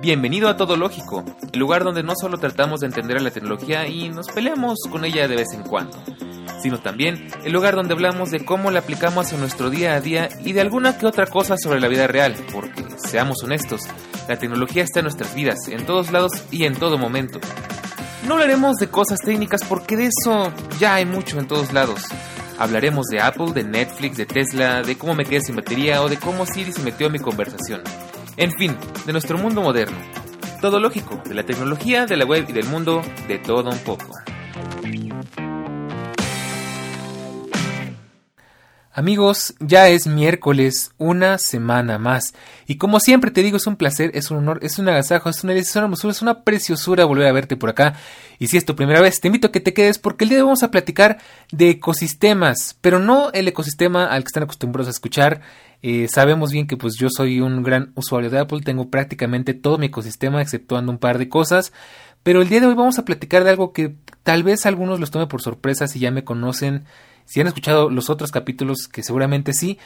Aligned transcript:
Bienvenido 0.00 0.48
a 0.48 0.56
Todo 0.56 0.76
Lógico, 0.76 1.24
el 1.52 1.58
lugar 1.58 1.84
donde 1.84 2.02
no 2.02 2.14
solo 2.20 2.38
tratamos 2.38 2.80
de 2.80 2.86
entender 2.86 3.16
a 3.16 3.20
la 3.20 3.30
tecnología 3.30 3.86
y 3.86 4.08
nos 4.08 4.28
peleamos 4.28 4.78
con 4.90 5.04
ella 5.04 5.28
de 5.28 5.36
vez 5.36 5.52
en 5.54 5.62
cuando, 5.62 5.96
sino 6.60 6.80
también 6.80 7.28
el 7.44 7.52
lugar 7.52 7.74
donde 7.74 7.94
hablamos 7.94 8.30
de 8.30 8.44
cómo 8.44 8.70
la 8.70 8.80
aplicamos 8.80 9.32
en 9.32 9.40
nuestro 9.40 9.70
día 9.70 9.94
a 9.94 10.00
día 10.00 10.28
y 10.44 10.52
de 10.52 10.60
alguna 10.60 10.98
que 10.98 11.06
otra 11.06 11.26
cosa 11.26 11.56
sobre 11.56 11.80
la 11.80 11.88
vida 11.88 12.06
real, 12.06 12.34
porque, 12.52 12.84
seamos 12.96 13.42
honestos, 13.44 13.82
la 14.28 14.36
tecnología 14.36 14.82
está 14.82 15.00
en 15.00 15.04
nuestras 15.04 15.34
vidas, 15.34 15.68
en 15.68 15.86
todos 15.86 16.10
lados 16.10 16.32
y 16.50 16.64
en 16.64 16.74
todo 16.74 16.98
momento. 16.98 17.38
No 18.26 18.34
hablaremos 18.34 18.76
de 18.76 18.88
cosas 18.88 19.20
técnicas 19.20 19.62
porque 19.68 19.96
de 19.96 20.06
eso 20.06 20.52
ya 20.78 20.94
hay 20.94 21.06
mucho 21.06 21.38
en 21.38 21.46
todos 21.46 21.72
lados. 21.72 22.02
Hablaremos 22.58 23.06
de 23.06 23.20
Apple, 23.20 23.52
de 23.52 23.64
Netflix, 23.64 24.16
de 24.16 24.26
Tesla, 24.26 24.82
de 24.82 24.96
cómo 24.96 25.14
me 25.14 25.24
quedé 25.24 25.40
sin 25.40 25.56
batería 25.56 26.02
o 26.02 26.08
de 26.08 26.18
cómo 26.18 26.46
Siri 26.46 26.72
se 26.72 26.82
metió 26.82 27.06
en 27.08 27.12
mi 27.14 27.18
conversación. 27.18 27.82
En 28.36 28.52
fin, 28.52 28.76
de 29.06 29.12
nuestro 29.12 29.38
mundo 29.38 29.60
moderno. 29.60 29.96
Todo 30.60 30.80
lógico, 30.80 31.20
de 31.26 31.34
la 31.34 31.44
tecnología, 31.44 32.06
de 32.06 32.16
la 32.16 32.24
web 32.24 32.46
y 32.48 32.52
del 32.52 32.66
mundo, 32.66 33.02
de 33.28 33.38
todo 33.38 33.70
un 33.70 33.78
poco. 33.78 34.06
Amigos, 38.96 39.56
ya 39.58 39.88
es 39.88 40.06
miércoles, 40.06 40.92
una 40.98 41.38
semana 41.38 41.98
más. 41.98 42.32
Y 42.68 42.76
como 42.76 43.00
siempre 43.00 43.32
te 43.32 43.42
digo, 43.42 43.56
es 43.56 43.66
un 43.66 43.74
placer, 43.74 44.12
es 44.14 44.30
un 44.30 44.36
honor, 44.36 44.60
es 44.62 44.78
un 44.78 44.88
agasajo, 44.88 45.28
es 45.28 45.42
una, 45.42 45.52
es 45.54 45.74
una 45.74 45.86
hermosura, 45.86 46.12
es 46.12 46.22
una 46.22 46.44
preciosura 46.44 47.04
volver 47.04 47.26
a 47.26 47.32
verte 47.32 47.56
por 47.56 47.70
acá. 47.70 47.96
Y 48.38 48.46
si 48.46 48.56
es 48.56 48.64
tu 48.64 48.76
primera 48.76 49.00
vez, 49.00 49.20
te 49.20 49.26
invito 49.26 49.48
a 49.48 49.52
que 49.52 49.58
te 49.58 49.74
quedes 49.74 49.98
porque 49.98 50.22
el 50.22 50.28
día 50.28 50.38
de 50.38 50.42
hoy 50.42 50.46
vamos 50.46 50.62
a 50.62 50.70
platicar 50.70 51.18
de 51.50 51.70
ecosistemas, 51.70 52.78
pero 52.82 53.00
no 53.00 53.32
el 53.32 53.48
ecosistema 53.48 54.06
al 54.06 54.22
que 54.22 54.28
están 54.28 54.44
acostumbrados 54.44 54.86
a 54.86 54.92
escuchar. 54.92 55.40
Eh, 55.82 56.06
sabemos 56.08 56.52
bien 56.52 56.68
que 56.68 56.76
pues 56.76 56.94
yo 56.96 57.08
soy 57.10 57.40
un 57.40 57.64
gran 57.64 57.90
usuario 57.96 58.30
de 58.30 58.38
Apple, 58.38 58.60
tengo 58.64 58.90
prácticamente 58.90 59.54
todo 59.54 59.76
mi 59.76 59.86
ecosistema 59.86 60.40
exceptuando 60.40 60.92
un 60.92 60.98
par 60.98 61.18
de 61.18 61.28
cosas. 61.28 61.72
Pero 62.22 62.42
el 62.42 62.48
día 62.48 62.60
de 62.60 62.68
hoy 62.68 62.74
vamos 62.74 63.00
a 63.00 63.04
platicar 63.04 63.42
de 63.42 63.50
algo 63.50 63.72
que 63.72 63.96
tal 64.22 64.44
vez 64.44 64.66
algunos 64.66 65.00
los 65.00 65.10
tome 65.10 65.26
por 65.26 65.42
sorpresa 65.42 65.88
si 65.88 65.98
ya 65.98 66.12
me 66.12 66.22
conocen 66.22 66.84
si 67.24 67.40
han 67.40 67.46
escuchado 67.46 67.90
los 67.90 68.10
otros 68.10 68.30
capítulos, 68.30 68.88
que 68.88 69.02
seguramente 69.02 69.52
sí, 69.52 69.78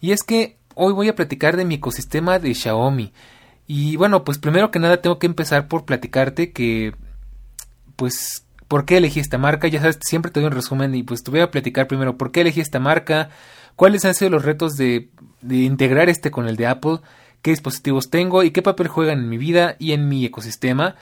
y 0.00 0.12
es 0.12 0.22
que 0.22 0.58
hoy 0.74 0.92
voy 0.92 1.08
a 1.08 1.14
platicar 1.14 1.56
de 1.56 1.64
mi 1.64 1.76
ecosistema 1.76 2.38
de 2.38 2.54
Xiaomi. 2.54 3.12
Y 3.66 3.96
bueno, 3.96 4.24
pues 4.24 4.38
primero 4.38 4.70
que 4.70 4.78
nada 4.78 5.00
tengo 5.00 5.18
que 5.18 5.26
empezar 5.26 5.68
por 5.68 5.84
platicarte 5.84 6.52
que, 6.52 6.94
pues, 7.96 8.44
¿por 8.66 8.84
qué 8.84 8.96
elegí 8.96 9.20
esta 9.20 9.38
marca? 9.38 9.68
Ya 9.68 9.80
sabes, 9.80 9.98
siempre 10.02 10.30
te 10.30 10.40
doy 10.40 10.48
un 10.48 10.54
resumen 10.54 10.94
y 10.94 11.02
pues 11.02 11.22
te 11.22 11.30
voy 11.30 11.40
a 11.40 11.50
platicar 11.50 11.86
primero 11.86 12.16
por 12.16 12.32
qué 12.32 12.40
elegí 12.40 12.60
esta 12.60 12.80
marca, 12.80 13.30
cuáles 13.76 14.04
han 14.04 14.14
sido 14.14 14.30
los 14.30 14.44
retos 14.44 14.76
de, 14.76 15.10
de 15.40 15.56
integrar 15.58 16.08
este 16.08 16.30
con 16.30 16.48
el 16.48 16.56
de 16.56 16.66
Apple, 16.66 16.98
qué 17.42 17.50
dispositivos 17.50 18.10
tengo 18.10 18.42
y 18.42 18.50
qué 18.50 18.62
papel 18.62 18.88
juegan 18.88 19.18
en 19.20 19.28
mi 19.28 19.38
vida 19.38 19.76
y 19.78 19.92
en 19.92 20.08
mi 20.08 20.24
ecosistema 20.24 20.96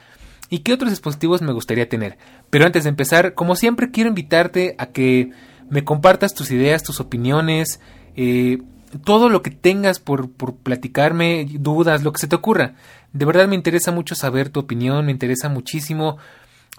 y 0.49 0.59
qué 0.59 0.73
otros 0.73 0.89
dispositivos 0.89 1.41
me 1.41 1.53
gustaría 1.53 1.89
tener. 1.89 2.17
Pero 2.49 2.65
antes 2.65 2.83
de 2.83 2.89
empezar, 2.89 3.33
como 3.33 3.55
siempre 3.55 3.91
quiero 3.91 4.09
invitarte 4.09 4.75
a 4.77 4.87
que 4.87 5.31
me 5.69 5.83
compartas 5.83 6.33
tus 6.33 6.51
ideas, 6.51 6.83
tus 6.83 6.99
opiniones, 6.99 7.79
eh, 8.15 8.59
todo 9.03 9.29
lo 9.29 9.41
que 9.41 9.51
tengas 9.51 9.99
por, 9.99 10.31
por 10.31 10.55
platicarme, 10.55 11.47
dudas, 11.49 12.03
lo 12.03 12.11
que 12.11 12.19
se 12.19 12.27
te 12.27 12.35
ocurra. 12.35 12.75
De 13.13 13.25
verdad 13.25 13.47
me 13.47 13.55
interesa 13.55 13.91
mucho 13.91 14.15
saber 14.15 14.49
tu 14.49 14.59
opinión, 14.59 15.05
me 15.05 15.11
interesa 15.11 15.49
muchísimo 15.49 16.17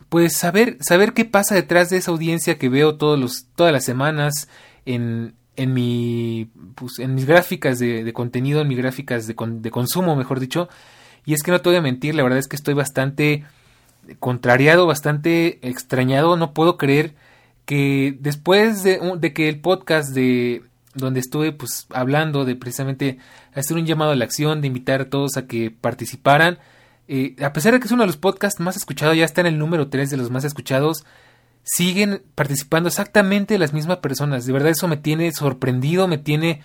pues 0.08 0.36
saber, 0.36 0.78
saber 0.80 1.12
qué 1.12 1.24
pasa 1.24 1.54
detrás 1.54 1.90
de 1.90 1.98
esa 1.98 2.10
audiencia 2.10 2.58
que 2.58 2.68
veo 2.68 2.96
todos 2.96 3.18
los, 3.18 3.46
todas 3.54 3.72
las 3.72 3.84
semanas 3.84 4.48
en, 4.86 5.34
en, 5.56 5.74
mi, 5.74 6.50
pues, 6.74 6.98
en 6.98 7.14
mis 7.14 7.26
gráficas 7.26 7.78
de, 7.78 8.02
de, 8.02 8.12
contenido, 8.12 8.62
en 8.62 8.68
mis 8.68 8.78
gráficas 8.78 9.26
de, 9.26 9.36
de 9.36 9.70
consumo, 9.70 10.16
mejor 10.16 10.40
dicho. 10.40 10.68
Y 11.26 11.34
es 11.34 11.42
que 11.42 11.50
no 11.50 11.60
te 11.60 11.68
voy 11.68 11.76
a 11.76 11.82
mentir, 11.82 12.14
la 12.14 12.22
verdad 12.22 12.38
es 12.38 12.48
que 12.48 12.56
estoy 12.56 12.74
bastante 12.74 13.44
contrariado, 14.18 14.86
bastante 14.86 15.58
extrañado, 15.68 16.36
no 16.36 16.54
puedo 16.54 16.78
creer 16.78 17.14
que 17.70 18.16
después 18.18 18.82
de, 18.82 18.98
que 19.32 19.48
el 19.48 19.60
podcast 19.60 20.12
de 20.12 20.64
donde 20.96 21.20
estuve 21.20 21.52
pues 21.52 21.86
hablando 21.90 22.44
de 22.44 22.56
precisamente 22.56 23.18
hacer 23.54 23.76
un 23.76 23.86
llamado 23.86 24.10
a 24.10 24.16
la 24.16 24.24
acción, 24.24 24.60
de 24.60 24.66
invitar 24.66 25.02
a 25.02 25.08
todos 25.08 25.36
a 25.36 25.46
que 25.46 25.70
participaran, 25.70 26.58
eh, 27.06 27.36
a 27.40 27.52
pesar 27.52 27.72
de 27.72 27.78
que 27.78 27.86
es 27.86 27.92
uno 27.92 28.02
de 28.02 28.08
los 28.08 28.16
podcasts 28.16 28.58
más 28.58 28.76
escuchados, 28.76 29.16
ya 29.16 29.24
está 29.24 29.42
en 29.42 29.46
el 29.46 29.58
número 29.58 29.86
3 29.86 30.10
de 30.10 30.16
los 30.16 30.32
más 30.32 30.42
escuchados, 30.42 31.04
siguen 31.62 32.24
participando 32.34 32.88
exactamente 32.88 33.56
las 33.56 33.72
mismas 33.72 33.98
personas. 33.98 34.46
De 34.46 34.52
verdad 34.52 34.70
eso 34.70 34.88
me 34.88 34.96
tiene 34.96 35.30
sorprendido, 35.30 36.08
me 36.08 36.18
tiene, 36.18 36.62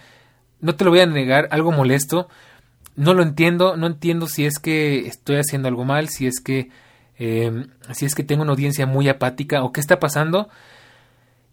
no 0.60 0.74
te 0.74 0.86
lo 0.86 0.90
voy 0.90 1.02
a 1.02 1.06
negar, 1.06 1.50
algo 1.52 1.72
molesto. 1.72 2.30
No 2.96 3.14
lo 3.14 3.22
entiendo, 3.22 3.78
no 3.78 3.86
entiendo 3.86 4.26
si 4.26 4.48
es 4.48 4.58
que 4.58 5.06
estoy 5.06 5.36
haciendo 5.36 5.68
algo 5.68 5.86
mal, 5.86 6.10
si 6.10 6.26
es 6.26 6.40
que 6.40 6.72
eh, 7.20 7.68
si 7.94 8.08
es 8.08 8.16
que 8.16 8.24
tengo 8.24 8.42
una 8.42 8.54
audiencia 8.54 8.88
muy 8.88 9.08
apática 9.08 9.64
o 9.64 9.72
qué 9.72 9.82
está 9.82 10.00
pasando. 10.00 10.50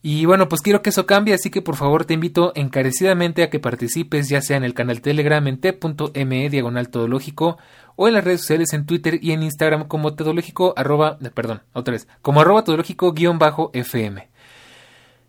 Y 0.05 0.27
bueno, 0.27 0.49
pues 0.49 0.63
quiero 0.63 0.83
que 0.83 0.91
eso 0.91 1.07
cambie, 1.07 1.33
así 1.33 1.49
que 1.49 1.63
por 1.63 1.77
favor 1.77 2.05
te 2.05 2.15
invito 2.15 2.53
encarecidamente 2.57 3.45
a 3.45 3.51
que 3.51 3.61
participes, 3.61 4.29
ya 4.29 4.43
sea 4.43 4.57
en 4.57 4.65
el 4.65 4.75
canal 4.75 5.01
Telegram 5.01 5.47
en 5.47 5.61
t.me 5.61 6.51
diagonal 6.51 6.89
todológico 6.89 7.57
o 7.95 8.09
en 8.09 8.15
las 8.15 8.25
redes 8.25 8.41
sociales 8.41 8.73
en 8.73 8.85
Twitter 8.85 9.21
y 9.23 9.31
en 9.31 9.45
Instagram 9.45 9.87
como 9.87 10.15
todológico 10.15 10.75
arroba, 10.77 11.19
perdón, 11.35 11.63
otra 11.73 11.93
vez, 11.93 12.09
como 12.21 12.41
arroba 12.41 12.65
todológico 12.65 13.13
guion 13.13 13.39
bajo 13.39 13.71
FM. 13.75 14.29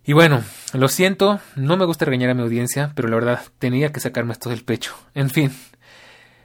Y 0.06 0.14
bueno, 0.14 0.44
lo 0.74 0.88
siento, 0.88 1.40
no 1.56 1.78
me 1.78 1.86
gusta 1.86 2.06
regañar 2.06 2.32
a 2.32 2.34
mi 2.34 2.42
audiencia, 2.42 2.92
pero 2.96 3.08
la 3.08 3.16
verdad 3.16 3.42
tenía 3.60 3.92
que 3.92 4.00
sacarme 4.00 4.34
esto 4.34 4.50
del 4.50 4.64
pecho. 4.64 4.96
En 5.14 5.30
fin. 5.30 5.52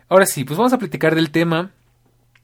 Ahora 0.08 0.26
sí, 0.26 0.44
pues 0.44 0.58
vamos 0.58 0.72
a 0.74 0.78
platicar 0.78 1.14
del 1.14 1.30
tema. 1.30 1.72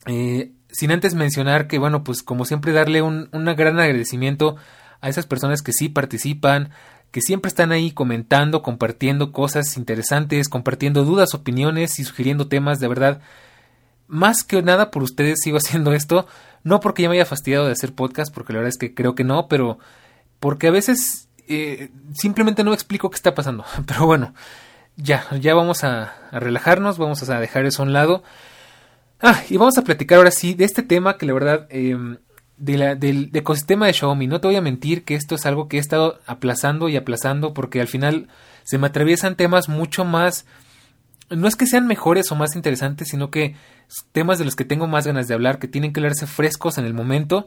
Eh, 0.06 0.50
sin 0.72 0.90
antes 0.90 1.14
mencionar 1.14 1.68
que, 1.68 1.78
bueno, 1.78 2.02
pues 2.02 2.22
como 2.22 2.44
siempre 2.44 2.72
darle 2.72 3.00
un, 3.00 3.28
un 3.32 3.44
gran 3.44 3.78
agradecimiento 3.78 4.56
a 5.04 5.10
esas 5.10 5.26
personas 5.26 5.60
que 5.60 5.74
sí 5.74 5.90
participan, 5.90 6.70
que 7.10 7.20
siempre 7.20 7.48
están 7.48 7.72
ahí 7.72 7.90
comentando, 7.90 8.62
compartiendo 8.62 9.32
cosas 9.32 9.76
interesantes, 9.76 10.48
compartiendo 10.48 11.04
dudas, 11.04 11.34
opiniones 11.34 11.98
y 11.98 12.04
sugiriendo 12.04 12.48
temas, 12.48 12.80
de 12.80 12.88
verdad. 12.88 13.20
Más 14.06 14.44
que 14.44 14.62
nada 14.62 14.90
por 14.90 15.02
ustedes 15.02 15.40
sigo 15.42 15.56
haciendo 15.62 15.92
esto, 15.92 16.26
no 16.62 16.80
porque 16.80 17.02
ya 17.02 17.10
me 17.10 17.16
haya 17.16 17.26
fastidiado 17.26 17.66
de 17.66 17.72
hacer 17.72 17.94
podcast, 17.94 18.34
porque 18.34 18.54
la 18.54 18.60
verdad 18.60 18.70
es 18.70 18.78
que 18.78 18.94
creo 18.94 19.14
que 19.14 19.24
no, 19.24 19.46
pero 19.46 19.78
porque 20.40 20.68
a 20.68 20.70
veces 20.70 21.28
eh, 21.48 21.90
simplemente 22.14 22.64
no 22.64 22.72
explico 22.72 23.10
qué 23.10 23.16
está 23.16 23.34
pasando. 23.34 23.66
Pero 23.86 24.06
bueno, 24.06 24.32
ya, 24.96 25.26
ya 25.38 25.54
vamos 25.54 25.84
a, 25.84 26.14
relajarnos, 26.32 26.96
vamos 26.96 27.28
a 27.28 27.40
dejar 27.40 27.66
eso 27.66 27.82
a 27.82 27.86
un 27.86 27.92
lado. 27.92 28.22
Ah, 29.20 29.42
y 29.50 29.58
vamos 29.58 29.76
a 29.76 29.82
platicar 29.82 30.16
ahora 30.16 30.30
sí 30.30 30.54
de 30.54 30.64
este 30.64 30.82
tema 30.82 31.18
que 31.18 31.26
la 31.26 31.34
verdad 31.34 31.66
eh, 31.68 32.16
de 32.56 32.78
la, 32.78 32.94
del 32.94 33.30
ecosistema 33.32 33.86
de 33.86 33.92
Xiaomi. 33.92 34.26
No 34.26 34.40
te 34.40 34.48
voy 34.48 34.56
a 34.56 34.62
mentir 34.62 35.04
que 35.04 35.14
esto 35.14 35.34
es 35.34 35.46
algo 35.46 35.68
que 35.68 35.76
he 35.76 35.80
estado 35.80 36.20
aplazando 36.26 36.88
y 36.88 36.96
aplazando 36.96 37.54
porque 37.54 37.80
al 37.80 37.88
final 37.88 38.28
se 38.64 38.78
me 38.78 38.86
atraviesan 38.86 39.36
temas 39.36 39.68
mucho 39.68 40.04
más... 40.04 40.46
No 41.30 41.48
es 41.48 41.56
que 41.56 41.66
sean 41.66 41.86
mejores 41.86 42.30
o 42.30 42.36
más 42.36 42.54
interesantes, 42.54 43.08
sino 43.08 43.30
que 43.30 43.56
temas 44.12 44.38
de 44.38 44.44
los 44.44 44.56
que 44.56 44.64
tengo 44.64 44.86
más 44.86 45.06
ganas 45.06 45.26
de 45.26 45.34
hablar, 45.34 45.58
que 45.58 45.68
tienen 45.68 45.92
que 45.92 46.00
hablarse 46.00 46.26
frescos 46.26 46.78
en 46.78 46.84
el 46.84 46.94
momento. 46.94 47.46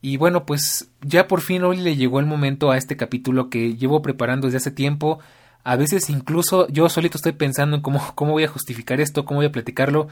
Y 0.00 0.16
bueno, 0.16 0.46
pues 0.46 0.90
ya 1.02 1.26
por 1.26 1.40
fin 1.40 1.64
hoy 1.64 1.78
le 1.78 1.96
llegó 1.96 2.20
el 2.20 2.26
momento 2.26 2.70
a 2.70 2.76
este 2.76 2.96
capítulo 2.96 3.50
que 3.50 3.74
llevo 3.74 4.02
preparando 4.02 4.46
desde 4.46 4.58
hace 4.58 4.70
tiempo. 4.70 5.18
A 5.64 5.76
veces 5.76 6.08
incluso 6.10 6.68
yo 6.68 6.88
solito 6.88 7.18
estoy 7.18 7.32
pensando 7.32 7.76
en 7.76 7.82
cómo, 7.82 8.00
cómo 8.14 8.32
voy 8.32 8.44
a 8.44 8.48
justificar 8.48 9.00
esto, 9.00 9.24
cómo 9.24 9.38
voy 9.38 9.46
a 9.46 9.52
platicarlo. 9.52 10.06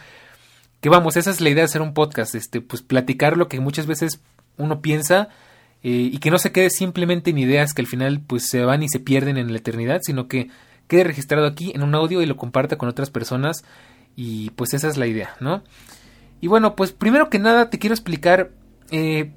Que 0.81 0.89
vamos, 0.89 1.17
esa 1.17 1.31
es 1.31 1.41
la 1.41 1.49
idea 1.49 1.63
de 1.63 1.67
hacer 1.67 1.83
un 1.83 1.95
podcast, 1.95 2.35
este, 2.35 2.61
pues 2.61 2.83
platicar 2.83 3.37
lo 3.37 3.49
que 3.49 3.61
muchas 3.61 3.87
veces 3.87 4.21
uno 4.57 4.81
piensa 4.81 5.29
eh, 5.83 6.11
y 6.13 6.19
que 6.19 6.31
no 6.31 6.39
se 6.39 6.53
quede 6.53 6.71
simplemente 6.71 7.31
en 7.31 7.39
ideas 7.39 7.75
que 7.75 7.83
al 7.83 7.87
final 7.87 8.21
pues 8.27 8.49
se 8.49 8.65
van 8.65 8.83
y 8.83 8.89
se 8.89 9.01
pierden 9.01 9.37
en 9.37 9.53
la 9.53 9.59
eternidad, 9.59 10.01
sino 10.03 10.29
que 10.29 10.49
quede 10.89 11.05
registrado 11.05 11.47
aquí 11.47 11.73
en 11.75 11.83
un 11.83 11.95
audio 11.95 12.23
y 12.23 12.27
lo 12.27 12.37
comparta 12.37 12.77
con 12.77 12.89
otras 12.89 13.11
personas 13.11 13.65
y 14.17 14.51
pues 14.51 14.75
esa 14.75 14.89
es 14.89 14.97
la 14.97 15.07
idea, 15.07 15.37
¿no? 15.41 15.63
Y 16.41 16.47
bueno, 16.47 16.77
pues 16.77 16.93
primero 16.93 17.31
que 17.31 17.39
nada 17.39 17.71
te 17.71 17.79
quiero 17.79 17.95
explicar 17.95 18.51
eh, 18.91 19.33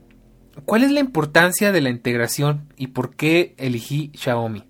cuál 0.65 0.83
es 0.83 0.91
la 0.91 0.99
importancia 0.99 1.71
de 1.71 1.81
la 1.81 1.89
integración 1.89 2.73
y 2.77 2.87
por 2.87 3.15
qué 3.15 3.55
elegí 3.57 4.11
Xiaomi. 4.13 4.63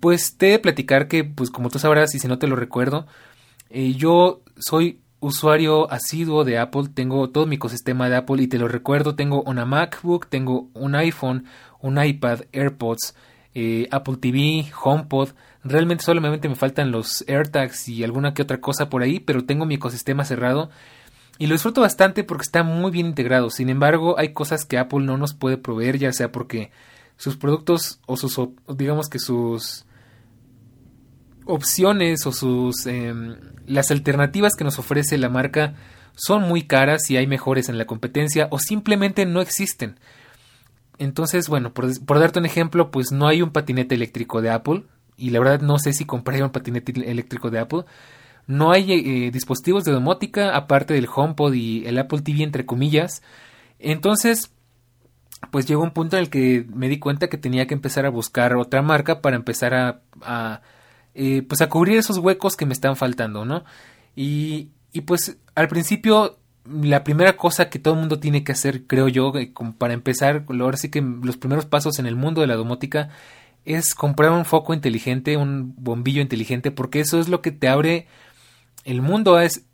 Pues 0.00 0.36
te 0.36 0.48
he 0.48 0.50
de 0.52 0.58
platicar 0.58 1.08
que, 1.08 1.24
pues 1.24 1.50
como 1.50 1.70
tú 1.70 1.78
sabrás 1.78 2.14
y 2.14 2.18
si 2.18 2.28
no 2.28 2.38
te 2.38 2.46
lo 2.46 2.56
recuerdo, 2.56 3.06
eh, 3.70 3.94
yo 3.94 4.42
soy 4.58 5.00
usuario 5.20 5.90
asiduo 5.90 6.44
de 6.44 6.58
Apple, 6.58 6.88
tengo 6.92 7.30
todo 7.30 7.46
mi 7.46 7.56
ecosistema 7.56 8.08
de 8.08 8.16
Apple 8.16 8.42
y 8.42 8.48
te 8.48 8.58
lo 8.58 8.68
recuerdo, 8.68 9.14
tengo 9.14 9.42
una 9.42 9.64
MacBook, 9.64 10.26
tengo 10.28 10.68
un 10.74 10.94
iPhone, 10.94 11.46
un 11.80 12.02
iPad, 12.02 12.42
AirPods, 12.52 13.14
eh, 13.54 13.88
Apple 13.90 14.16
TV, 14.18 14.66
HomePod, 14.82 15.30
realmente 15.64 16.04
solamente 16.04 16.48
me 16.48 16.54
faltan 16.54 16.92
los 16.92 17.24
AirTags 17.26 17.88
y 17.88 18.04
alguna 18.04 18.34
que 18.34 18.42
otra 18.42 18.60
cosa 18.60 18.88
por 18.90 19.02
ahí, 19.02 19.20
pero 19.20 19.44
tengo 19.44 19.66
mi 19.66 19.76
ecosistema 19.76 20.24
cerrado 20.24 20.70
y 21.38 21.46
lo 21.46 21.54
disfruto 21.54 21.80
bastante 21.80 22.24
porque 22.24 22.42
está 22.42 22.62
muy 22.62 22.90
bien 22.90 23.06
integrado. 23.06 23.50
Sin 23.50 23.68
embargo, 23.68 24.18
hay 24.18 24.32
cosas 24.32 24.64
que 24.64 24.78
Apple 24.78 25.00
no 25.00 25.18
nos 25.18 25.34
puede 25.34 25.58
proveer, 25.58 25.98
ya 25.98 26.12
sea 26.12 26.32
porque 26.32 26.70
sus 27.16 27.36
productos 27.36 28.00
o 28.06 28.16
sus 28.16 28.38
digamos 28.68 29.08
que 29.08 29.18
sus 29.18 29.84
opciones 31.44 32.26
o 32.26 32.32
sus 32.32 32.86
em, 32.86 33.36
las 33.66 33.90
alternativas 33.90 34.54
que 34.54 34.64
nos 34.64 34.78
ofrece 34.78 35.18
la 35.18 35.28
marca 35.28 35.74
son 36.14 36.42
muy 36.42 36.62
caras 36.62 37.10
y 37.10 37.16
hay 37.16 37.26
mejores 37.26 37.68
en 37.68 37.78
la 37.78 37.84
competencia 37.84 38.48
o 38.50 38.58
simplemente 38.58 39.26
no 39.26 39.40
existen. 39.40 39.98
Entonces, 40.98 41.48
bueno, 41.48 41.72
por, 41.74 42.18
darte 42.18 42.38
un 42.38 42.46
ejemplo, 42.46 42.90
pues 42.90 43.12
no 43.12 43.28
hay 43.28 43.42
un 43.42 43.50
patinete 43.50 43.94
eléctrico 43.94 44.40
de 44.40 44.50
Apple 44.50 44.84
y 45.16 45.30
la 45.30 45.40
verdad 45.40 45.60
no 45.60 45.78
sé 45.78 45.92
si 45.92 46.06
compraría 46.06 46.44
un 46.44 46.52
patinete 46.52 46.92
eléctrico 47.10 47.50
de 47.50 47.58
Apple. 47.58 47.84
No 48.46 48.70
hay 48.70 48.92
eh, 48.92 49.30
dispositivos 49.30 49.84
de 49.84 49.92
domótica 49.92 50.56
aparte 50.56 50.94
del 50.94 51.08
HomePod 51.12 51.52
y 51.52 51.84
el 51.86 51.98
Apple 51.98 52.22
TV 52.22 52.42
entre 52.42 52.64
comillas. 52.64 53.22
Entonces, 53.78 54.52
pues 55.50 55.66
llegó 55.66 55.82
un 55.82 55.90
punto 55.90 56.16
en 56.16 56.22
el 56.22 56.30
que 56.30 56.66
me 56.72 56.88
di 56.88 56.98
cuenta 56.98 57.28
que 57.28 57.38
tenía 57.38 57.66
que 57.66 57.74
empezar 57.74 58.06
a 58.06 58.10
buscar 58.10 58.56
otra 58.56 58.82
marca 58.82 59.20
para 59.20 59.36
empezar 59.36 59.74
a, 59.74 60.62
eh, 61.16 61.42
pues 61.42 61.60
a 61.62 61.68
cubrir 61.68 61.98
esos 61.98 62.18
huecos 62.18 62.56
que 62.56 62.66
me 62.66 62.72
están 62.72 62.96
faltando, 62.96 63.44
¿no? 63.44 63.64
Y, 64.14 64.70
y 64.92 65.02
pues 65.02 65.38
al 65.54 65.68
principio 65.68 66.38
la 66.68 67.04
primera 67.04 67.36
cosa 67.36 67.68
que 67.68 67.78
todo 67.78 67.94
el 67.94 68.00
mundo 68.00 68.18
tiene 68.18 68.44
que 68.44 68.52
hacer, 68.52 68.86
creo 68.86 69.08
yo, 69.08 69.32
eh, 69.36 69.52
para 69.78 69.94
empezar, 69.94 70.44
ahora 70.48 70.76
sí 70.76 70.90
que 70.90 71.00
los 71.00 71.36
primeros 71.36 71.66
pasos 71.66 71.98
en 71.98 72.06
el 72.06 72.16
mundo 72.16 72.40
de 72.40 72.46
la 72.46 72.56
domótica 72.56 73.10
es 73.64 73.94
comprar 73.94 74.30
un 74.32 74.44
foco 74.44 74.74
inteligente, 74.74 75.36
un 75.36 75.74
bombillo 75.76 76.22
inteligente, 76.22 76.70
porque 76.70 77.00
eso 77.00 77.20
es 77.20 77.28
lo 77.28 77.42
que 77.42 77.52
te 77.52 77.68
abre 77.68 78.06
el 78.84 79.02
mundo, 79.02 79.40
es 79.40 79.66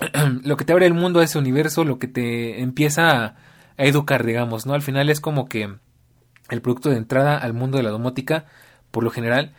lo 0.44 0.56
que 0.56 0.64
te 0.64 0.72
abre 0.72 0.86
el 0.86 0.94
mundo 0.94 1.20
a 1.20 1.24
ese 1.24 1.38
universo, 1.38 1.84
lo 1.84 1.98
que 1.98 2.08
te 2.08 2.60
empieza 2.60 3.24
a, 3.24 3.36
educar, 3.76 4.24
digamos, 4.24 4.66
¿no? 4.66 4.74
Al 4.74 4.82
final 4.82 5.10
es 5.10 5.20
como 5.20 5.48
que 5.48 5.68
el 6.48 6.62
producto 6.62 6.90
de 6.90 6.96
entrada 6.96 7.36
al 7.36 7.54
mundo 7.54 7.76
de 7.76 7.82
la 7.82 7.90
domótica, 7.90 8.46
por 8.92 9.02
lo 9.02 9.10
general. 9.10 9.52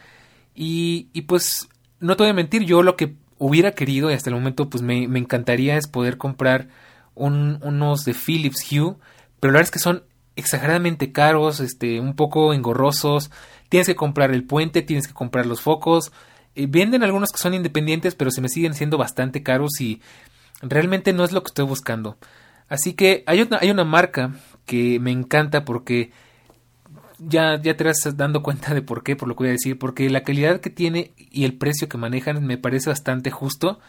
Y, 0.55 1.21
pues, 1.23 1.67
no 1.99 2.15
te 2.15 2.23
voy 2.23 2.29
a 2.29 2.33
mentir, 2.33 2.63
yo 2.63 2.81
lo 2.81 2.95
que 2.95 3.15
hubiera 3.37 3.73
querido 3.73 4.09
y 4.09 4.13
hasta 4.13 4.29
el 4.29 4.35
momento 4.35 4.69
pues 4.69 4.81
me, 4.81 5.03
encantaría 5.03 5.75
es 5.75 5.87
poder 5.87 6.17
comprar 6.17 6.69
unos 7.13 8.05
de 8.05 8.13
Philips 8.13 8.71
Hue, 8.71 8.95
pero 9.39 9.51
la 9.51 9.59
verdad 9.59 9.63
es 9.63 9.71
que 9.71 9.79
son 9.79 10.03
exageradamente 10.37 11.11
caros, 11.11 11.59
este, 11.59 11.99
un 11.99 12.15
poco 12.15 12.53
engorrosos, 12.53 13.31
tienes 13.69 13.87
que 13.87 13.95
comprar 13.95 14.31
el 14.31 14.45
puente, 14.45 14.81
tienes 14.81 15.07
que 15.07 15.13
comprar 15.13 15.45
los 15.45 15.61
focos, 15.61 16.11
eh, 16.55 16.67
venden 16.69 17.03
algunos 17.03 17.31
que 17.31 17.37
son 17.37 17.53
independientes, 17.53 18.15
pero 18.15 18.31
se 18.31 18.41
me 18.41 18.49
siguen 18.49 18.73
siendo 18.73 18.97
bastante 18.97 19.43
caros 19.43 19.79
y 19.79 20.01
realmente 20.61 21.13
no 21.13 21.23
es 21.23 21.31
lo 21.31 21.43
que 21.43 21.49
estoy 21.49 21.65
buscando. 21.65 22.17
Así 22.67 22.93
que 22.93 23.23
hay 23.27 23.41
una, 23.41 23.59
hay 23.61 23.69
una 23.71 23.83
marca 23.83 24.33
que 24.65 24.99
me 24.99 25.11
encanta 25.11 25.65
porque 25.65 26.11
ya, 27.19 27.61
ya 27.61 27.77
te 27.77 27.89
estás 27.89 28.17
dando 28.17 28.43
cuenta 28.43 28.73
de 28.73 28.81
por 28.81 29.03
qué, 29.03 29.15
por 29.15 29.27
lo 29.27 29.35
que 29.35 29.43
voy 29.43 29.49
a 29.49 29.53
decir, 29.53 29.77
porque 29.77 30.09
la 30.09 30.23
calidad 30.23 30.59
que 30.59 30.69
tiene 30.69 31.13
y 31.17 31.45
el 31.45 31.57
precio 31.57 31.89
que 31.89 31.97
manejan 31.97 32.45
me 32.45 32.57
parece 32.57 32.89
bastante 32.89 33.31
justo. 33.31 33.79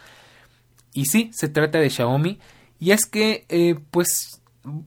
Y 0.93 1.05
sí, 1.05 1.29
se 1.33 1.49
trata 1.49 1.79
de 1.79 1.89
Xiaomi. 1.89 2.39
Y 2.79 2.91
es 2.91 3.05
que, 3.05 3.45
eh, 3.49 3.75
pues, 3.91 4.41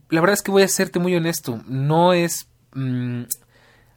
la 0.08 0.20
verdad 0.20 0.34
es 0.34 0.42
que 0.42 0.50
voy 0.50 0.62
a 0.62 0.68
serte 0.68 0.98
muy 0.98 1.14
honesto, 1.14 1.62
no 1.66 2.12
es... 2.12 2.48
Mm, 2.74 3.22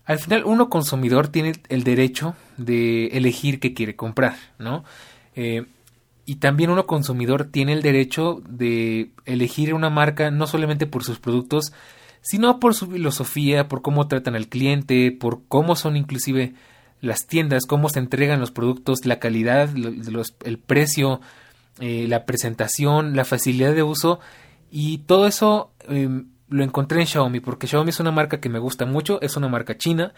al 0.06 0.20
final 0.20 0.44
uno 0.46 0.70
consumidor 0.70 1.30
tiene 1.30 1.54
el 1.70 1.84
derecho 1.84 2.36
de 2.58 3.08
elegir 3.08 3.60
qué 3.60 3.74
quiere 3.74 3.96
comprar, 3.96 4.36
¿no? 4.60 4.84
Eh, 5.36 5.66
y 6.26 6.36
también 6.36 6.70
uno 6.70 6.86
consumidor 6.86 7.46
tiene 7.46 7.74
el 7.74 7.82
derecho 7.82 8.42
de 8.48 9.12
elegir 9.26 9.74
una 9.74 9.90
marca 9.90 10.30
no 10.30 10.48
solamente 10.48 10.88
por 10.88 11.04
sus 11.04 11.20
productos, 11.20 11.74
sino 12.24 12.60
por 12.60 12.74
su 12.74 12.88
filosofía, 12.88 13.68
por 13.68 13.82
cómo 13.82 14.08
tratan 14.08 14.36
al 14.36 14.48
cliente, 14.48 15.12
por 15.12 15.42
cómo 15.48 15.76
son 15.76 15.98
inclusive 15.98 16.54
las 17.02 17.28
tiendas, 17.28 17.66
cómo 17.66 17.90
se 17.90 18.00
entregan 18.00 18.40
los 18.40 18.52
productos, 18.52 19.06
la 19.06 19.20
calidad, 19.20 19.70
el 19.76 20.58
precio, 20.58 21.20
eh, 21.80 22.06
la 22.08 22.26
presentación, 22.26 23.16
la 23.16 23.26
facilidad 23.26 23.76
de 23.76 23.84
uso. 23.84 24.22
Y 24.72 25.00
todo 25.00 25.28
eso 25.28 25.74
em, 25.90 26.30
lo 26.48 26.64
encontré 26.64 27.02
en 27.02 27.08
Xiaomi 27.08 27.42
porque 27.42 27.68
Xiaomi 27.68 27.90
es 27.90 28.00
una 28.00 28.12
marca 28.12 28.40
que 28.40 28.50
me 28.50 28.60
gusta 28.60 28.86
mucho, 28.86 29.22
es 29.22 29.36
una 29.36 29.50
marca 29.50 29.78
china, 29.78 30.14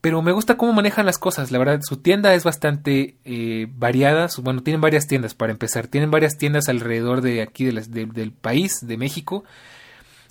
pero 0.00 0.22
me 0.22 0.30
gusta 0.30 0.56
cómo 0.56 0.72
manejan 0.72 1.04
las 1.04 1.18
cosas, 1.18 1.50
la 1.50 1.58
verdad 1.58 1.80
su 1.82 1.96
tienda 1.96 2.32
es 2.34 2.44
bastante 2.44 3.16
eh, 3.24 3.66
variada, 3.70 4.28
bueno, 4.42 4.62
tienen 4.62 4.80
varias 4.80 5.08
tiendas 5.08 5.34
para 5.34 5.50
empezar, 5.50 5.88
tienen 5.88 6.12
varias 6.12 6.38
tiendas 6.38 6.68
alrededor 6.68 7.22
de 7.22 7.42
aquí 7.42 7.64
del 7.64 8.32
país, 8.32 8.86
de 8.86 8.96
México, 8.96 9.42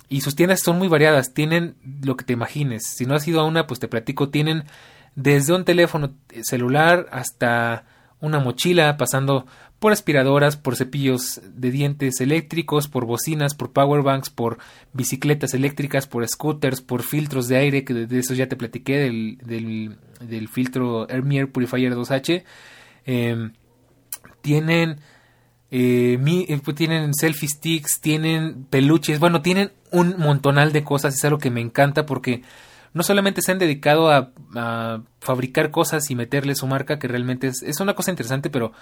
y 0.08 0.22
sus 0.22 0.34
tiendas 0.34 0.60
son 0.60 0.78
muy 0.78 0.88
variadas, 0.88 1.34
tienen 1.34 1.76
lo 2.02 2.16
que 2.16 2.24
te 2.24 2.32
imagines. 2.32 2.84
Si 2.86 3.04
no 3.04 3.14
has 3.14 3.26
ido 3.28 3.40
a 3.40 3.44
una, 3.44 3.66
pues 3.66 3.80
te 3.80 3.88
platico, 3.88 4.30
tienen 4.30 4.64
desde 5.14 5.52
un 5.52 5.64
teléfono 5.64 6.14
celular 6.42 7.06
hasta 7.10 7.84
una 8.20 8.40
mochila, 8.40 8.96
pasando 8.96 9.46
por 9.78 9.92
aspiradoras, 9.92 10.56
por 10.56 10.76
cepillos 10.76 11.40
de 11.44 11.70
dientes 11.70 12.20
eléctricos, 12.20 12.88
por 12.88 13.04
bocinas, 13.04 13.54
por 13.54 13.72
powerbanks, 13.72 14.30
por 14.30 14.58
bicicletas 14.92 15.54
eléctricas, 15.54 16.06
por 16.06 16.26
scooters, 16.26 16.80
por 16.80 17.02
filtros 17.02 17.46
de 17.46 17.58
aire, 17.58 17.84
que 17.84 17.94
de 17.94 18.18
eso 18.18 18.34
ya 18.34 18.48
te 18.48 18.56
platiqué, 18.56 18.98
del, 18.98 19.38
del, 20.20 20.48
filtro 20.48 21.08
Air 21.08 21.52
Purifier 21.52 21.94
2H. 21.94 22.42
Em, 23.04 23.52
tienen 24.40 24.98
eh, 25.70 26.18
eh, 26.48 26.60
pues 26.64 26.76
tienen 26.76 27.12
selfie 27.14 27.48
sticks, 27.48 28.00
tienen 28.00 28.64
peluches, 28.64 29.18
bueno, 29.18 29.42
tienen 29.42 29.72
un 29.90 30.16
montonal 30.18 30.72
de 30.72 30.84
cosas, 30.84 31.14
es 31.14 31.24
algo 31.24 31.38
que 31.38 31.50
me 31.50 31.60
encanta 31.60 32.06
porque 32.06 32.42
no 32.94 33.02
solamente 33.02 33.42
se 33.42 33.52
han 33.52 33.58
dedicado 33.58 34.10
a, 34.10 34.32
fabricar 35.20 35.70
cosas 35.70 36.10
y 36.10 36.14
meterle 36.14 36.54
su 36.54 36.66
marca, 36.66 36.98
que 36.98 37.06
realmente 37.06 37.48
es, 37.48 37.62
es, 37.62 37.80
una 37.80 37.94
cosa 37.94 38.10
interesante, 38.10 38.48
pero 38.48 38.72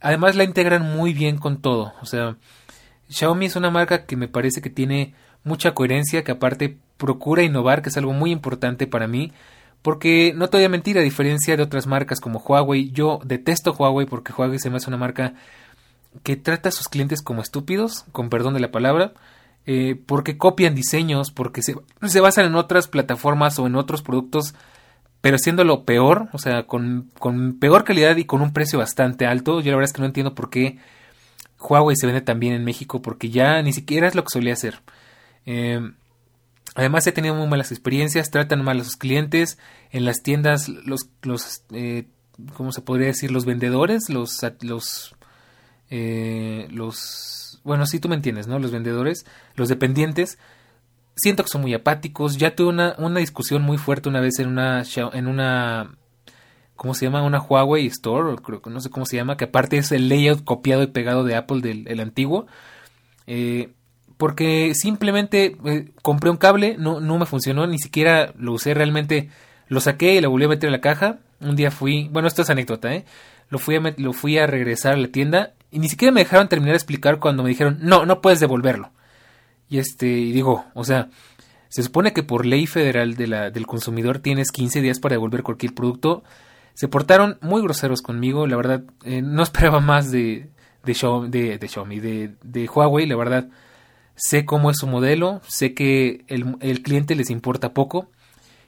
además 0.00 0.36
la 0.36 0.44
integran 0.44 0.82
muy 0.82 1.14
bien 1.14 1.36
con 1.36 1.60
todo. 1.60 1.94
O 2.00 2.06
sea, 2.06 2.36
Xiaomi 3.08 3.46
es 3.46 3.56
una 3.56 3.70
marca 3.70 4.06
que 4.06 4.16
me 4.16 4.28
parece 4.28 4.60
que 4.62 4.70
tiene 4.70 5.14
mucha 5.42 5.74
coherencia, 5.74 6.22
que 6.22 6.32
aparte 6.32 6.78
procura 6.96 7.42
innovar, 7.42 7.82
que 7.82 7.88
es 7.88 7.96
algo 7.96 8.12
muy 8.12 8.30
importante 8.30 8.86
para 8.86 9.08
mí. 9.08 9.32
Porque 9.82 10.34
no 10.36 10.48
te 10.48 10.58
voy 10.58 10.66
a 10.66 10.68
mentir, 10.68 10.98
a 10.98 11.02
diferencia 11.02 11.56
de 11.56 11.62
otras 11.62 11.86
marcas 11.86 12.20
como 12.20 12.38
Huawei, 12.38 12.90
yo 12.92 13.18
detesto 13.24 13.72
Huawei 13.72 14.06
porque 14.06 14.32
Huawei 14.32 14.58
se 14.58 14.68
me 14.68 14.76
hace 14.76 14.90
una 14.90 14.98
marca 14.98 15.34
que 16.22 16.36
trata 16.36 16.68
a 16.68 16.72
sus 16.72 16.88
clientes 16.88 17.22
como 17.22 17.42
estúpidos, 17.42 18.04
con 18.12 18.30
perdón 18.30 18.54
de 18.54 18.60
la 18.60 18.70
palabra, 18.70 19.14
eh, 19.66 20.00
porque 20.06 20.38
copian 20.38 20.74
diseños, 20.74 21.30
porque 21.30 21.62
se, 21.62 21.76
se, 22.06 22.20
basan 22.20 22.46
en 22.46 22.54
otras 22.54 22.88
plataformas 22.88 23.58
o 23.58 23.66
en 23.66 23.76
otros 23.76 24.02
productos, 24.02 24.54
pero 25.20 25.36
lo 25.64 25.84
peor, 25.84 26.28
o 26.32 26.38
sea, 26.38 26.66
con, 26.66 27.10
con, 27.18 27.58
peor 27.58 27.84
calidad 27.84 28.16
y 28.16 28.24
con 28.24 28.40
un 28.40 28.52
precio 28.52 28.78
bastante 28.78 29.26
alto. 29.26 29.60
Yo 29.60 29.70
la 29.70 29.76
verdad 29.76 29.90
es 29.90 29.92
que 29.92 30.00
no 30.00 30.06
entiendo 30.06 30.34
por 30.34 30.50
qué 30.50 30.78
Huawei 31.60 31.94
se 31.96 32.06
vende 32.06 32.22
tan 32.22 32.40
bien 32.40 32.54
en 32.54 32.64
México, 32.64 33.02
porque 33.02 33.30
ya 33.30 33.60
ni 33.62 33.72
siquiera 33.72 34.08
es 34.08 34.14
lo 34.14 34.24
que 34.24 34.30
solía 34.30 34.54
hacer. 34.54 34.80
Eh, 35.44 35.80
además 36.74 37.06
he 37.06 37.12
tenido 37.12 37.34
muy 37.34 37.48
malas 37.48 37.70
experiencias, 37.70 38.30
tratan 38.30 38.64
mal 38.64 38.80
a 38.80 38.84
sus 38.84 38.96
clientes, 38.96 39.58
en 39.90 40.04
las 40.06 40.22
tiendas 40.22 40.68
los, 40.68 41.10
los 41.22 41.64
eh, 41.72 42.06
¿cómo 42.56 42.72
se 42.72 42.80
podría 42.80 43.08
decir? 43.08 43.30
Los 43.30 43.44
vendedores, 43.44 44.08
los, 44.08 44.40
los 44.62 45.14
eh, 45.90 46.68
los, 46.70 47.60
bueno, 47.64 47.86
sí 47.86 47.98
tú 47.98 48.08
me 48.08 48.14
entiendes, 48.14 48.46
¿no? 48.46 48.58
Los 48.58 48.70
vendedores, 48.70 49.26
los 49.56 49.68
dependientes, 49.68 50.38
siento 51.16 51.42
que 51.42 51.50
son 51.50 51.62
muy 51.62 51.74
apáticos. 51.74 52.36
Ya 52.36 52.54
tuve 52.54 52.68
una, 52.68 52.94
una 52.98 53.20
discusión 53.20 53.62
muy 53.62 53.76
fuerte 53.76 54.08
una 54.08 54.20
vez 54.20 54.38
en 54.38 54.48
una, 54.48 54.84
en 55.12 55.26
una, 55.26 55.96
¿cómo 56.76 56.94
se 56.94 57.04
llama? 57.04 57.22
Una 57.22 57.40
Huawei 57.40 57.86
Store, 57.86 58.36
creo 58.42 58.62
que 58.62 58.70
no 58.70 58.80
sé 58.80 58.90
cómo 58.90 59.04
se 59.04 59.16
llama, 59.16 59.36
que 59.36 59.44
aparte 59.44 59.78
es 59.78 59.92
el 59.92 60.08
layout 60.08 60.44
copiado 60.44 60.82
y 60.82 60.88
pegado 60.88 61.24
de 61.24 61.36
Apple 61.36 61.60
del 61.60 61.86
el 61.88 62.00
antiguo. 62.00 62.46
Eh, 63.26 63.72
porque 64.16 64.74
simplemente 64.74 65.56
eh, 65.64 65.92
compré 66.02 66.30
un 66.30 66.36
cable, 66.36 66.76
no, 66.78 67.00
no 67.00 67.18
me 67.18 67.26
funcionó, 67.26 67.66
ni 67.66 67.78
siquiera 67.78 68.34
lo 68.36 68.52
usé 68.52 68.74
realmente, 68.74 69.30
lo 69.68 69.80
saqué 69.80 70.14
y 70.14 70.20
lo 70.20 70.30
volví 70.30 70.44
a 70.44 70.48
meter 70.48 70.68
en 70.68 70.72
la 70.72 70.80
caja. 70.80 71.18
Un 71.40 71.56
día 71.56 71.70
fui, 71.70 72.08
bueno, 72.12 72.28
esto 72.28 72.42
es 72.42 72.50
anécdota, 72.50 72.94
¿eh? 72.94 73.06
Lo 73.48 73.58
fui 73.58 73.78
lo 73.96 74.12
fui 74.12 74.36
a 74.38 74.46
regresar 74.46 74.92
a 74.92 74.96
la 74.98 75.08
tienda 75.08 75.54
y 75.70 75.78
ni 75.78 75.88
siquiera 75.88 76.12
me 76.12 76.20
dejaron 76.20 76.48
terminar 76.48 76.72
de 76.72 76.78
explicar 76.78 77.18
cuando 77.18 77.42
me 77.42 77.50
dijeron, 77.50 77.78
no, 77.80 78.04
no 78.06 78.20
puedes 78.20 78.40
devolverlo. 78.40 78.90
Y 79.68 79.78
este, 79.78 80.06
y 80.06 80.32
digo, 80.32 80.64
o 80.74 80.84
sea, 80.84 81.08
se 81.68 81.84
supone 81.84 82.12
que 82.12 82.24
por 82.24 82.44
ley 82.44 82.66
federal 82.66 83.14
del 83.14 83.66
consumidor 83.66 84.18
tienes 84.18 84.50
15 84.50 84.80
días 84.80 84.98
para 84.98 85.14
devolver 85.14 85.44
cualquier 85.44 85.72
producto. 85.72 86.24
Se 86.74 86.88
portaron 86.88 87.38
muy 87.40 87.62
groseros 87.62 88.02
conmigo, 88.02 88.48
la 88.48 88.56
verdad, 88.56 88.82
eh, 89.04 89.22
no 89.22 89.42
esperaba 89.44 89.80
más 89.80 90.10
de, 90.10 90.50
de, 90.84 90.94
Xiaomi, 90.94 91.30
de, 91.30 91.58
de, 91.58 91.68
Xiaomi 91.68 92.00
de, 92.00 92.34
de, 92.42 92.66
Huawei, 92.68 93.06
la 93.06 93.16
verdad. 93.16 93.48
Sé 94.16 94.44
cómo 94.44 94.70
es 94.70 94.78
su 94.78 94.88
modelo, 94.88 95.40
sé 95.46 95.72
que 95.72 96.24
el, 96.26 96.56
el 96.60 96.82
cliente 96.82 97.14
les 97.14 97.30
importa 97.30 97.72
poco. 97.72 98.10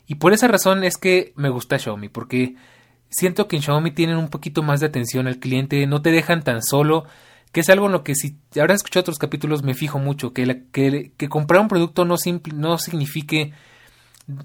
Y 0.07 0.15
por 0.17 0.33
esa 0.33 0.47
razón 0.47 0.85
es 0.85 0.97
que 0.97 1.33
me 1.35 1.49
gusta 1.49 1.79
Xiaomi, 1.79 2.09
porque 2.09 2.55
siento 3.13 3.47
que 3.47 3.57
en 3.57 3.63
Xiaomi 3.63 3.93
tienen 3.93 4.17
un 4.17 4.29
poquito 4.29 4.63
más 4.63 4.81
de 4.81 4.87
atención 4.87 5.29
al 5.29 5.39
cliente, 5.39 5.87
no 5.87 6.03
te 6.03 6.11
dejan 6.11 6.43
tan 6.43 6.63
solo, 6.63 7.05
que 7.53 7.61
es 7.61 7.71
algo 7.71 7.87
en 7.87 7.93
lo 7.93 8.03
que 8.03 8.15
si 8.15 8.39
habrás 8.59 8.77
escuchado 8.77 9.03
otros 9.03 9.19
capítulos 9.19 9.63
me 9.63 9.75
fijo 9.75 9.99
mucho, 9.99 10.33
que, 10.33 10.65
que, 10.73 11.29
comprar 11.29 11.61
un 11.61 11.69
producto 11.69 12.05
no, 12.05 12.17
no 12.55 12.79
signifique 12.79 13.53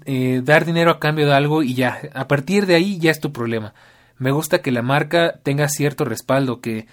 eh, 0.04 0.42
dar 0.44 0.66
dinero 0.66 0.90
a 0.90 1.00
cambio 1.00 1.26
de 1.26 1.32
algo 1.32 1.62
y 1.62 1.74
ya, 1.74 2.00
a 2.14 2.28
partir 2.28 2.66
de 2.66 2.74
ahí 2.74 2.98
ya 2.98 3.10
es 3.10 3.20
tu 3.20 3.32
problema. 3.32 3.74
Me 4.18 4.30
gusta 4.30 4.60
que 4.60 4.72
la 4.72 4.82
marca 4.82 5.40
tenga 5.42 5.68
cierto 5.68 6.04
respaldo, 6.04 6.60
que, 6.60 6.86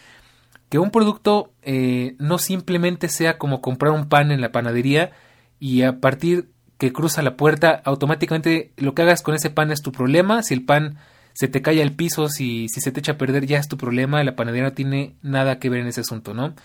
que 0.70 0.79
un 0.79 0.91
producto 0.91 1.51
eh, 1.63 2.15
no 2.20 2.38
simplemente 2.38 3.10
sea 3.10 3.38
como 3.38 3.62
comprar 3.62 3.91
un 3.91 4.08
pan 4.08 4.32
en 4.32 4.41
la 4.41 4.51
panadería 4.51 5.12
y 5.60 5.82
a 5.82 6.00
partir 6.00 6.50
que 6.77 6.94
cruza 6.94 7.22
la 7.22 7.36
puerta, 7.36 7.82
automáticamente 7.84 8.72
lo 8.77 8.94
que 8.94 9.01
hagas 9.01 9.22
con 9.22 9.36
ese 9.36 9.50
pan 9.50 9.72
es 9.72 9.82
tu 9.82 9.91
problema. 9.91 10.44
Si 10.44 10.53
el 10.53 10.63
pan 10.63 10.98
se 11.35 11.49
te 11.49 11.61
cae 11.61 11.81
al 11.83 11.91
piso, 11.91 12.29
si, 12.29 12.69
si 12.69 12.79
se 12.79 12.93
te 12.93 13.01
echa 13.01 13.11
a 13.13 13.17
perder, 13.17 13.45
ya 13.45 13.59
es 13.59 13.67
tu 13.67 13.77
problema. 13.77 14.23
La 14.23 14.37
panadería 14.37 14.69
no 14.69 14.73
tiene 14.73 15.15
nada 15.21 15.59
que 15.59 15.69
ver 15.69 15.81
en 15.81 15.87
ese 15.87 16.01
asunto, 16.01 16.33
¿no? 16.33 16.55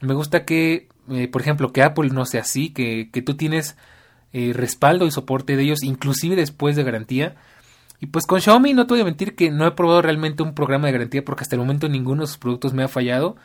Me 0.00 0.14
gusta 0.14 0.44
que, 0.44 0.88
eh, 1.10 1.26
por 1.26 1.42
ejemplo, 1.42 1.72
que 1.72 1.82
Apple 1.82 2.10
no 2.10 2.24
sea 2.24 2.42
así, 2.42 2.70
que, 2.70 3.10
que 3.12 3.20
tú 3.20 3.34
tienes 3.34 3.76
eh, 4.32 4.52
respaldo 4.54 5.06
y 5.06 5.10
soporte 5.10 5.56
de 5.56 5.64
ellos, 5.64 5.82
inclusive 5.82 6.36
después 6.36 6.76
de 6.76 6.84
garantía. 6.84 7.34
Y 7.98 8.06
pues 8.06 8.26
con 8.26 8.40
Xiaomi 8.40 8.74
no 8.74 8.86
te 8.86 8.94
voy 8.94 9.00
a 9.00 9.04
mentir 9.04 9.34
que 9.34 9.50
no 9.50 9.66
he 9.66 9.72
probado 9.72 10.02
realmente 10.02 10.44
un 10.44 10.54
programa 10.54 10.86
de 10.86 10.92
garantía 10.92 11.24
porque 11.24 11.42
hasta 11.42 11.56
el 11.56 11.60
momento 11.60 11.88
ninguno 11.88 12.22
de 12.22 12.28
sus 12.28 12.38
productos 12.38 12.72
me 12.72 12.84
ha 12.84 12.88
fallado. 12.88 13.36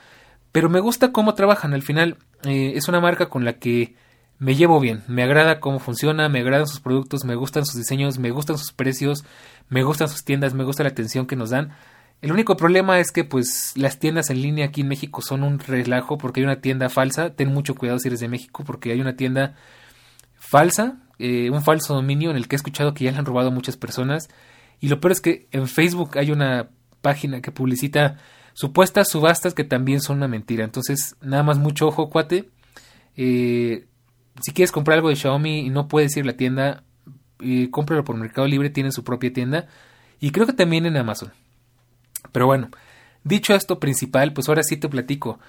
Pero 0.51 0.69
me 0.69 0.79
gusta 0.79 1.11
cómo 1.11 1.33
trabajan. 1.33 1.73
Al 1.73 1.81
final 1.81 2.17
eh, 2.43 2.73
es 2.75 2.87
una 2.87 3.01
marca 3.01 3.29
con 3.29 3.45
la 3.45 3.53
que 3.53 3.95
me 4.37 4.55
llevo 4.55 4.79
bien. 4.79 5.03
Me 5.07 5.23
agrada 5.23 5.59
cómo 5.59 5.79
funciona, 5.79 6.29
me 6.29 6.39
agradan 6.39 6.67
sus 6.67 6.79
productos, 6.79 7.25
me 7.25 7.35
gustan 7.35 7.65
sus 7.65 7.75
diseños, 7.75 8.19
me 8.19 8.31
gustan 8.31 8.57
sus 8.57 8.73
precios, 8.73 9.23
me 9.69 9.83
gustan 9.83 10.09
sus 10.09 10.23
tiendas, 10.23 10.53
me 10.53 10.63
gusta 10.63 10.83
la 10.83 10.89
atención 10.89 11.25
que 11.25 11.35
nos 11.35 11.49
dan. 11.49 11.73
El 12.21 12.31
único 12.31 12.57
problema 12.57 12.99
es 12.99 13.11
que 13.11 13.23
pues 13.23 13.73
las 13.75 13.99
tiendas 13.99 14.29
en 14.29 14.41
línea 14.41 14.65
aquí 14.65 14.81
en 14.81 14.87
México 14.87 15.21
son 15.21 15.43
un 15.43 15.59
relajo 15.59 16.17
porque 16.17 16.39
hay 16.39 16.45
una 16.45 16.61
tienda 16.61 16.89
falsa. 16.89 17.35
Ten 17.35 17.53
mucho 17.53 17.75
cuidado 17.75 17.99
si 17.99 18.07
eres 18.07 18.19
de 18.19 18.27
México 18.27 18.63
porque 18.65 18.91
hay 18.91 19.01
una 19.01 19.15
tienda 19.15 19.55
falsa, 20.35 20.97
eh, 21.19 21.49
un 21.49 21.61
falso 21.63 21.93
dominio 21.93 22.31
en 22.31 22.37
el 22.37 22.47
que 22.47 22.55
he 22.55 22.57
escuchado 22.57 22.93
que 22.93 23.05
ya 23.05 23.11
le 23.11 23.17
han 23.17 23.25
robado 23.25 23.49
a 23.49 23.51
muchas 23.51 23.77
personas. 23.77 24.29
Y 24.79 24.89
lo 24.89 24.99
peor 24.99 25.11
es 25.11 25.21
que 25.21 25.47
en 25.51 25.67
Facebook 25.67 26.17
hay 26.17 26.31
una 26.31 26.69
página 27.01 27.41
que 27.41 27.51
publicita 27.51 28.17
supuestas 28.53 29.09
subastas 29.09 29.53
que 29.53 29.63
también 29.63 30.01
son 30.01 30.17
una 30.17 30.27
mentira. 30.27 30.63
Entonces, 30.63 31.15
nada 31.21 31.43
más 31.43 31.57
mucho 31.57 31.87
ojo, 31.87 32.09
cuate. 32.09 32.49
Eh, 33.15 33.85
si 34.41 34.51
quieres 34.51 34.71
comprar 34.71 34.97
algo 34.97 35.09
de 35.09 35.15
Xiaomi 35.15 35.59
y 35.59 35.69
no 35.69 35.87
puedes 35.87 36.15
ir 36.17 36.23
a 36.23 36.27
la 36.27 36.37
tienda, 36.37 36.83
eh, 37.39 37.69
cómpralo 37.71 38.03
por 38.03 38.17
Mercado 38.17 38.47
Libre, 38.47 38.69
tiene 38.69 38.91
su 38.91 39.03
propia 39.03 39.31
tienda. 39.31 39.67
Y 40.19 40.31
creo 40.31 40.45
que 40.45 40.53
también 40.53 40.85
en 40.85 40.97
Amazon. 40.97 41.31
Pero 42.31 42.47
bueno, 42.47 42.69
dicho 43.23 43.53
esto 43.53 43.79
principal, 43.79 44.33
pues 44.33 44.49
ahora 44.49 44.63
sí 44.63 44.77
te 44.77 44.89
platico. 44.89 45.39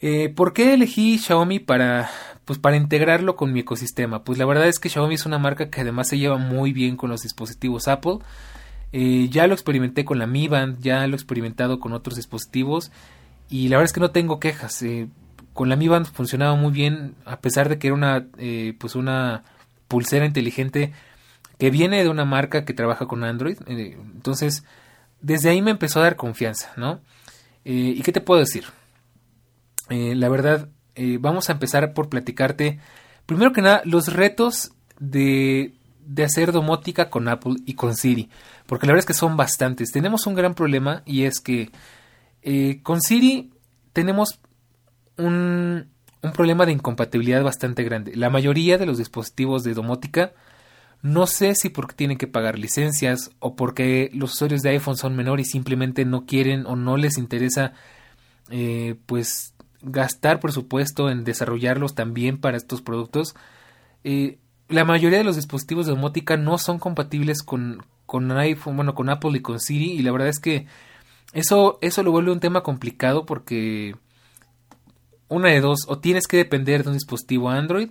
Eh, 0.00 0.28
¿Por 0.28 0.52
qué 0.52 0.74
elegí 0.74 1.18
Xiaomi 1.18 1.58
para, 1.58 2.08
pues 2.44 2.58
para 2.58 2.76
integrarlo 2.76 3.36
con 3.36 3.52
mi 3.52 3.60
ecosistema? 3.60 4.22
Pues 4.22 4.38
la 4.38 4.46
verdad 4.46 4.68
es 4.68 4.78
que 4.78 4.88
Xiaomi 4.88 5.14
es 5.14 5.26
una 5.26 5.38
marca 5.38 5.70
que 5.70 5.80
además 5.80 6.08
se 6.08 6.18
lleva 6.18 6.36
muy 6.36 6.72
bien 6.72 6.96
con 6.96 7.10
los 7.10 7.22
dispositivos 7.22 7.88
Apple. 7.88 8.18
Eh, 8.92 9.28
ya 9.30 9.46
lo 9.46 9.54
experimenté 9.54 10.04
con 10.04 10.18
la 10.18 10.26
Mi 10.26 10.48
Band, 10.48 10.80
ya 10.80 11.06
lo 11.06 11.14
he 11.14 11.16
experimentado 11.16 11.78
con 11.78 11.92
otros 11.92 12.16
dispositivos 12.16 12.90
y 13.50 13.68
la 13.68 13.76
verdad 13.76 13.90
es 13.90 13.92
que 13.92 14.00
no 14.00 14.12
tengo 14.12 14.40
quejas. 14.40 14.82
Con 15.58 15.68
la 15.68 15.74
Mi 15.74 15.88
Band 15.88 16.06
funcionaba 16.06 16.54
muy 16.54 16.70
bien 16.70 17.16
a 17.24 17.40
pesar 17.40 17.68
de 17.68 17.80
que 17.80 17.88
era 17.88 17.96
una, 17.96 18.28
pues 18.78 18.94
una 18.94 19.42
pulsera 19.88 20.24
inteligente 20.24 20.92
que 21.58 21.70
viene 21.70 22.00
de 22.00 22.08
una 22.08 22.24
marca 22.24 22.64
que 22.64 22.74
trabaja 22.74 23.06
con 23.06 23.24
Android. 23.24 23.58
entonces, 23.66 24.62
desde 25.20 25.50
ahí 25.50 25.60
me 25.60 25.72
empezó 25.72 25.98
a 25.98 26.04
dar 26.04 26.14
confianza, 26.14 26.72
¿no? 26.76 27.00
¿Y 27.64 28.00
qué 28.02 28.12
te 28.12 28.20
puedo 28.20 28.38
decir? 28.38 28.66
Eh, 29.90 30.14
la 30.14 30.28
verdad, 30.28 30.68
eh, 30.94 31.18
vamos 31.20 31.48
a 31.48 31.54
empezar 31.54 31.92
por 31.92 32.08
platicarte, 32.08 32.78
primero 33.26 33.52
que 33.52 33.60
nada, 33.60 33.82
los 33.84 34.12
retos 34.12 34.70
de, 35.00 35.74
de 36.06 36.22
hacer 36.22 36.52
domótica 36.52 37.10
con 37.10 37.26
Apple 37.26 37.56
y 37.66 37.74
con 37.74 37.96
Siri, 37.96 38.30
porque 38.66 38.86
la 38.86 38.92
verdad 38.92 39.00
es 39.00 39.06
que 39.06 39.20
son 39.20 39.36
bastantes. 39.36 39.90
Tenemos 39.90 40.28
un 40.28 40.36
gran 40.36 40.54
problema 40.54 41.02
y 41.04 41.24
es 41.24 41.40
que 41.40 41.72
eh, 42.42 42.78
con 42.84 43.00
Siri 43.00 43.50
tenemos 43.92 44.38
un, 45.18 45.88
un 46.22 46.32
problema 46.32 46.66
de 46.66 46.72
incompatibilidad 46.72 47.42
bastante 47.42 47.84
grande. 47.84 48.16
La 48.16 48.30
mayoría 48.30 48.78
de 48.78 48.86
los 48.86 48.98
dispositivos 48.98 49.64
de 49.64 49.74
domótica 49.74 50.32
no 51.00 51.26
sé 51.26 51.54
si 51.54 51.68
porque 51.68 51.94
tienen 51.94 52.18
que 52.18 52.26
pagar 52.26 52.58
licencias 52.58 53.30
o 53.38 53.54
porque 53.54 54.10
los 54.12 54.32
usuarios 54.32 54.62
de 54.62 54.70
iPhone 54.70 54.96
son 54.96 55.14
menores 55.14 55.48
y 55.48 55.50
simplemente 55.50 56.04
no 56.04 56.26
quieren 56.26 56.66
o 56.66 56.74
no 56.74 56.96
les 56.96 57.18
interesa 57.18 57.72
pues 59.06 59.54
gastar 59.82 60.40
presupuesto 60.40 61.10
en 61.10 61.24
desarrollarlos 61.24 61.94
también 61.94 62.38
para 62.38 62.56
estos 62.56 62.82
productos. 62.82 63.34
Eh, 64.04 64.38
la 64.68 64.84
mayoría 64.84 65.18
de 65.18 65.24
los 65.24 65.36
dispositivos 65.36 65.86
de 65.86 65.92
domótica 65.92 66.36
no 66.36 66.58
son 66.58 66.78
compatibles 66.78 67.42
con, 67.42 67.84
con 68.06 68.30
iPhone, 68.32 68.76
bueno, 68.76 68.94
con 68.94 69.08
Apple 69.08 69.36
y 69.36 69.40
con 69.40 69.60
Siri, 69.60 69.92
y 69.92 70.02
la 70.02 70.12
verdad 70.12 70.28
es 70.28 70.40
que 70.40 70.66
eso, 71.32 71.78
eso 71.80 72.02
lo 72.02 72.10
vuelve 72.10 72.32
un 72.32 72.40
tema 72.40 72.62
complicado 72.62 73.24
porque 73.24 73.94
una 75.28 75.50
de 75.50 75.60
dos, 75.60 75.80
o 75.86 75.98
tienes 75.98 76.26
que 76.26 76.36
depender 76.36 76.82
de 76.82 76.90
un 76.90 76.94
dispositivo 76.94 77.50
Android, 77.50 77.90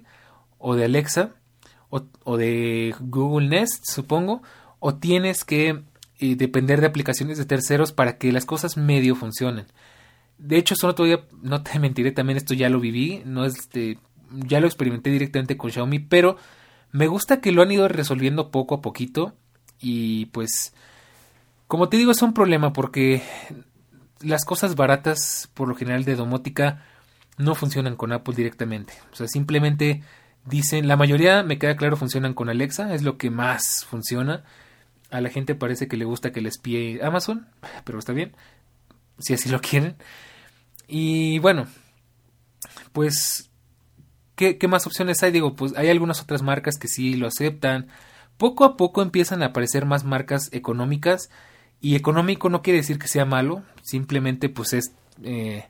o 0.58 0.76
de 0.76 0.86
Alexa, 0.86 1.32
o, 1.90 2.38
de 2.38 2.94
Google 3.00 3.48
Nest, 3.48 3.86
supongo, 3.86 4.42
o 4.80 4.96
tienes 4.96 5.46
que 5.46 5.84
eh, 6.20 6.36
depender 6.36 6.82
de 6.82 6.88
aplicaciones 6.88 7.38
de 7.38 7.46
terceros 7.46 7.94
para 7.94 8.18
que 8.18 8.32
las 8.32 8.46
cosas 8.46 8.76
medio 8.76 9.16
funcionen. 9.16 9.68
De 10.38 10.58
hecho, 10.58 10.76
solo 10.76 10.96
todavía, 10.96 11.22
no 11.42 11.64
te 11.64 11.80
mentiré, 11.80 12.12
también 12.12 12.38
esto 12.38 12.54
ya 12.54 12.70
lo 12.70 12.80
viví, 12.80 13.22
no 13.26 13.46
este, 13.46 14.00
ya 14.32 14.60
lo 14.60 14.68
experimenté 14.68 15.10
directamente 15.10 15.58
con 15.58 15.72
Xiaomi, 15.72 16.00
pero 16.00 16.38
me 16.92 17.08
gusta 17.08 17.40
que 17.40 17.52
lo 17.52 17.62
han 17.62 17.72
ido 17.72 17.88
resolviendo 17.88 18.52
poco 18.52 18.76
a 18.76 18.82
poquito 18.82 19.34
y 19.80 20.26
pues, 20.28 20.74
como 21.68 21.90
te 21.90 21.98
digo, 21.98 22.12
es 22.12 22.22
un 22.22 22.34
problema 22.34 22.74
porque 22.74 23.22
las 24.22 24.46
cosas 24.46 24.76
baratas, 24.76 25.50
por 25.54 25.68
lo 25.68 25.76
general 25.76 26.04
de 26.04 26.16
domótica, 26.16 26.84
no 27.38 27.56
funcionan 27.56 27.96
con 27.96 28.12
Apple 28.12 28.36
directamente. 28.36 28.94
O 29.12 29.16
sea, 29.16 29.28
simplemente 29.28 30.04
dicen, 30.46 30.88
la 30.88 30.98
mayoría, 30.98 31.44
me 31.44 31.60
queda 31.60 31.76
claro, 31.76 31.98
funcionan 31.98 32.34
con 32.34 32.50
Alexa, 32.50 32.94
es 32.94 33.04
lo 33.04 33.18
que 33.18 33.30
más 33.30 33.86
funciona. 33.86 34.44
A 35.12 35.22
la 35.22 35.30
gente 35.30 35.56
parece 35.56 35.88
que 35.88 35.98
le 35.98 36.06
gusta 36.06 36.32
que 36.32 36.42
le 36.42 36.50
espíe 36.50 37.00
Amazon, 37.04 37.48
pero 37.84 38.00
está 38.00 38.14
bien, 38.14 38.36
si 39.20 39.34
así 39.34 39.50
lo 39.50 39.62
quieren. 39.62 39.96
Y 40.88 41.40
bueno, 41.40 41.68
pues, 42.92 43.50
¿qué, 44.36 44.58
más 44.68 44.88
opciones 44.88 45.22
hay? 45.22 45.32
Digo, 45.32 45.56
pues 45.56 45.76
hay 45.78 45.90
algunas 45.90 46.22
otras 46.22 46.42
marcas 46.42 46.78
que 46.78 46.88
sí 46.88 47.16
lo 47.16 47.28
aceptan. 47.28 47.88
Poco 48.38 48.66
a 48.66 48.78
poco 48.78 49.02
empiezan 49.02 49.44
a 49.44 49.48
aparecer 49.48 49.86
más 49.86 50.04
marcas 50.04 50.50
económicas. 50.52 51.30
Y 51.80 51.96
económico 51.96 52.50
no 52.50 52.64
quiere 52.64 52.78
decir 52.80 52.98
que 52.98 53.08
sea 53.08 53.26
malo, 53.26 53.64
simplemente 53.84 54.50
pues 54.50 54.74
es... 54.74 54.94
Eh, 55.24 55.68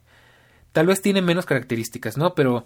tal 0.72 0.88
vez 0.88 1.02
tiene 1.02 1.22
menos 1.22 1.46
características, 1.46 2.18
¿no? 2.18 2.34
Pero 2.36 2.66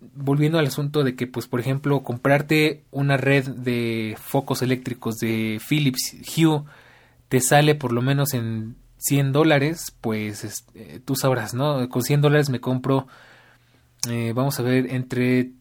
volviendo 0.00 0.58
al 0.58 0.66
asunto 0.66 1.02
de 1.02 1.16
que, 1.16 1.26
pues, 1.26 1.46
por 1.46 1.60
ejemplo, 1.60 2.02
comprarte 2.02 2.84
una 2.90 3.16
red 3.16 3.46
de 3.48 4.16
focos 4.20 4.62
eléctricos 4.62 5.16
de 5.16 5.60
Philips 5.66 6.16
Hue 6.36 6.62
te 7.28 7.40
sale 7.40 7.74
por 7.74 7.92
lo 7.92 8.00
menos 8.00 8.32
en 8.34 8.76
100 8.98 9.32
dólares, 9.32 9.94
pues 10.00 10.64
eh, 10.74 11.00
tú 11.04 11.14
sabrás, 11.14 11.54
¿no? 11.54 11.88
Con 11.88 12.02
100 12.02 12.20
dólares 12.20 12.50
me 12.50 12.60
compro, 12.60 13.06
eh, 14.08 14.32
vamos 14.34 14.58
a 14.58 14.62
ver, 14.62 14.92
entre, 14.92 15.52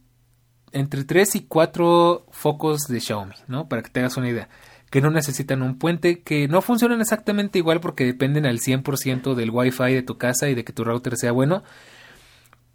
entre 0.72 1.04
3 1.04 1.36
y 1.36 1.42
4 1.42 2.26
focos 2.32 2.84
de 2.88 3.00
Xiaomi, 3.00 3.36
¿no? 3.48 3.68
Para 3.68 3.82
que 3.84 3.90
te 3.90 4.00
hagas 4.00 4.18
una 4.18 4.30
idea. 4.30 4.50
Que 4.98 5.02
no 5.02 5.12
necesitan 5.12 5.62
un 5.62 5.78
puente, 5.78 6.24
que 6.24 6.48
no 6.48 6.64
funcionan 6.64 7.02
exactamente 7.02 7.60
igual 7.60 7.80
porque 7.82 8.04
dependen 8.04 8.48
al 8.48 8.58
100% 8.58 9.36
del 9.36 9.52
Wi-Fi 9.52 9.94
de 9.94 10.02
tu 10.02 10.18
casa 10.18 10.50
y 10.50 10.56
de 10.56 10.66
que 10.66 10.74
tu 10.74 10.84
router 10.84 11.18
sea 11.18 11.32
bueno. 11.32 11.62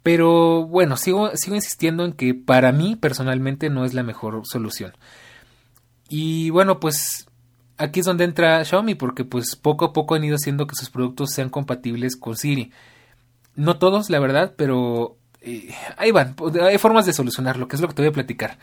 Pero 0.03 0.65
bueno, 0.65 0.95
sigo, 0.95 1.31
sigo 1.35 1.57
insistiendo 1.57 2.05
en 2.05 2.13
que 2.13 2.33
para 2.33 2.71
mí 2.71 2.95
personalmente 2.95 3.69
no 3.69 3.83
es 3.83 3.93
la 3.93 4.03
mejor 4.03 4.43
solución. 4.45 4.93
Y 6.07 6.49
bueno, 6.51 6.79
pues 6.79 7.27
aquí 7.75 7.99
es 7.99 8.05
donde 8.05 8.23
entra 8.23 8.63
Xiaomi 8.63 8.95
porque 8.95 9.25
pues 9.25 9.57
poco 9.57 9.83
a 9.83 9.91
poco 9.91 10.15
han 10.15 10.23
ido 10.23 10.37
haciendo 10.37 10.65
que 10.65 10.75
sus 10.75 10.89
productos 10.89 11.31
sean 11.31 11.49
compatibles 11.49 12.15
con 12.15 12.37
Siri. 12.37 12.71
No 13.55 13.79
todos, 13.79 14.09
la 14.09 14.19
verdad, 14.19 14.53
pero 14.55 15.17
eh, 15.41 15.75
ahí 15.97 16.11
van. 16.11 16.37
Hay 16.61 16.77
formas 16.77 17.05
de 17.05 17.11
solucionarlo, 17.11 17.67
que 17.67 17.75
es 17.75 17.81
lo 17.81 17.89
que 17.89 17.95
te 17.95 18.01
voy 18.01 18.11
a 18.11 18.13
platicar. 18.13 18.59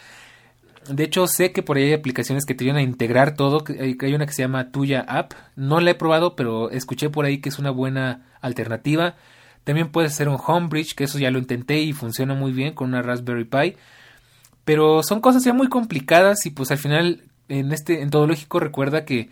De 0.89 1.05
hecho, 1.05 1.27
sé 1.27 1.53
que 1.53 1.63
por 1.63 1.77
ahí 1.77 1.85
hay 1.85 1.93
aplicaciones 1.93 2.47
que 2.47 2.55
te 2.55 2.65
vienen 2.65 2.81
a 2.81 2.89
integrar 2.89 3.35
todo. 3.35 3.63
Hay 3.79 4.15
una 4.15 4.27
que 4.27 4.33
se 4.33 4.43
llama 4.43 4.71
Tuya 4.73 5.01
App. 5.01 5.35
No 5.55 5.81
la 5.81 5.91
he 5.91 5.95
probado, 5.95 6.37
pero 6.37 6.71
escuché 6.71 7.11
por 7.11 7.25
ahí 7.25 7.41
que 7.41 7.51
es 7.51 7.59
una 7.59 7.71
buena 7.71 8.27
alternativa. 8.41 9.17
También 9.65 9.93
puedes 9.93 10.13
hacer 10.13 10.29
un 10.29 10.39
Homebridge, 10.45 10.95
que 10.95 11.05
eso 11.05 11.19
ya 11.19 11.31
lo 11.31 11.39
intenté 11.39 11.81
y 11.81 11.93
funciona 11.93 12.35
muy 12.35 12.53
bien 12.53 12.75
con 12.75 12.89
una 12.89 13.03
Raspberry 13.03 13.45
Pi. 13.45 13.77
Pero 14.65 15.03
son 15.03 15.21
cosas 15.21 15.45
ya 15.45 15.53
muy 15.53 15.69
complicadas 15.69 16.47
y 16.47 16.51
pues 16.51 16.71
al 16.71 16.79
final 16.79 17.25
en 17.49 17.73
este 17.73 18.01
en 18.01 18.11
todo 18.11 18.27
lógico 18.27 18.61
recuerda 18.61 19.05
que 19.05 19.29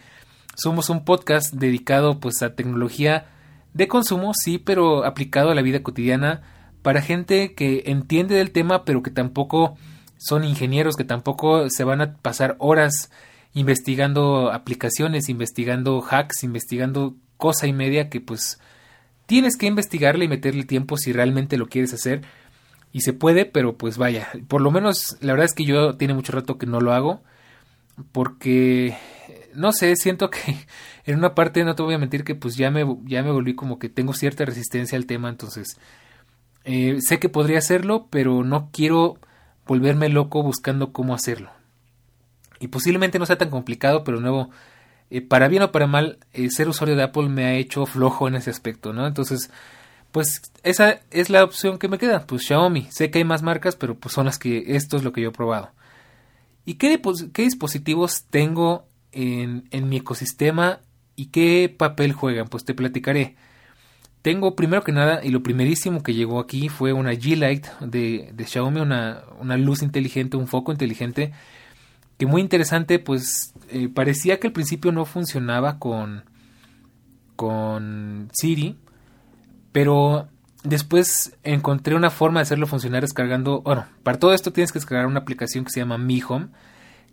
somos 0.54 0.90
un 0.90 1.04
podcast 1.04 1.54
dedicado 1.54 2.18
pues 2.20 2.42
a 2.42 2.54
tecnología 2.54 3.26
de 3.74 3.88
consumo, 3.88 4.32
sí, 4.34 4.58
pero 4.58 5.04
aplicado 5.04 5.50
a 5.50 5.54
la 5.54 5.62
vida 5.62 5.82
cotidiana 5.82 6.42
para 6.82 7.00
gente 7.00 7.54
que 7.54 7.84
entiende 7.86 8.34
del 8.34 8.50
tema, 8.50 8.84
pero 8.84 9.02
que 9.02 9.10
tampoco 9.10 9.76
son 10.18 10.44
ingenieros, 10.44 10.96
que 10.96 11.04
tampoco 11.04 11.70
se 11.70 11.84
van 11.84 12.00
a 12.00 12.16
pasar 12.16 12.56
horas 12.58 13.10
investigando 13.54 14.52
aplicaciones, 14.52 15.28
investigando 15.28 16.04
hacks, 16.08 16.42
investigando 16.42 17.16
cosa 17.36 17.66
y 17.66 17.72
media 17.72 18.10
que 18.10 18.20
pues 18.20 18.60
tienes 19.26 19.56
que 19.56 19.66
investigarle 19.66 20.24
y 20.24 20.28
meterle 20.28 20.64
tiempo 20.64 20.96
si 20.96 21.12
realmente 21.12 21.56
lo 21.56 21.68
quieres 21.68 21.94
hacer. 21.94 22.22
Y 22.92 23.02
se 23.02 23.12
puede, 23.12 23.44
pero 23.44 23.76
pues 23.76 23.98
vaya, 23.98 24.28
por 24.48 24.60
lo 24.60 24.70
menos 24.70 25.16
la 25.20 25.32
verdad 25.32 25.46
es 25.46 25.54
que 25.54 25.64
yo 25.64 25.96
tiene 25.96 26.14
mucho 26.14 26.32
rato 26.32 26.58
que 26.58 26.66
no 26.66 26.80
lo 26.80 26.92
hago. 26.92 27.22
Porque, 28.12 28.96
no 29.54 29.72
sé, 29.72 29.96
siento 29.96 30.30
que 30.30 30.38
en 31.04 31.18
una 31.18 31.34
parte, 31.34 31.64
no 31.64 31.74
te 31.74 31.82
voy 31.82 31.94
a 31.94 31.98
mentir, 31.98 32.24
que 32.24 32.34
pues 32.34 32.56
ya 32.56 32.70
me, 32.70 32.86
ya 33.04 33.22
me 33.22 33.30
volví 33.30 33.54
como 33.54 33.78
que 33.78 33.88
tengo 33.88 34.14
cierta 34.14 34.44
resistencia 34.44 34.96
al 34.96 35.06
tema. 35.06 35.28
Entonces, 35.28 35.78
eh, 36.64 36.98
sé 37.00 37.18
que 37.18 37.28
podría 37.28 37.58
hacerlo, 37.58 38.08
pero 38.10 38.44
no 38.44 38.70
quiero 38.72 39.18
volverme 39.68 40.08
loco 40.08 40.42
buscando 40.42 40.92
cómo 40.92 41.14
hacerlo. 41.14 41.50
Y 42.58 42.68
posiblemente 42.68 43.20
no 43.20 43.26
sea 43.26 43.38
tan 43.38 43.50
complicado, 43.50 44.02
pero 44.02 44.18
nuevo, 44.18 44.50
eh, 45.10 45.20
para 45.20 45.46
bien 45.46 45.62
o 45.62 45.70
para 45.70 45.86
mal, 45.86 46.18
eh, 46.32 46.50
ser 46.50 46.68
usuario 46.68 46.96
de 46.96 47.04
Apple 47.04 47.28
me 47.28 47.44
ha 47.44 47.54
hecho 47.54 47.86
flojo 47.86 48.26
en 48.26 48.34
ese 48.34 48.50
aspecto, 48.50 48.92
¿no? 48.92 49.06
Entonces, 49.06 49.50
pues 50.10 50.42
esa 50.64 51.00
es 51.10 51.30
la 51.30 51.44
opción 51.44 51.78
que 51.78 51.88
me 51.88 51.98
queda, 51.98 52.26
pues 52.26 52.42
Xiaomi. 52.42 52.88
Sé 52.90 53.10
que 53.10 53.18
hay 53.18 53.24
más 53.24 53.42
marcas, 53.42 53.76
pero 53.76 53.94
pues 53.94 54.14
son 54.14 54.26
las 54.26 54.38
que 54.38 54.64
esto 54.74 54.96
es 54.96 55.04
lo 55.04 55.12
que 55.12 55.20
yo 55.20 55.28
he 55.28 55.32
probado. 55.32 55.70
¿Y 56.64 56.74
qué, 56.74 57.00
dispositivos 57.36 58.24
tengo 58.28 58.86
en, 59.12 59.68
en, 59.70 59.88
mi 59.88 59.98
ecosistema 59.98 60.80
y 61.16 61.26
qué 61.26 61.74
papel 61.74 62.12
juegan? 62.12 62.48
Pues 62.48 62.64
te 62.64 62.74
platicaré. 62.74 63.36
Tengo 64.22 64.56
primero 64.56 64.82
que 64.82 64.92
nada, 64.92 65.24
y 65.24 65.30
lo 65.30 65.42
primerísimo 65.42 66.02
que 66.02 66.14
llegó 66.14 66.40
aquí 66.40 66.68
fue 66.68 66.92
una 66.92 67.12
G-Lite 67.12 67.68
de, 67.80 68.30
de, 68.32 68.44
Xiaomi, 68.44 68.80
una, 68.80 69.22
una 69.40 69.56
luz 69.56 69.82
inteligente, 69.82 70.36
un 70.36 70.48
foco 70.48 70.72
inteligente 70.72 71.32
que 72.18 72.26
muy 72.26 72.42
interesante, 72.42 72.98
pues 72.98 73.54
eh, 73.70 73.88
parecía 73.88 74.40
que 74.40 74.48
al 74.48 74.52
principio 74.52 74.90
no 74.90 75.04
funcionaba 75.04 75.78
con, 75.78 76.24
con 77.36 78.28
Siri, 78.32 78.76
pero 79.70 80.28
después 80.64 81.36
encontré 81.44 81.94
una 81.94 82.10
forma 82.10 82.40
de 82.40 82.42
hacerlo 82.42 82.66
funcionar 82.66 83.02
descargando, 83.02 83.62
bueno, 83.62 83.86
para 84.02 84.18
todo 84.18 84.34
esto 84.34 84.52
tienes 84.52 84.72
que 84.72 84.80
descargar 84.80 85.06
una 85.06 85.20
aplicación 85.20 85.64
que 85.64 85.70
se 85.70 85.78
llama 85.78 85.96
Mi 85.96 86.20
Home, 86.28 86.48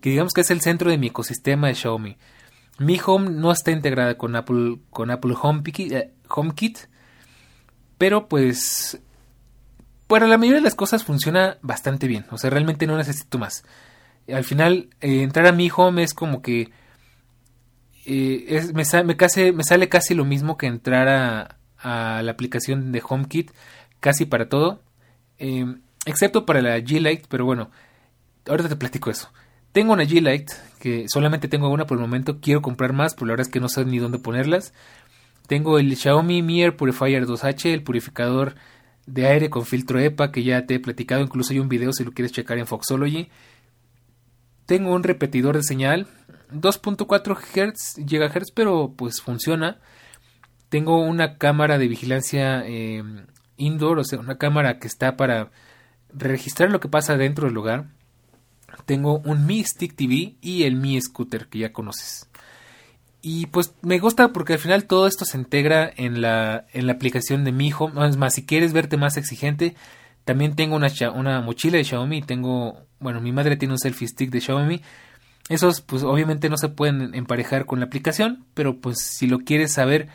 que 0.02 0.10
digamos 0.10 0.34
que 0.34 0.42
es 0.42 0.50
el 0.50 0.62
centro 0.62 0.90
de 0.90 0.98
mi 0.98 1.08
ecosistema 1.08 1.68
de 1.68 1.76
Xiaomi. 1.76 2.18
Mi 2.80 3.00
Home 3.06 3.30
no 3.30 3.52
está 3.52 3.70
integrada 3.70 4.18
con 4.18 4.36
Apple, 4.36 4.80
con 4.90 5.12
Apple 5.12 5.36
HomeKit, 5.40 5.92
eh, 5.92 6.14
HomeKit 6.28 6.80
pero 7.98 8.28
pues 8.28 9.00
para 10.08 10.28
la 10.28 10.38
mayoría 10.38 10.60
de 10.60 10.64
las 10.64 10.76
cosas 10.76 11.04
funciona 11.04 11.58
bastante 11.62 12.08
bien, 12.08 12.26
o 12.32 12.38
sea, 12.38 12.50
realmente 12.50 12.88
no 12.88 12.98
necesito 12.98 13.38
más. 13.38 13.64
Al 14.32 14.44
final 14.44 14.90
eh, 15.02 15.22
entrar 15.22 15.46
a 15.48 15.52
mi 15.52 15.70
home 15.76 16.04
es 16.04 16.14
como 16.14 16.42
que 16.42 16.72
eh, 18.06 18.72
me, 18.74 18.84
me, 19.54 19.64
sale 19.64 19.90
casi 19.90 20.14
lo 20.14 20.26
mismo 20.26 20.58
que 20.58 20.68
entrar 20.68 21.08
a, 21.08 21.58
a 21.80 22.22
la 22.24 22.32
aplicación 22.32 22.92
de 22.92 23.04
HomeKit 23.08 23.52
casi 24.00 24.26
para 24.26 24.50
todo. 24.50 24.82
Em, 25.38 25.82
excepto 26.06 26.46
para 26.46 26.62
la 26.62 26.78
G-Lite 26.78 27.26
pero 27.28 27.46
bueno 27.46 27.70
ahorita 28.48 28.70
te 28.70 28.76
platico 28.76 29.10
eso. 29.10 29.32
Tengo 29.72 29.94
una 29.94 30.04
G-Lite 30.04 30.54
que 30.80 31.06
solamente 31.10 31.48
tengo 31.48 31.70
una 31.70 31.86
por 31.86 31.98
el 31.98 32.02
momento 32.02 32.40
quiero 32.40 32.62
comprar 32.62 32.94
más 32.94 33.16
pero 33.16 33.28
la 33.28 33.34
verdad 33.34 33.48
es 33.48 33.52
que 33.52 33.60
no 33.60 33.70
sé 33.70 33.86
ni 33.86 34.00
dónde 34.00 34.20
ponerlas 34.20 34.74
tengo 35.48 35.80
el 35.80 35.96
Xiaomi 35.96 36.42
Mi 36.42 36.64
Air 36.64 36.76
Purifier 36.76 37.26
2H 37.26 37.74
el 37.74 37.84
purificador 37.84 38.56
de 39.06 39.28
aire 39.28 39.50
con 39.50 39.66
filtro 39.66 40.00
EPA 40.00 40.32
que 40.32 40.44
ya 40.44 40.66
te 40.66 40.76
he 40.76 40.80
platicado 40.80 41.22
incluso 41.22 41.54
hay 41.54 41.60
un 41.60 41.70
video 41.70 41.94
si 41.94 42.04
lo 42.04 42.12
quieres 42.12 42.32
checar 42.32 42.58
en 42.58 42.68
Foxology 42.68 43.30
tengo 44.66 44.94
un 44.94 45.04
repetidor 45.04 45.56
de 45.56 45.64
señal 45.64 46.08
2.4 46.52 47.38
Hz, 47.38 47.96
GHz, 47.98 48.52
pero 48.52 48.94
pues 48.96 49.22
funciona. 49.22 49.80
Tengo 50.70 51.02
una 51.02 51.38
cámara 51.38 51.78
de 51.78 51.88
vigilancia 51.88 52.64
eh, 52.66 53.04
indoor, 53.58 54.00
o 54.00 54.04
sea, 54.04 54.20
una 54.20 54.38
cámara 54.38 54.80
que 54.80 54.88
está 54.88 55.16
para 55.16 55.52
registrar 56.14 56.72
lo 56.72 56.80
que 56.80 56.90
pasa 56.90 57.18
dentro 57.18 57.48
del 57.48 57.58
hogar. 57.58 57.88
Tengo 58.86 59.20
un 59.20 59.46
Mi 59.46 59.64
Stick 59.64 59.96
TV 59.96 60.36
y 60.42 60.64
el 60.64 60.76
Mi 60.76 61.00
Scooter 61.00 61.48
que 61.48 61.60
ya 61.60 61.74
conoces. 61.74 62.30
Y 63.28 63.48
pues 63.48 63.74
me 63.82 63.98
gusta 63.98 64.28
porque 64.28 64.54
al 64.54 64.60
final 64.60 64.86
todo 64.86 65.08
esto 65.08 65.26
se 65.26 65.40
integra 65.40 65.92
en 65.98 66.22
la, 66.22 66.68
en 66.74 66.86
la 66.86 66.94
aplicación 66.94 67.44
de 67.44 67.52
Mi 67.52 67.74
Home. 67.74 68.08
Es 68.08 68.18
más, 68.18 68.36
si 68.36 68.46
quieres 68.46 68.72
verte 68.72 68.98
más 68.98 69.18
exigente, 69.18 69.76
también 70.26 70.56
tengo 70.56 70.76
una, 70.76 70.90
una 71.16 71.42
mochila 71.42 71.80
de 71.80 71.86
Xiaomi. 71.86 72.22
Tengo, 72.22 72.86
bueno, 73.00 73.22
mi 73.22 73.32
madre 73.32 73.58
tiene 73.58 73.74
un 73.74 73.80
selfie 73.80 74.10
stick 74.10 74.30
de 74.30 74.42
Xiaomi. 74.42 74.80
Esos, 75.50 75.82
pues 75.82 76.04
obviamente 76.04 76.50
no 76.50 76.58
se 76.58 76.70
pueden 76.70 77.16
emparejar 77.16 77.66
con 77.66 77.80
la 77.80 77.88
aplicación, 77.88 78.46
pero 78.54 78.80
pues 78.80 79.00
si 79.00 79.26
lo 79.26 79.40
quieres 79.40 79.74
saber, 79.74 80.08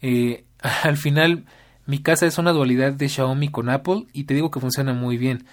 eh, 0.00 0.46
al 0.84 0.96
final 0.96 1.44
mi 1.84 1.98
casa 1.98 2.24
es 2.24 2.38
una 2.38 2.52
dualidad 2.52 2.94
de 2.94 3.10
Xiaomi 3.10 3.50
con 3.50 3.68
Apple 3.68 4.06
y 4.14 4.24
te 4.24 4.32
digo 4.32 4.50
que 4.50 4.60
funciona 4.60 4.94
muy 4.94 5.18
bien. 5.18 5.44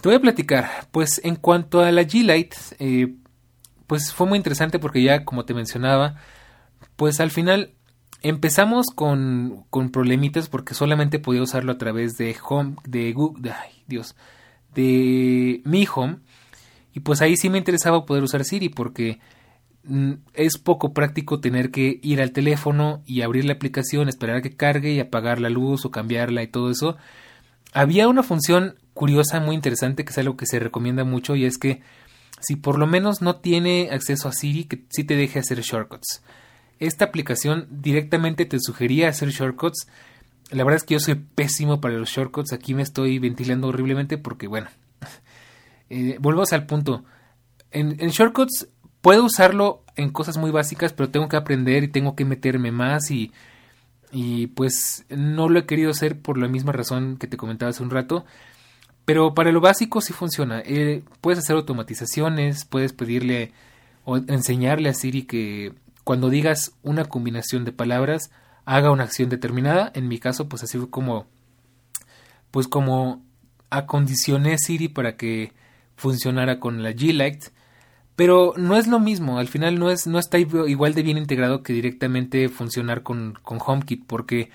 Te 0.00 0.08
voy 0.08 0.16
a 0.16 0.20
platicar, 0.20 0.70
pues 0.90 1.20
en 1.22 1.36
cuanto 1.36 1.82
a 1.82 1.92
la 1.92 2.04
G-Lite, 2.04 2.56
eh, 2.78 3.14
pues 3.90 4.14
fue 4.14 4.28
muy 4.28 4.36
interesante 4.36 4.78
porque 4.78 5.02
ya 5.02 5.24
como 5.24 5.44
te 5.44 5.52
mencionaba, 5.52 6.14
pues 6.94 7.18
al 7.18 7.32
final 7.32 7.74
Empezamos 8.22 8.88
con, 8.94 9.64
con 9.70 9.90
problemitas 9.90 10.50
porque 10.50 10.74
solamente 10.74 11.18
podía 11.18 11.42
usarlo 11.42 11.72
a 11.72 11.78
través 11.78 12.18
de 12.18 12.36
Home, 12.46 12.76
de 12.86 13.12
Google, 13.14 13.50
ay, 13.50 13.82
Dios, 13.86 14.14
de 14.74 15.62
Mi 15.64 15.86
Home. 15.94 16.18
Y 16.92 17.00
pues 17.00 17.22
ahí 17.22 17.36
sí 17.36 17.48
me 17.48 17.56
interesaba 17.56 18.04
poder 18.04 18.22
usar 18.22 18.44
Siri 18.44 18.68
porque 18.68 19.20
mm, 19.84 20.12
es 20.34 20.58
poco 20.58 20.92
práctico 20.92 21.40
tener 21.40 21.70
que 21.70 21.98
ir 22.02 22.20
al 22.20 22.32
teléfono 22.32 23.02
y 23.06 23.22
abrir 23.22 23.46
la 23.46 23.54
aplicación, 23.54 24.10
esperar 24.10 24.36
a 24.36 24.42
que 24.42 24.54
cargue 24.54 24.92
y 24.92 25.00
apagar 25.00 25.40
la 25.40 25.48
luz 25.48 25.86
o 25.86 25.90
cambiarla 25.90 26.42
y 26.42 26.48
todo 26.48 26.70
eso. 26.70 26.98
Había 27.72 28.06
una 28.06 28.22
función 28.22 28.74
curiosa, 28.92 29.40
muy 29.40 29.54
interesante, 29.54 30.04
que 30.04 30.10
es 30.10 30.18
algo 30.18 30.36
que 30.36 30.44
se 30.44 30.58
recomienda 30.58 31.04
mucho 31.04 31.36
y 31.36 31.46
es 31.46 31.56
que 31.56 31.80
si 32.40 32.56
por 32.56 32.78
lo 32.78 32.86
menos 32.86 33.22
no 33.22 33.36
tiene 33.36 33.90
acceso 33.92 34.28
a 34.28 34.32
Siri, 34.32 34.64
que 34.64 34.84
sí 34.90 35.04
te 35.04 35.16
deje 35.16 35.38
hacer 35.38 35.60
shortcuts 35.60 36.22
esta 36.80 37.04
aplicación 37.04 37.68
directamente 37.70 38.46
te 38.46 38.58
sugería 38.58 39.08
hacer 39.08 39.28
shortcuts. 39.28 39.86
La 40.50 40.64
verdad 40.64 40.78
es 40.78 40.84
que 40.84 40.94
yo 40.94 41.00
soy 41.00 41.14
pésimo 41.14 41.80
para 41.80 41.94
los 41.94 42.08
shortcuts. 42.08 42.52
Aquí 42.52 42.74
me 42.74 42.82
estoy 42.82 43.18
ventilando 43.18 43.68
horriblemente 43.68 44.18
porque, 44.18 44.48
bueno, 44.48 44.68
eh, 45.90 46.18
al 46.50 46.66
punto. 46.66 47.04
En, 47.70 47.94
shortcuts 47.96 48.68
puedo 49.02 49.24
usarlo 49.24 49.84
en 49.94 50.10
cosas 50.10 50.38
muy 50.38 50.50
básicas, 50.50 50.94
pero 50.94 51.10
tengo 51.10 51.28
que 51.28 51.36
aprender 51.36 51.84
y 51.84 51.88
tengo 51.88 52.16
que 52.16 52.24
meterme 52.24 52.72
más 52.72 53.10
y, 53.10 53.30
y 54.10 54.48
pues 54.48 55.04
no 55.10 55.50
lo 55.50 55.60
he 55.60 55.66
querido 55.66 55.90
hacer 55.90 56.18
por 56.18 56.38
la 56.38 56.48
misma 56.48 56.72
razón 56.72 57.18
que 57.18 57.26
te 57.26 57.36
comentaba 57.36 57.70
hace 57.70 57.82
un 57.82 57.90
rato. 57.90 58.24
Pero 59.10 59.34
para 59.34 59.50
lo 59.50 59.60
básico 59.60 60.00
sí 60.00 60.12
funciona. 60.12 60.62
Eh, 60.64 61.02
puedes 61.20 61.40
hacer 61.40 61.56
automatizaciones, 61.56 62.64
puedes 62.64 62.92
pedirle 62.92 63.50
o 64.04 64.18
enseñarle 64.18 64.88
a 64.88 64.94
Siri 64.94 65.24
que 65.24 65.72
cuando 66.04 66.30
digas 66.30 66.76
una 66.84 67.06
combinación 67.06 67.64
de 67.64 67.72
palabras, 67.72 68.30
haga 68.66 68.92
una 68.92 69.02
acción 69.02 69.28
determinada. 69.28 69.90
En 69.96 70.06
mi 70.06 70.20
caso, 70.20 70.48
pues 70.48 70.62
así 70.62 70.78
fue 70.78 70.90
como, 70.90 71.26
pues 72.52 72.68
como 72.68 73.20
acondicioné 73.68 74.58
Siri 74.58 74.86
para 74.86 75.16
que 75.16 75.54
funcionara 75.96 76.60
con 76.60 76.84
la 76.84 76.92
G-Lite. 76.92 77.48
Pero 78.14 78.54
no 78.56 78.76
es 78.76 78.86
lo 78.86 79.00
mismo, 79.00 79.40
al 79.40 79.48
final 79.48 79.80
no, 79.80 79.90
es, 79.90 80.06
no 80.06 80.20
está 80.20 80.38
igual 80.38 80.94
de 80.94 81.02
bien 81.02 81.18
integrado 81.18 81.64
que 81.64 81.72
directamente 81.72 82.48
funcionar 82.48 83.02
con, 83.02 83.36
con 83.42 83.58
HomeKit, 83.60 84.06
porque 84.06 84.50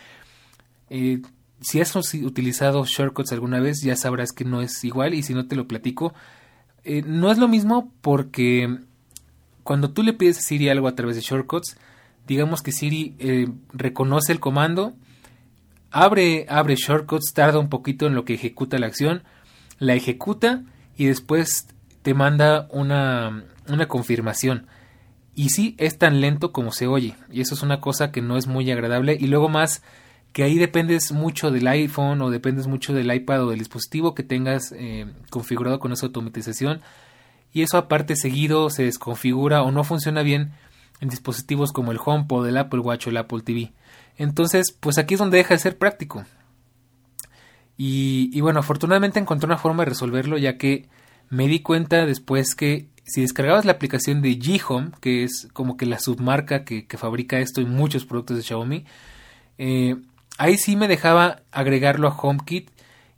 eh, 0.90 1.22
si 1.62 1.82
has 1.82 1.96
utilizado 1.96 2.86
shortcuts 2.86 3.32
alguna 3.32 3.60
vez 3.60 3.82
ya 3.82 3.96
sabrás 3.96 4.32
que 4.32 4.46
no 4.46 4.62
es 4.62 4.84
igual 4.84 5.14
y 5.14 5.24
si 5.24 5.34
no 5.34 5.48
te 5.48 5.56
lo 5.56 5.68
platico, 5.68 6.14
eh, 6.84 7.02
no 7.06 7.32
es 7.32 7.38
lo 7.38 7.48
mismo 7.48 7.92
porque 8.02 8.80
cuando 9.64 9.92
tú 9.92 10.04
le 10.04 10.14
pides 10.14 10.38
a 10.38 10.42
Siri 10.42 10.70
algo 10.70 10.88
a 10.88 10.96
través 10.96 11.16
de 11.16 11.22
shortcuts, 11.22 11.78
digamos 12.28 12.62
que 12.62 12.72
Siri 12.72 13.16
eh, 13.20 13.48
reconoce 13.74 14.32
el 14.32 14.40
comando, 14.40 14.94
abre, 15.92 16.46
abre 16.50 16.76
shortcuts, 16.76 17.34
tarda 17.34 17.60
un 17.60 17.70
poquito 17.70 18.06
en 18.06 18.16
lo 18.16 18.26
que 18.26 18.36
ejecuta 18.36 18.78
la 18.78 18.88
acción, 18.88 19.24
la 19.80 19.96
ejecuta 19.96 20.64
y 20.98 21.06
después 21.06 21.68
te 22.02 22.14
manda 22.14 22.68
una, 22.72 23.46
una 23.68 23.88
confirmación. 23.88 24.68
Y 25.34 25.50
sí, 25.50 25.76
es 25.78 25.98
tan 25.98 26.22
lento 26.22 26.52
como 26.52 26.72
se 26.72 26.88
oye. 26.88 27.16
Y 27.32 27.42
eso 27.42 27.56
es 27.56 27.64
una 27.64 27.82
cosa 27.82 28.12
que 28.12 28.22
no 28.22 28.38
es 28.38 28.48
muy 28.48 28.70
agradable. 28.72 29.18
Y 29.20 29.28
luego 29.28 29.50
más 29.50 29.82
que 30.36 30.44
ahí 30.44 30.58
dependes 30.58 31.14
mucho 31.14 31.50
del 31.50 31.66
iPhone 31.66 32.22
o 32.22 32.30
dependes 32.30 32.68
mucho 32.68 32.94
del 32.94 33.10
iPad 33.10 33.46
o 33.46 33.50
del 33.52 33.60
dispositivo 33.60 34.14
que 34.14 34.22
tengas 34.22 34.74
eh, 34.74 35.06
configurado 35.30 35.80
con 35.80 35.94
esa 35.94 36.08
automatización 36.08 36.82
y 37.54 37.62
eso 37.62 37.78
aparte 37.78 38.18
seguido 38.18 38.70
se 38.70 38.84
desconfigura 38.84 39.64
o 39.64 39.72
no 39.72 39.86
funciona 39.86 40.24
bien 40.24 40.52
en 41.00 41.08
dispositivos 41.08 41.72
como 41.72 41.94
el 41.94 42.00
HomePod, 42.04 42.50
el 42.50 42.58
Apple 42.58 42.82
Watch 42.82 43.08
o 43.08 43.12
el 43.12 43.16
Apple 43.16 43.44
TV. 43.44 43.72
Entonces, 44.18 44.74
pues 44.78 44.98
aquí 44.98 45.14
es 45.14 45.22
donde 45.22 45.38
deja 45.38 45.54
de 45.54 45.60
ser 45.60 45.78
práctico. 45.78 46.26
Y, 47.78 48.42
bueno, 48.42 48.60
afortunadamente 48.60 49.20
encontré 49.22 49.46
una 49.46 49.58
forma 49.58 49.84
de 49.84 49.92
resolverlo 49.92 50.38
ya 50.38 50.58
que 50.58 50.90
me 51.30 51.48
di 51.48 51.62
cuenta 51.62 52.06
después 52.06 52.56
que 52.56 52.90
si 53.06 53.22
descargabas 53.22 53.64
la 53.64 53.72
aplicación 53.72 54.22
de 54.22 54.38
G-Home, 54.38 54.92
que 55.00 55.24
es 55.24 55.48
como 55.54 55.78
que 55.78 55.86
la 55.86 56.00
submarca 56.00 56.66
que, 56.66 56.86
fabrica 56.98 57.40
esto 57.40 57.62
y 57.62 57.66
muchos 57.66 58.04
productos 58.04 58.36
de 58.36 58.44
Xiaomi, 58.44 58.84
eh, 59.58 59.96
ahí 60.38 60.58
sí 60.58 60.76
me 60.76 60.88
dejaba 60.88 61.42
agregarlo 61.52 62.08
a 62.08 62.18
HomeKit 62.18 62.70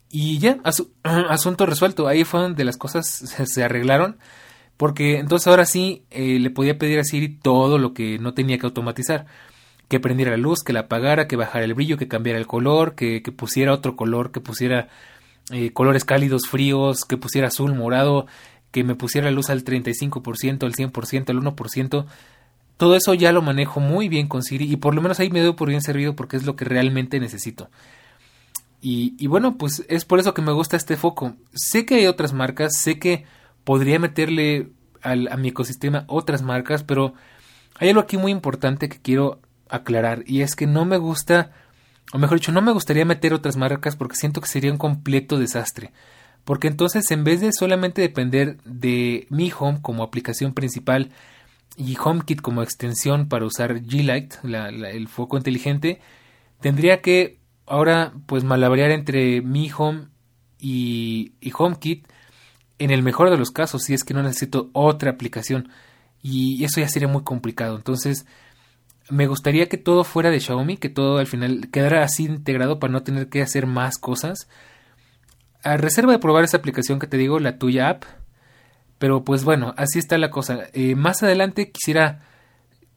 y 0.10 0.40
ya, 0.40 0.60
asunto 1.04 1.66
resuelto. 1.66 2.08
Ahí 2.08 2.24
fue 2.24 2.42
donde 2.42 2.64
las 2.64 2.78
cosas 2.78 3.08
se, 3.08 3.64
arreglaron. 3.64 4.18
Porque 4.78 5.18
entonces 5.18 5.48
ahora 5.48 5.66
sí 5.66 6.04
eh, 6.12 6.38
le 6.40 6.52
podía 6.52 6.78
pedir 6.78 7.00
a 7.00 7.04
Siri 7.04 7.30
todo 7.30 7.80
lo 7.80 7.94
que 7.94 8.20
no 8.20 8.34
tenía 8.34 8.58
que 8.60 8.68
automatizar. 8.68 9.26
Que 9.88 10.00
prendiera 10.00 10.32
la 10.32 10.38
luz, 10.38 10.64
que 10.64 10.74
la 10.74 10.82
apagara, 10.82 11.28
que 11.28 11.36
bajara 11.36 11.66
el 11.66 11.74
brillo, 11.74 11.98
que 11.98 12.08
cambiara 12.08 12.38
el 12.38 12.46
color, 12.46 12.94
que, 12.94 13.22
pusiera 13.36 13.74
otro 13.74 13.96
color, 13.96 14.32
que 14.32 14.42
pusiera 14.42 14.90
eh, 15.52 15.72
colores 15.72 16.06
cálidos, 16.06 16.44
fríos, 16.48 17.06
que 17.06 17.18
pusiera 17.18 17.48
azul, 17.48 17.74
morado, 17.74 18.28
que 18.72 18.84
me 18.84 18.96
pusiera 18.96 19.26
la 19.26 19.32
luz 19.32 19.50
al 19.50 19.64
35%, 19.64 20.64
al 20.64 20.74
100%, 20.74 21.30
al 21.30 21.38
1%. 21.38 22.06
Todo 22.78 22.96
eso 22.96 23.14
ya 23.16 23.32
lo 23.32 23.42
manejo 23.42 23.80
muy 23.80 24.08
bien 24.08 24.28
con 24.28 24.44
Siri 24.44 24.72
y 24.72 24.78
por 24.78 24.94
lo 24.94 25.02
menos 25.02 25.20
ahí 25.20 25.30
me 25.30 25.42
doy 25.42 25.54
por 25.54 25.70
bien 25.70 25.82
servido 25.82 26.16
porque 26.16 26.38
es 26.38 26.46
lo 26.46 26.56
que 26.56 26.66
realmente 26.66 27.20
necesito. 27.20 27.70
Y, 28.80 29.28
bueno, 29.28 29.58
pues 29.58 29.84
es 29.90 30.06
por 30.06 30.20
eso 30.20 30.34
que 30.34 30.42
me 30.42 30.54
gusta 30.54 30.78
este 30.78 30.96
foco. 30.96 31.36
Sé 31.54 31.86
que 31.86 31.96
hay 31.96 32.06
otras 32.06 32.32
marcas, 32.32 32.78
sé 32.78 33.00
que 33.00 33.26
podría 33.64 34.00
meterle 34.00 34.70
al, 35.02 35.28
a 35.30 35.36
mi 35.36 35.50
ecosistema 35.50 36.06
otras 36.08 36.42
marcas, 36.42 36.84
pero 36.84 37.14
hay 37.80 37.90
algo 37.90 38.02
aquí 38.02 38.18
muy 38.18 38.32
importante 38.32 38.88
que 38.88 39.02
quiero 39.02 39.42
aclarar 39.70 40.24
y 40.26 40.42
es 40.42 40.56
que 40.56 40.68
no 40.68 40.86
me 40.86 40.98
gusta, 40.98 41.52
o 42.14 42.18
mejor 42.18 42.40
dicho, 42.40 42.52
no 42.52 42.62
me 42.62 42.72
gustaría 42.72 43.04
meter 43.04 43.34
otras 43.34 43.58
marcas 43.58 43.96
porque 43.96 44.16
siento 44.16 44.40
que 44.40 44.48
sería 44.48 44.72
un 44.72 44.78
completo 44.78 45.38
desastre. 45.38 45.92
Porque 46.46 46.70
entonces 46.70 47.12
en 47.12 47.26
vez 47.26 47.42
de 47.42 47.52
solamente 47.52 48.02
depender 48.02 48.58
de 48.64 49.28
mi 49.30 49.52
Home 49.60 49.80
como 49.82 50.04
aplicación 50.04 50.54
principal 50.54 51.10
y 51.78 51.96
HomeKit 51.96 52.42
como 52.42 52.64
extensión 52.64 53.30
para 53.30 53.46
usar 53.46 53.82
G-Light, 53.82 54.34
el 54.44 55.08
foco 55.08 55.38
inteligente, 55.38 56.02
tendría 56.60 57.02
que 57.02 57.40
ahora 57.68 58.14
pues 58.26 58.44
malabrear 58.44 58.90
entre 58.90 59.42
mi 59.42 59.72
home 59.76 60.08
y, 60.60 61.34
y 61.40 61.54
HomeKit 61.56 62.08
en 62.80 62.90
el 62.90 63.04
mejor 63.04 63.30
de 63.30 63.38
los 63.38 63.52
casos 63.52 63.84
si 63.84 63.94
es 63.94 64.04
que 64.04 64.16
no 64.16 64.24
necesito 64.24 64.72
otra 64.74 65.12
aplicación. 65.12 65.70
Y 66.24 66.64
eso 66.64 66.82
ya 66.82 66.90
sería 66.90 67.08
muy 67.08 67.24
complicado. 67.24 67.76
Entonces 67.76 68.26
me 69.10 69.28
gustaría 69.28 69.70
que 69.70 69.78
todo 69.78 70.04
fuera 70.04 70.32
de 70.32 70.40
Xiaomi 70.40 70.78
que 70.78 70.90
todo 70.90 71.20
al 71.20 71.28
final 71.28 71.70
quedara 71.72 72.04
así 72.04 72.26
integrado 72.26 72.80
para 72.80 72.92
no 72.92 73.04
tener 73.04 73.30
que 73.30 73.44
hacer 73.44 73.68
más 73.68 74.00
cosas. 74.00 74.50
A 75.64 75.78
reserva 75.78 76.12
de 76.12 76.20
probar 76.20 76.44
esa 76.44 76.58
aplicación 76.58 76.98
que 76.98 77.08
te 77.08 77.18
digo 77.18 77.40
la 77.40 77.60
tuya 77.60 77.90
app 77.90 78.04
pero 78.98 79.24
pues 79.24 79.44
bueno 79.44 79.74
así 79.78 80.00
está 80.00 80.18
la 80.18 80.32
cosa 80.32 80.68
eh, 80.74 80.96
más 80.96 81.24
adelante 81.24 81.72
quisiera 81.72 82.22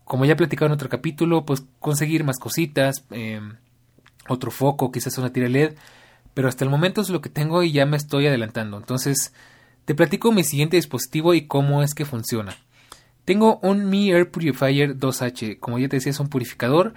como 0.04 0.24
ya 0.24 0.32
he 0.32 0.36
platicado 0.36 0.66
en 0.66 0.72
otro 0.72 0.88
capítulo 0.88 1.44
pues 1.44 1.64
conseguir 1.78 2.24
más 2.24 2.38
cositas 2.38 3.04
eh, 3.10 3.40
otro 4.28 4.50
foco, 4.50 4.92
quizás 4.92 5.18
una 5.18 5.32
tira 5.32 5.48
LED, 5.48 5.74
pero 6.34 6.48
hasta 6.48 6.64
el 6.64 6.70
momento 6.70 7.00
es 7.00 7.10
lo 7.10 7.20
que 7.20 7.28
tengo 7.28 7.62
y 7.62 7.72
ya 7.72 7.86
me 7.86 7.96
estoy 7.96 8.26
adelantando. 8.26 8.76
Entonces, 8.76 9.32
te 9.84 9.94
platico 9.94 10.32
mi 10.32 10.44
siguiente 10.44 10.76
dispositivo 10.76 11.34
y 11.34 11.46
cómo 11.46 11.82
es 11.82 11.94
que 11.94 12.04
funciona. 12.04 12.56
Tengo 13.24 13.58
un 13.62 13.88
Mi 13.88 14.10
Air 14.10 14.30
Purifier 14.30 14.96
2H, 14.96 15.58
como 15.58 15.78
ya 15.78 15.88
te 15.88 15.96
decía, 15.96 16.10
es 16.10 16.20
un 16.20 16.28
purificador 16.28 16.94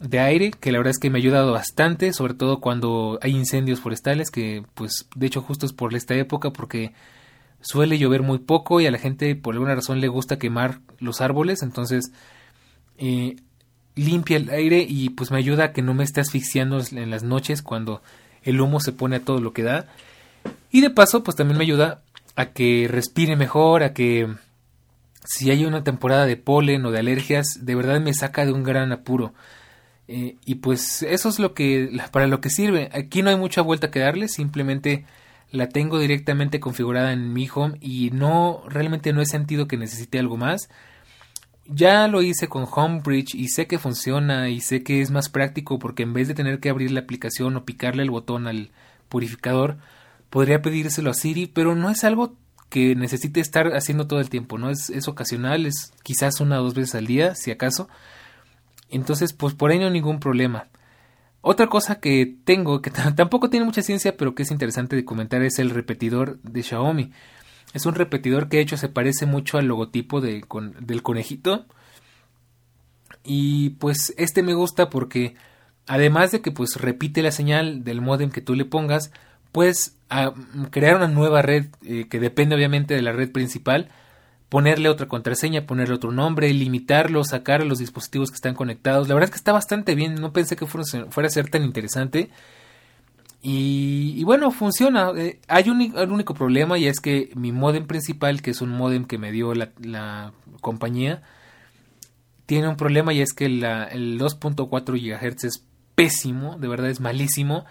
de 0.00 0.20
aire 0.20 0.52
que 0.52 0.70
la 0.70 0.78
verdad 0.78 0.92
es 0.92 0.98
que 0.98 1.10
me 1.10 1.18
ha 1.18 1.22
ayudado 1.22 1.52
bastante, 1.52 2.12
sobre 2.12 2.34
todo 2.34 2.60
cuando 2.60 3.18
hay 3.22 3.32
incendios 3.32 3.80
forestales, 3.80 4.30
que 4.30 4.62
pues 4.74 5.08
de 5.14 5.26
hecho 5.26 5.42
justo 5.42 5.66
es 5.66 5.72
por 5.72 5.94
esta 5.94 6.14
época 6.14 6.50
porque 6.50 6.92
suele 7.60 7.98
llover 7.98 8.22
muy 8.22 8.38
poco 8.38 8.80
y 8.80 8.86
a 8.86 8.90
la 8.90 8.98
gente 8.98 9.34
por 9.34 9.54
alguna 9.54 9.74
razón 9.74 10.00
le 10.00 10.08
gusta 10.08 10.38
quemar 10.38 10.80
los 10.98 11.20
árboles, 11.20 11.62
entonces 11.62 12.12
eh, 12.98 13.36
limpia 13.94 14.36
el 14.36 14.50
aire 14.50 14.84
y 14.88 15.10
pues 15.10 15.30
me 15.30 15.38
ayuda 15.38 15.64
a 15.64 15.72
que 15.72 15.82
no 15.82 15.94
me 15.94 16.04
esté 16.04 16.20
asfixiando 16.20 16.80
en 16.92 17.10
las 17.10 17.22
noches 17.22 17.62
cuando 17.62 18.02
el 18.42 18.60
humo 18.60 18.80
se 18.80 18.92
pone 18.92 19.16
a 19.16 19.24
todo 19.24 19.40
lo 19.40 19.52
que 19.52 19.62
da. 19.62 19.86
Y 20.70 20.80
de 20.80 20.90
paso 20.90 21.22
pues 21.24 21.36
también 21.36 21.58
me 21.58 21.64
ayuda 21.64 22.02
a 22.36 22.46
que 22.46 22.86
respire 22.88 23.36
mejor, 23.36 23.82
a 23.82 23.92
que 23.92 24.28
si 25.24 25.50
hay 25.50 25.64
una 25.64 25.84
temporada 25.84 26.24
de 26.26 26.36
polen 26.36 26.86
o 26.86 26.90
de 26.90 27.00
alergias, 27.00 27.58
de 27.60 27.74
verdad 27.74 28.00
me 28.00 28.14
saca 28.14 28.46
de 28.46 28.52
un 28.52 28.62
gran 28.62 28.92
apuro. 28.92 29.34
Eh, 30.06 30.36
y 30.46 30.56
pues 30.56 31.02
eso 31.02 31.28
es 31.28 31.38
lo 31.38 31.52
que 31.52 31.90
para 32.12 32.26
lo 32.26 32.40
que 32.40 32.48
sirve. 32.48 32.88
Aquí 32.94 33.22
no 33.22 33.28
hay 33.30 33.36
mucha 33.36 33.60
vuelta 33.60 33.90
que 33.90 33.98
darle, 33.98 34.28
simplemente 34.28 35.04
la 35.50 35.68
tengo 35.68 35.98
directamente 35.98 36.60
configurada 36.60 37.12
en 37.12 37.32
mi 37.32 37.48
home 37.52 37.78
y 37.80 38.10
no 38.10 38.62
realmente 38.68 39.12
no 39.12 39.22
he 39.22 39.26
sentido 39.26 39.66
que 39.66 39.76
necesite 39.76 40.18
algo 40.18 40.36
más. 40.36 40.68
Ya 41.66 42.08
lo 42.08 42.22
hice 42.22 42.48
con 42.48 42.66
Homebridge 42.70 43.34
y 43.34 43.48
sé 43.48 43.66
que 43.66 43.78
funciona 43.78 44.48
y 44.48 44.60
sé 44.60 44.82
que 44.82 45.00
es 45.00 45.10
más 45.10 45.28
práctico 45.28 45.78
porque 45.78 46.02
en 46.02 46.14
vez 46.14 46.28
de 46.28 46.34
tener 46.34 46.60
que 46.60 46.70
abrir 46.70 46.90
la 46.90 47.00
aplicación 47.00 47.56
o 47.56 47.64
picarle 47.64 48.02
el 48.02 48.10
botón 48.10 48.46
al 48.46 48.70
purificador, 49.08 49.76
podría 50.30 50.62
pedírselo 50.62 51.10
a 51.10 51.14
Siri, 51.14 51.46
pero 51.46 51.74
no 51.74 51.90
es 51.90 52.04
algo 52.04 52.36
que 52.70 52.94
necesite 52.94 53.40
estar 53.40 53.74
haciendo 53.74 54.06
todo 54.06 54.20
el 54.20 54.30
tiempo, 54.30 54.58
¿no? 54.58 54.70
Es, 54.70 54.90
es 54.90 55.08
ocasional, 55.08 55.66
es 55.66 55.92
quizás 56.02 56.40
una 56.40 56.60
o 56.60 56.64
dos 56.64 56.74
veces 56.74 56.94
al 56.94 57.06
día, 57.06 57.34
si 57.34 57.50
acaso. 57.50 57.88
Entonces, 58.90 59.32
pues 59.32 59.54
por 59.54 59.70
ahí 59.70 59.78
no 59.78 59.86
hay 59.86 59.92
ningún 59.92 60.20
problema. 60.20 60.68
Otra 61.50 61.68
cosa 61.68 61.98
que 61.98 62.36
tengo, 62.44 62.82
que 62.82 62.90
tampoco 62.90 63.48
tiene 63.48 63.64
mucha 63.64 63.80
ciencia, 63.80 64.18
pero 64.18 64.34
que 64.34 64.42
es 64.42 64.50
interesante 64.50 64.96
de 64.96 65.06
comentar, 65.06 65.40
es 65.40 65.58
el 65.58 65.70
repetidor 65.70 66.38
de 66.42 66.62
Xiaomi. 66.62 67.10
Es 67.72 67.86
un 67.86 67.94
repetidor 67.94 68.50
que 68.50 68.58
de 68.58 68.64
hecho 68.64 68.76
se 68.76 68.90
parece 68.90 69.24
mucho 69.24 69.56
al 69.56 69.64
logotipo 69.64 70.20
de, 70.20 70.44
del 70.80 71.02
conejito. 71.02 71.64
Y 73.24 73.70
pues 73.80 74.12
este 74.18 74.42
me 74.42 74.52
gusta 74.52 74.90
porque 74.90 75.36
además 75.86 76.32
de 76.32 76.42
que 76.42 76.50
pues 76.50 76.76
repite 76.76 77.22
la 77.22 77.32
señal 77.32 77.82
del 77.82 78.02
modem 78.02 78.28
que 78.30 78.42
tú 78.42 78.54
le 78.54 78.66
pongas, 78.66 79.10
puedes 79.50 79.96
crear 80.70 80.96
una 80.96 81.08
nueva 81.08 81.40
red 81.40 81.68
eh, 81.82 82.08
que 82.10 82.20
depende 82.20 82.56
obviamente 82.56 82.92
de 82.92 83.00
la 83.00 83.12
red 83.12 83.32
principal, 83.32 83.88
ponerle 84.48 84.88
otra 84.88 85.08
contraseña, 85.08 85.66
ponerle 85.66 85.94
otro 85.94 86.10
nombre, 86.10 86.52
limitarlo, 86.52 87.24
sacar 87.24 87.64
los 87.64 87.78
dispositivos 87.78 88.30
que 88.30 88.36
están 88.36 88.54
conectados. 88.54 89.08
La 89.08 89.14
verdad 89.14 89.28
es 89.28 89.32
que 89.32 89.38
está 89.38 89.52
bastante 89.52 89.94
bien, 89.94 90.14
no 90.14 90.32
pensé 90.32 90.56
que 90.56 90.66
fuera 90.66 91.26
a 91.26 91.30
ser 91.30 91.50
tan 91.50 91.64
interesante. 91.64 92.30
Y, 93.40 94.24
bueno, 94.24 94.50
funciona. 94.50 95.12
Eh, 95.16 95.38
hay 95.46 95.70
un, 95.70 95.80
único 96.10 96.34
problema 96.34 96.76
y 96.76 96.86
es 96.86 96.98
que 97.00 97.30
mi 97.34 97.52
modem 97.52 97.86
principal, 97.86 98.42
que 98.42 98.50
es 98.50 98.60
un 98.60 98.70
modem 98.70 99.04
que 99.04 99.18
me 99.18 99.30
dio 99.30 99.54
la, 99.54 100.32
compañía, 100.60 101.22
tiene 102.46 102.68
un 102.68 102.76
problema 102.76 103.12
y 103.12 103.20
es 103.20 103.32
que 103.32 103.46
el 103.46 103.60
2.4 103.62 104.66
GHz 104.68 105.44
es 105.44 105.64
pésimo, 105.94 106.56
de 106.58 106.68
verdad 106.68 106.90
es 106.90 107.00
malísimo. 107.00 107.64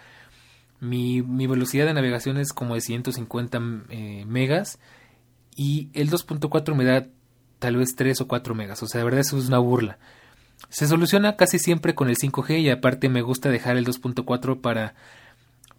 Mi, 0.80 1.22
mi, 1.22 1.46
velocidad 1.46 1.86
de 1.86 1.94
navegación 1.94 2.38
es 2.38 2.52
como 2.52 2.74
de 2.74 2.80
150 2.80 3.60
eh, 3.90 4.24
megas 4.26 4.78
y 5.58 5.90
el 5.92 6.08
2.4 6.08 6.74
me 6.76 6.84
da 6.84 7.06
tal 7.58 7.76
vez 7.76 7.96
3 7.96 8.20
o 8.20 8.28
4 8.28 8.54
megas, 8.54 8.80
o 8.84 8.86
sea, 8.86 9.00
de 9.00 9.04
verdad 9.04 9.20
eso 9.20 9.36
es 9.36 9.48
una 9.48 9.58
burla. 9.58 9.98
Se 10.68 10.86
soluciona 10.86 11.36
casi 11.36 11.58
siempre 11.58 11.96
con 11.96 12.08
el 12.08 12.16
5G 12.16 12.60
y 12.60 12.70
aparte 12.70 13.08
me 13.08 13.22
gusta 13.22 13.50
dejar 13.50 13.76
el 13.76 13.84
2.4 13.84 14.60
para 14.60 14.94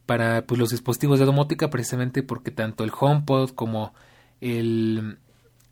para 0.06 0.42
pues, 0.42 0.60
los 0.60 0.72
dispositivos 0.72 1.20
de 1.20 1.26
domótica 1.26 1.70
precisamente 1.70 2.24
porque 2.24 2.52
tanto 2.52 2.84
el 2.84 2.92
HomePod 2.98 3.52
como 3.52 3.94
el, 4.42 5.20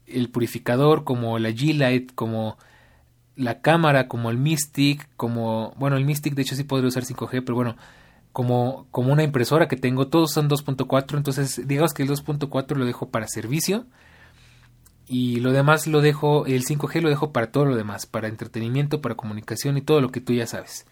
el 0.06 0.30
purificador, 0.30 1.04
como 1.04 1.39
la 1.39 1.50
G-Lite, 1.50 2.13
como 2.13 2.58
la 3.36 3.62
cámara, 3.62 4.08
como 4.08 4.30
el 4.30 4.38
Mystic, 4.38 5.10
como, 5.17 5.74
bueno, 5.78 5.98
el 5.98 6.06
Mystic 6.06 6.34
de 6.36 6.43
hecho 6.43 6.56
sí 6.56 6.63
podría 6.63 6.88
usar 6.88 7.04
5G, 7.04 7.43
pero 7.43 7.56
bueno, 7.56 7.76
como, 8.38 8.86
como 8.91 9.12
una 9.12 9.23
impresora 9.23 9.67
que 9.67 9.78
tengo, 9.78 10.10
todos 10.10 10.32
son 10.32 10.47
2.4, 10.47 11.17
entonces 11.17 11.67
digamos 11.67 11.95
que 11.95 12.04
el 12.04 12.10
2.4 12.10 12.76
lo 12.76 12.86
dejo 12.86 13.10
para 13.10 13.28
servicio 13.28 13.88
y 15.08 15.39
lo 15.39 15.52
demás 15.54 15.88
lo 15.88 16.02
dejo, 16.02 16.45
el 16.45 16.63
5G 16.63 17.02
lo 17.02 17.10
dejo 17.10 17.34
para 17.34 17.52
todo 17.52 17.65
lo 17.65 17.76
demás, 17.76 18.06
para 18.06 18.28
entretenimiento, 18.28 19.02
para 19.02 19.15
comunicación 19.15 19.76
y 19.76 19.82
todo 19.82 20.02
lo 20.02 20.12
que 20.12 20.21
tú 20.21 20.34
ya 20.34 20.45
sabes. 20.45 20.86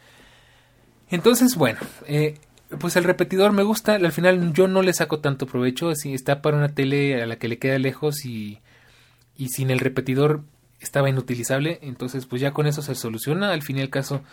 Entonces, 1.11 1.55
bueno, 1.55 1.77
eh, 2.07 2.39
pues 2.79 2.95
el 2.95 3.03
repetidor 3.03 3.51
me 3.51 3.61
gusta, 3.61 3.93
al 3.93 4.11
final 4.11 4.51
yo 4.51 4.67
no 4.67 4.81
le 4.81 4.93
saco 4.93 5.19
tanto 5.19 5.45
provecho, 5.45 5.89
así 5.89 6.15
está 6.15 6.41
para 6.41 6.57
una 6.57 6.69
tele 6.69 7.21
a 7.21 7.27
la 7.27 7.35
que 7.35 7.47
le 7.47 7.59
queda 7.59 7.77
lejos 7.77 8.25
y, 8.25 8.57
y 9.37 9.49
sin 9.49 9.69
el 9.69 9.77
repetidor 9.77 10.41
estaba 10.79 11.11
inutilizable, 11.11 11.77
entonces 11.83 12.25
pues 12.25 12.41
ya 12.41 12.53
con 12.53 12.65
eso 12.65 12.81
se 12.81 12.95
soluciona, 12.95 13.51
al 13.51 13.61
fin 13.61 13.77
y 13.77 13.81
al 13.81 13.91
caso 13.91 14.23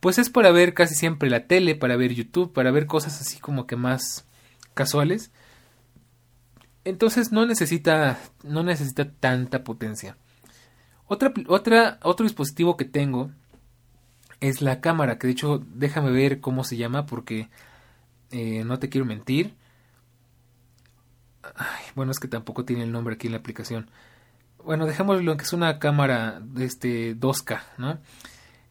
pues 0.00 0.18
es 0.18 0.30
para 0.30 0.50
ver 0.50 0.74
casi 0.74 0.94
siempre 0.94 1.30
la 1.30 1.46
tele, 1.46 1.74
para 1.74 1.96
ver 1.96 2.12
YouTube, 2.14 2.52
para 2.52 2.70
ver 2.70 2.86
cosas 2.86 3.20
así 3.20 3.38
como 3.40 3.66
que 3.66 3.76
más 3.76 4.26
casuales. 4.74 5.30
Entonces 6.84 7.32
no 7.32 7.46
necesita 7.46 8.18
no 8.42 8.62
necesita 8.62 9.10
tanta 9.10 9.64
potencia. 9.64 10.16
Otra, 11.08 11.32
otra, 11.48 11.98
otro 12.02 12.24
dispositivo 12.24 12.76
que 12.76 12.84
tengo 12.84 13.30
es 14.40 14.60
la 14.60 14.80
cámara, 14.80 15.18
que 15.18 15.26
de 15.26 15.32
hecho 15.32 15.64
déjame 15.74 16.10
ver 16.10 16.40
cómo 16.40 16.64
se 16.64 16.76
llama 16.76 17.06
porque 17.06 17.48
eh, 18.30 18.64
no 18.64 18.78
te 18.78 18.88
quiero 18.88 19.04
mentir. 19.06 19.54
bueno, 21.94 22.12
es 22.12 22.18
que 22.18 22.28
tampoco 22.28 22.64
tiene 22.64 22.84
el 22.84 22.92
nombre 22.92 23.14
aquí 23.14 23.28
en 23.28 23.32
la 23.32 23.38
aplicación. 23.38 23.90
bueno, 24.64 24.86
dejémoslo 24.86 25.36
que 25.36 25.44
es 25.44 25.52
una 25.52 25.78
cámara 25.78 26.40
de 26.42 26.64
este 26.64 27.16
2K, 27.16 27.62
¿no? 27.78 27.98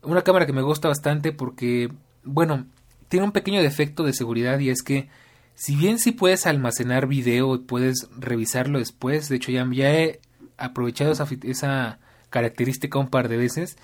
Una 0.06 0.22
cámara 0.22 0.46
que 0.46 0.54
me 0.54 0.62
gusta 0.62 0.88
bastante 0.88 1.32
porque, 1.32 1.92
bueno, 2.24 2.66
tiene 3.10 3.26
un 3.26 3.32
pequeño 3.32 3.62
defecto 3.62 4.04
de 4.04 4.14
seguridad 4.14 4.60
y 4.60 4.70
es 4.70 4.82
que 4.84 5.10
si 5.56 5.76
bien 5.76 6.00
sí 6.00 6.12
puedes 6.12 6.46
almacenar 6.46 7.08
video 7.08 7.56
y 7.56 7.60
puedes 7.60 8.08
revisarlo 8.18 8.80
después, 8.80 9.30
de 9.30 9.38
hecho 9.38 9.52
ya, 9.52 9.66
he 9.94 10.20
aprovechado 10.58 11.12
esa, 11.12 11.28
esa 11.44 12.00
característica 12.30 13.00
un 13.00 13.10
par 13.10 13.30
de 13.30 13.38
veces, 13.38 13.78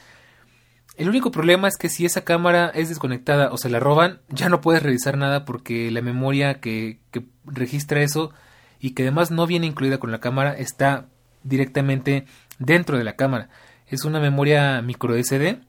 el 0.98 1.08
único 1.08 1.32
problema 1.32 1.68
es 1.68 1.78
que 1.78 1.90
si 1.90 2.06
esa 2.06 2.26
cámara 2.26 2.70
es 2.76 2.90
desconectada 2.90 3.52
o 3.52 3.58
se 3.58 3.70
la 3.70 3.80
roban, 3.80 4.20
ya 4.30 4.50
no 4.50 4.62
puedes 4.62 4.84
revisar 4.84 5.18
nada 5.18 5.46
porque 5.46 5.90
la 5.90 6.02
memoria 6.02 6.60
que, 6.60 7.00
que 7.12 7.26
registra 7.46 8.02
eso 8.02 8.32
y 8.80 8.92
que 8.92 9.04
además 9.04 9.32
no 9.32 9.48
viene 9.48 9.68
incluida 9.68 10.00
con 10.00 10.12
la 10.12 10.20
cámara 10.20 10.54
está 10.54 11.08
directamente 11.44 12.26
dentro 12.60 12.98
de 12.98 13.06
la 13.06 13.16
cámara. 13.16 13.50
Es 13.88 14.04
una 14.04 14.20
memoria 14.20 14.82
micro 14.82 15.16
SD 15.16 15.62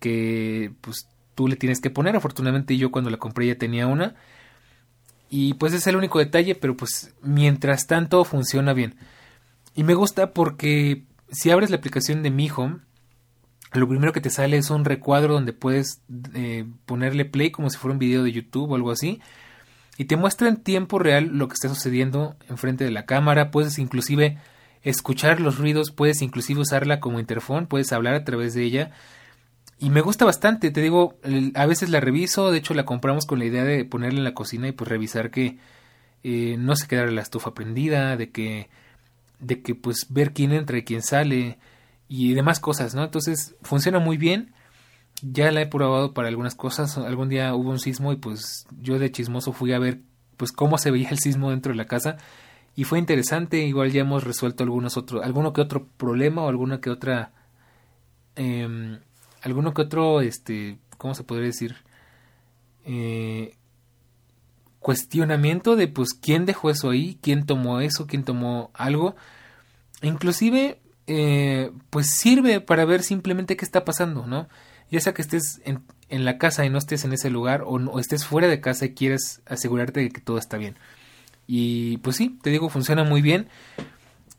que 0.00 0.72
pues 0.80 1.08
tú 1.34 1.46
le 1.46 1.56
tienes 1.56 1.80
que 1.80 1.90
poner. 1.90 2.16
Afortunadamente 2.16 2.76
yo 2.76 2.90
cuando 2.90 3.10
la 3.10 3.18
compré 3.18 3.46
ya 3.46 3.54
tenía 3.56 3.86
una. 3.86 4.16
Y 5.30 5.54
pues 5.54 5.72
es 5.72 5.86
el 5.86 5.96
único 5.96 6.18
detalle, 6.18 6.56
pero 6.56 6.76
pues 6.76 7.14
mientras 7.22 7.86
tanto 7.86 8.24
funciona 8.24 8.72
bien. 8.72 8.96
Y 9.76 9.84
me 9.84 9.94
gusta 9.94 10.32
porque 10.32 11.04
si 11.30 11.50
abres 11.50 11.70
la 11.70 11.76
aplicación 11.76 12.22
de 12.24 12.30
Mi 12.30 12.50
Home, 12.50 12.78
lo 13.72 13.88
primero 13.88 14.12
que 14.12 14.20
te 14.20 14.30
sale 14.30 14.56
es 14.56 14.70
un 14.70 14.84
recuadro 14.84 15.34
donde 15.34 15.52
puedes 15.52 16.02
eh, 16.34 16.66
ponerle 16.86 17.24
play 17.24 17.52
como 17.52 17.70
si 17.70 17.78
fuera 17.78 17.92
un 17.92 18.00
video 18.00 18.24
de 18.24 18.32
YouTube 18.32 18.72
o 18.72 18.74
algo 18.74 18.90
así. 18.90 19.20
Y 19.96 20.06
te 20.06 20.16
muestra 20.16 20.48
en 20.48 20.56
tiempo 20.56 20.98
real 20.98 21.26
lo 21.38 21.46
que 21.46 21.54
está 21.54 21.68
sucediendo 21.68 22.34
enfrente 22.48 22.84
de 22.84 22.90
la 22.90 23.06
cámara. 23.06 23.50
Puedes 23.50 23.78
inclusive 23.78 24.38
escuchar 24.82 25.40
los 25.40 25.58
ruidos, 25.58 25.92
puedes 25.92 26.22
inclusive 26.22 26.60
usarla 26.60 27.00
como 27.00 27.20
interfón, 27.20 27.66
puedes 27.66 27.92
hablar 27.92 28.14
a 28.14 28.24
través 28.24 28.54
de 28.54 28.64
ella. 28.64 28.90
Y 29.82 29.88
me 29.88 30.02
gusta 30.02 30.26
bastante, 30.26 30.70
te 30.70 30.82
digo, 30.82 31.18
a 31.54 31.64
veces 31.64 31.88
la 31.88 32.00
reviso, 32.00 32.50
de 32.50 32.58
hecho 32.58 32.74
la 32.74 32.84
compramos 32.84 33.24
con 33.24 33.38
la 33.38 33.46
idea 33.46 33.64
de 33.64 33.86
ponerla 33.86 34.18
en 34.18 34.24
la 34.24 34.34
cocina 34.34 34.68
y 34.68 34.72
pues 34.72 34.90
revisar 34.90 35.30
que 35.30 35.56
eh, 36.22 36.56
no 36.58 36.76
se 36.76 36.86
quedara 36.86 37.10
la 37.10 37.22
estufa 37.22 37.54
prendida, 37.54 38.18
de 38.18 38.30
que, 38.30 38.68
de 39.38 39.62
que 39.62 39.74
pues 39.74 40.08
ver 40.10 40.34
quién 40.34 40.52
entra 40.52 40.76
y 40.76 40.84
quién 40.84 41.00
sale 41.00 41.58
y 42.08 42.34
demás 42.34 42.60
cosas, 42.60 42.94
¿no? 42.94 43.04
Entonces 43.04 43.56
funciona 43.62 44.00
muy 44.00 44.18
bien, 44.18 44.52
ya 45.22 45.50
la 45.50 45.62
he 45.62 45.66
probado 45.66 46.12
para 46.12 46.28
algunas 46.28 46.54
cosas, 46.54 46.98
algún 46.98 47.30
día 47.30 47.54
hubo 47.54 47.70
un 47.70 47.78
sismo 47.78 48.12
y 48.12 48.16
pues 48.16 48.66
yo 48.82 48.98
de 48.98 49.10
chismoso 49.10 49.54
fui 49.54 49.72
a 49.72 49.78
ver 49.78 50.00
pues 50.36 50.52
cómo 50.52 50.76
se 50.76 50.90
veía 50.90 51.08
el 51.08 51.20
sismo 51.20 51.52
dentro 51.52 51.72
de 51.72 51.78
la 51.78 51.86
casa 51.86 52.18
y 52.76 52.84
fue 52.84 52.98
interesante, 52.98 53.64
igual 53.64 53.92
ya 53.92 54.02
hemos 54.02 54.24
resuelto 54.24 54.62
algunos 54.62 54.98
otros, 54.98 55.24
alguno 55.24 55.54
que 55.54 55.62
otro 55.62 55.86
problema 55.96 56.42
o 56.42 56.50
alguna 56.50 56.82
que 56.82 56.90
otra... 56.90 57.32
Eh, 58.36 58.98
alguno 59.42 59.74
que 59.74 59.82
otro, 59.82 60.20
este, 60.20 60.78
¿cómo 60.98 61.14
se 61.14 61.24
podría 61.24 61.46
decir? 61.46 61.76
Eh, 62.84 63.56
cuestionamiento 64.78 65.76
de 65.76 65.88
pues 65.88 66.14
quién 66.14 66.46
dejó 66.46 66.70
eso 66.70 66.90
ahí, 66.90 67.18
quién 67.20 67.46
tomó 67.46 67.80
eso, 67.80 68.06
quién 68.06 68.24
tomó 68.24 68.70
algo. 68.74 69.14
Inclusive, 70.02 70.80
eh, 71.06 71.70
pues 71.90 72.10
sirve 72.10 72.60
para 72.60 72.84
ver 72.84 73.02
simplemente 73.02 73.56
qué 73.56 73.64
está 73.64 73.84
pasando, 73.84 74.26
¿no? 74.26 74.48
Ya 74.90 75.00
sea 75.00 75.14
que 75.14 75.22
estés 75.22 75.60
en, 75.64 75.84
la 76.24 76.38
casa 76.38 76.64
y 76.64 76.70
no 76.70 76.78
estés 76.78 77.04
en 77.04 77.12
ese 77.12 77.30
lugar 77.30 77.62
o, 77.62 77.74
o, 77.74 78.00
estés 78.00 78.24
fuera 78.24 78.48
de 78.48 78.60
casa 78.60 78.86
y 78.86 78.94
quieres 78.94 79.40
asegurarte 79.46 80.00
de 80.00 80.10
que 80.10 80.20
todo 80.20 80.38
está 80.38 80.56
bien. 80.56 80.76
Y 81.46 81.98
pues 81.98 82.16
sí, 82.16 82.38
te 82.42 82.50
digo, 82.50 82.68
funciona 82.68 83.04
muy 83.04 83.22
bien 83.22 83.48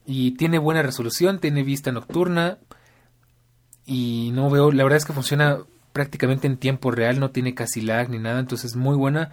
y 0.06 0.32
tiene 0.32 0.58
buena 0.58 0.82
resolución, 0.82 1.40
tiene 1.40 1.64
vista 1.64 1.92
nocturna, 1.92 2.58
y 3.86 4.32
no 4.34 4.50
veo, 4.50 4.72
la 4.72 4.84
verdad 4.84 4.98
es 4.98 5.06
que 5.06 5.14
funciona 5.14 5.60
prácticamente 5.94 6.48
en 6.48 6.58
tiempo 6.58 6.92
real, 6.92 7.20
no 7.20 7.32
tiene 7.32 7.54
casi 7.54 7.82
lag 7.82 8.10
ni 8.10 8.20
nada, 8.20 8.40
entonces 8.40 8.72
es 8.72 8.78
muy 8.78 8.96
buena. 8.96 9.32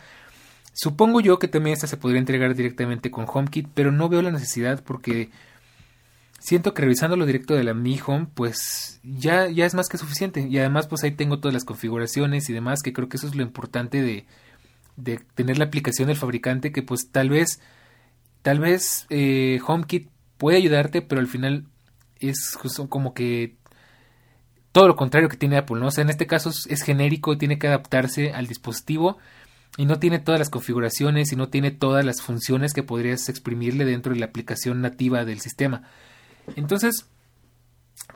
Supongo 0.73 1.21
yo 1.21 1.39
que 1.39 1.49
también 1.49 1.75
esta 1.75 1.87
se 1.87 1.97
podría 1.97 2.21
entregar 2.21 2.55
directamente 2.55 3.11
con 3.11 3.27
HomeKit, 3.29 3.69
pero 3.75 3.93
no 3.93 4.09
veo 4.09 4.23
la 4.23 4.31
necesidad 4.31 4.83
porque 4.85 5.31
siento 6.39 6.73
que 6.73 6.83
revisando 6.83 7.17
lo 7.17 7.27
directo 7.27 7.55
de 7.55 7.65
la 7.65 7.75
Mi 7.75 8.01
Home, 8.07 8.29
pues 8.35 9.01
ya, 9.03 9.49
ya 9.49 9.67
es 9.67 9.75
más 9.75 9.89
que 9.89 9.99
suficiente. 9.99 10.47
Y 10.49 10.59
además, 10.59 10.87
pues 10.87 11.03
ahí 11.03 11.11
tengo 11.11 11.41
todas 11.41 11.55
las 11.55 11.65
configuraciones 11.65 12.49
y 12.49 12.53
demás, 12.53 12.81
que 12.83 12.93
creo 12.93 13.09
que 13.09 13.17
eso 13.17 13.27
es 13.27 13.35
lo 13.35 13.43
importante 13.43 14.03
de, 14.03 14.27
de 14.97 15.21
tener 15.35 15.59
la 15.59 15.65
aplicación 15.65 16.09
del 16.09 16.17
fabricante, 16.17 16.73
que 16.73 16.83
pues 16.83 17.11
tal 17.11 17.29
vez, 17.29 17.61
tal 18.43 18.61
vez 18.61 19.07
eh, 19.11 19.61
HomeKit 19.67 20.09
puede 20.37 20.59
ayudarte, 20.59 21.03
pero 21.03 21.21
al 21.21 21.27
final 21.27 21.67
es 22.21 22.57
como 22.89 23.15
que 23.15 23.57
todo 24.79 24.87
lo 24.87 24.95
contrario 24.95 25.29
que 25.29 25.37
tiene 25.37 25.57
Apple, 25.57 25.81
¿no? 25.81 25.88
O 25.88 25.91
sea, 25.91 26.03
en 26.03 26.11
este 26.11 26.29
caso 26.29 26.51
es, 26.51 26.83
genérico, 26.83 27.37
tiene 27.37 27.59
que 27.59 27.67
adaptarse 27.67 28.33
al 28.33 28.47
dispositivo 28.47 29.19
y 29.77 29.87
no 29.87 29.99
tiene 29.99 30.21
todas 30.21 30.38
las 30.38 30.51
configuraciones 30.51 31.33
y 31.33 31.37
no 31.37 31.49
tiene 31.49 31.73
todas 31.73 32.05
las 32.05 32.23
funciones 32.23 32.75
que 32.75 32.85
podrías 32.85 33.29
exprimirle 33.29 33.85
dentro 33.85 34.12
de 34.12 34.21
la 34.21 34.27
aplicación 34.27 34.81
nativa 34.81 35.25
del 35.25 35.41
sistema. 35.41 35.83
Entonces, 36.55 37.07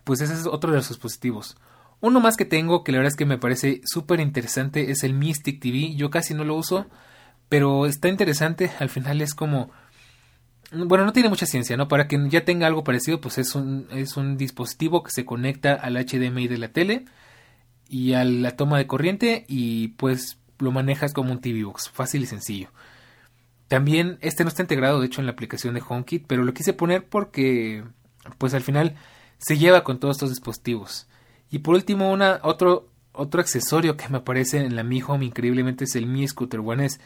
pues 0.05 0.21
ese 0.21 0.35
es 0.35 0.47
otro 0.47 0.71
de 0.71 0.77
los 0.77 0.89
dispositivos. 0.89 1.57
Uno 2.01 2.21
más 2.21 2.37
que 2.37 2.45
tengo 2.45 2.85
que 2.85 2.93
la 2.93 2.99
verdad 2.99 3.11
es 3.11 3.17
que 3.17 3.27
me 3.27 3.39
parece 3.39 3.81
súper 3.85 4.21
interesante 4.21 4.93
es 4.93 5.03
el 5.03 5.15
Mystic 5.15 5.61
TV. 5.61 5.97
Yo 5.97 6.11
casi 6.11 6.33
no 6.33 6.45
lo 6.45 6.55
uso, 6.55 6.87
pero 7.49 7.87
está 7.87 8.07
interesante. 8.07 8.71
Al 8.79 8.89
final 8.89 9.21
es 9.21 9.35
como 9.35 9.73
bueno, 10.73 11.05
no 11.05 11.13
tiene 11.13 11.29
mucha 11.29 11.47
ciencia, 11.47 11.77
¿no? 11.77 11.89
Para 11.89 12.07
quien 12.07 12.31
ya 12.31 12.45
tenga 12.45 12.67
algo 12.67 12.85
parecido, 12.85 13.21
pues 13.21 13.39
es 13.39 13.55
un, 13.55 13.87
es 13.91 14.17
un 14.17 14.37
dispositivo 14.37 15.03
que 15.03 15.11
se 15.11 15.25
conecta 15.25 15.75
al 15.75 15.95
HDMI 15.95 16.49
de 16.49 16.59
la 16.59 16.69
tele 16.69 17.05
y 17.89 18.15
a 18.15 18.25
la 18.25 18.57
toma 18.57 18.79
de 18.79 18.87
corriente 18.87 19.45
y 19.49 19.89
pues 19.89 20.39
lo 20.59 20.73
manejas 20.73 21.13
como 21.13 21.33
un 21.33 21.41
TV 21.41 21.65
Box, 21.65 21.91
fácil 21.91 22.23
y 22.23 22.27
sencillo. 22.27 22.71
También 23.69 24.19
este 24.21 24.45
no 24.45 24.49
está 24.49 24.63
integrado, 24.63 25.01
de 25.01 25.07
hecho, 25.07 25.21
en 25.21 25.27
la 25.27 25.33
aplicación 25.33 25.75
de 25.75 25.83
HomeKit, 25.87 26.27
pero 26.27 26.45
lo 26.45 26.55
quise 26.55 26.73
poner 26.73 27.07
porque 27.07 27.85
pues 28.39 28.55
al 28.55 28.63
final 28.63 28.97
se 29.39 29.59
lleva 29.59 29.85
con 29.85 29.99
todos 29.99 30.17
estos 30.17 30.31
dispositivos. 30.31 31.09
Y 31.51 31.59
por 31.59 31.75
último, 31.75 32.11
una, 32.11 32.41
otro, 32.45 32.89
otro 33.13 33.41
accesorio 33.41 33.97
que 33.97 34.09
me 34.09 34.19
aparece 34.19 34.59
en 34.59 34.77
la 34.77 34.85
Mi 34.85 35.03
Home 35.03 35.27
increíblemente 35.27 35.85
es 35.85 35.97
el 35.97 36.07
Mi 36.07 36.27
Scooter 36.27 36.61
One 36.61 36.87
S. 36.87 37.01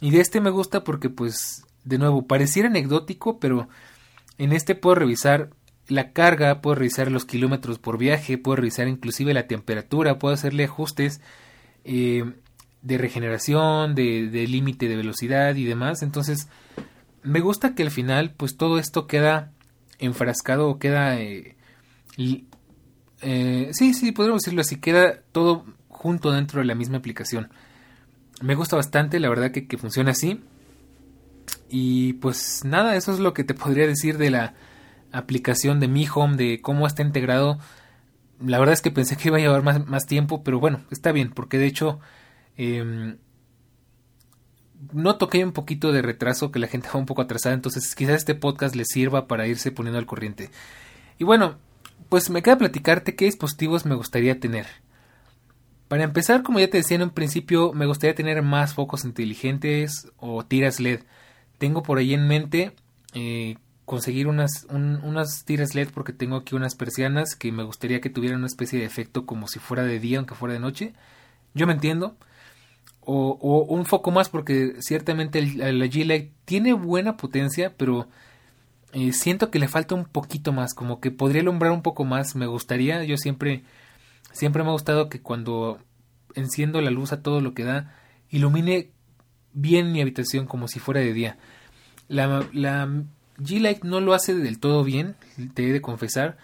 Y 0.00 0.10
de 0.10 0.20
este 0.20 0.40
me 0.40 0.50
gusta 0.50 0.84
porque 0.84 1.08
pues 1.08 1.64
de 1.84 1.98
nuevo, 1.98 2.26
pareciera 2.26 2.68
anecdótico, 2.68 3.38
pero 3.38 3.68
en 4.38 4.52
este 4.52 4.74
puedo 4.74 4.94
revisar 4.96 5.50
la 5.88 6.12
carga, 6.12 6.60
puedo 6.60 6.76
revisar 6.76 7.10
los 7.10 7.24
kilómetros 7.24 7.78
por 7.78 7.98
viaje, 7.98 8.38
puedo 8.38 8.56
revisar 8.56 8.88
inclusive 8.88 9.34
la 9.34 9.46
temperatura, 9.46 10.18
puedo 10.18 10.34
hacerle 10.34 10.64
ajustes 10.64 11.20
eh, 11.84 12.32
de 12.82 12.98
regeneración, 12.98 13.94
de, 13.94 14.46
límite 14.48 14.88
de 14.88 14.96
velocidad 14.96 15.54
y 15.56 15.64
demás. 15.64 16.02
Entonces, 16.02 16.48
me 17.22 17.40
gusta 17.40 17.74
que 17.74 17.82
al 17.82 17.90
final, 17.90 18.32
pues 18.36 18.56
todo 18.56 18.78
esto 18.78 19.06
queda 19.06 19.52
enfrascado 19.98 20.68
o 20.68 20.78
queda... 20.78 21.20
Eh, 21.20 21.56
eh, 23.22 23.70
sí, 23.72 23.92
sí, 23.92 24.12
podríamos 24.12 24.42
decirlo 24.42 24.62
así, 24.62 24.76
queda 24.76 25.20
todo 25.32 25.66
junto 25.88 26.30
dentro 26.30 26.60
de 26.60 26.66
la 26.66 26.74
misma 26.74 26.98
aplicación. 26.98 27.50
Me 28.40 28.54
gusta 28.54 28.76
bastante, 28.76 29.20
la 29.20 29.28
verdad 29.28 29.50
que, 29.50 29.66
que 29.66 29.76
funciona 29.76 30.12
así. 30.12 30.40
Y 31.70 32.14
pues 32.14 32.64
nada, 32.64 32.96
eso 32.96 33.12
es 33.12 33.20
lo 33.20 33.32
que 33.32 33.44
te 33.44 33.54
podría 33.54 33.86
decir 33.86 34.18
de 34.18 34.30
la 34.30 34.54
aplicación 35.12 35.80
de 35.80 35.88
Mi 35.88 36.06
Home, 36.12 36.36
de 36.36 36.60
cómo 36.60 36.86
está 36.86 37.02
integrado. 37.02 37.58
La 38.44 38.58
verdad 38.58 38.72
es 38.72 38.82
que 38.82 38.90
pensé 38.90 39.16
que 39.16 39.28
iba 39.28 39.36
a 39.36 39.40
llevar 39.40 39.62
más, 39.62 40.06
tiempo, 40.06 40.42
pero 40.42 40.58
bueno, 40.58 40.80
está 40.90 41.12
bien, 41.12 41.30
porque 41.30 41.58
de 41.58 41.66
hecho 41.66 42.00
noto 44.92 45.28
que 45.28 45.38
hay 45.38 45.44
un 45.44 45.52
poquito 45.52 45.92
de 45.92 46.02
retraso, 46.02 46.50
que 46.50 46.58
la 46.58 46.66
gente 46.66 46.88
va 46.92 46.98
un 46.98 47.06
poco 47.06 47.22
atrasada, 47.22 47.54
entonces 47.54 47.94
quizás 47.94 48.16
este 48.16 48.34
podcast 48.34 48.74
les 48.74 48.88
sirva 48.88 49.28
para 49.28 49.46
irse 49.46 49.70
poniendo 49.72 49.98
al 49.98 50.06
corriente. 50.06 50.50
Y 51.18 51.24
bueno, 51.24 51.58
pues 52.08 52.30
me 52.30 52.42
queda 52.42 52.58
platicarte 52.58 53.14
qué 53.14 53.26
dispositivos 53.26 53.86
me 53.86 53.94
gustaría 53.94 54.40
tener. 54.40 54.66
Para 55.88 56.04
empezar, 56.04 56.42
como 56.42 56.60
ya 56.60 56.70
te 56.70 56.78
decía 56.78 56.96
en 56.96 57.02
un 57.02 57.10
principio, 57.10 57.72
me 57.72 57.86
gustaría 57.86 58.14
tener 58.14 58.42
más 58.42 58.74
focos 58.74 59.04
inteligentes 59.04 60.08
o 60.16 60.44
tiras 60.44 60.80
LED. 60.80 61.00
Tengo 61.60 61.82
por 61.82 61.98
ahí 61.98 62.14
en 62.14 62.26
mente 62.26 62.72
eh, 63.12 63.58
conseguir 63.84 64.28
unas, 64.28 64.66
unas 64.70 65.44
tiras 65.44 65.74
LED 65.74 65.90
porque 65.92 66.14
tengo 66.14 66.36
aquí 66.36 66.54
unas 66.54 66.74
persianas 66.74 67.36
que 67.36 67.52
me 67.52 67.64
gustaría 67.64 68.00
que 68.00 68.08
tuvieran 68.08 68.38
una 68.38 68.46
especie 68.46 68.78
de 68.78 68.86
efecto 68.86 69.26
como 69.26 69.46
si 69.46 69.58
fuera 69.58 69.82
de 69.82 70.00
día 70.00 70.16
aunque 70.16 70.34
fuera 70.34 70.54
de 70.54 70.60
noche. 70.60 70.94
Yo 71.52 71.66
me 71.66 71.74
entiendo. 71.74 72.16
O, 73.02 73.66
un 73.68 73.84
foco 73.84 74.10
más 74.10 74.30
porque 74.30 74.76
ciertamente 74.80 75.42
la 75.42 75.84
G-Light 75.84 76.32
tiene 76.46 76.72
buena 76.72 77.18
potencia 77.18 77.74
pero 77.76 78.08
eh, 78.94 79.12
siento 79.12 79.50
que 79.50 79.58
le 79.58 79.68
falta 79.68 79.94
un 79.94 80.06
poquito 80.06 80.52
más 80.54 80.72
como 80.72 81.00
que 81.00 81.10
podría 81.10 81.42
alumbrar 81.42 81.72
un 81.72 81.82
poco 81.82 82.04
más 82.04 82.36
me 82.36 82.46
gustaría 82.46 83.04
yo 83.04 83.16
siempre 83.16 83.64
siempre 84.32 84.62
me 84.62 84.70
ha 84.70 84.72
gustado 84.72 85.08
que 85.10 85.20
cuando 85.20 85.78
enciendo 86.34 86.80
la 86.80 86.90
luz 86.90 87.12
a 87.12 87.22
todo 87.22 87.40
lo 87.40 87.52
que 87.52 87.64
da 87.64 87.94
ilumine 88.30 88.92
bien 89.52 89.92
mi 89.92 90.00
habitación 90.00 90.46
como 90.46 90.68
si 90.68 90.78
fuera 90.78 91.00
de 91.00 91.12
día. 91.12 91.38
La, 92.08 92.46
la, 92.52 92.88
G-Light 93.38 93.84
no 93.84 94.00
lo 94.00 94.14
hace 94.14 94.34
del 94.34 94.58
todo 94.58 94.84
bien, 94.84 95.16
te 95.54 95.68
he 95.68 95.72
de 95.72 95.80
confesar. 95.80 96.36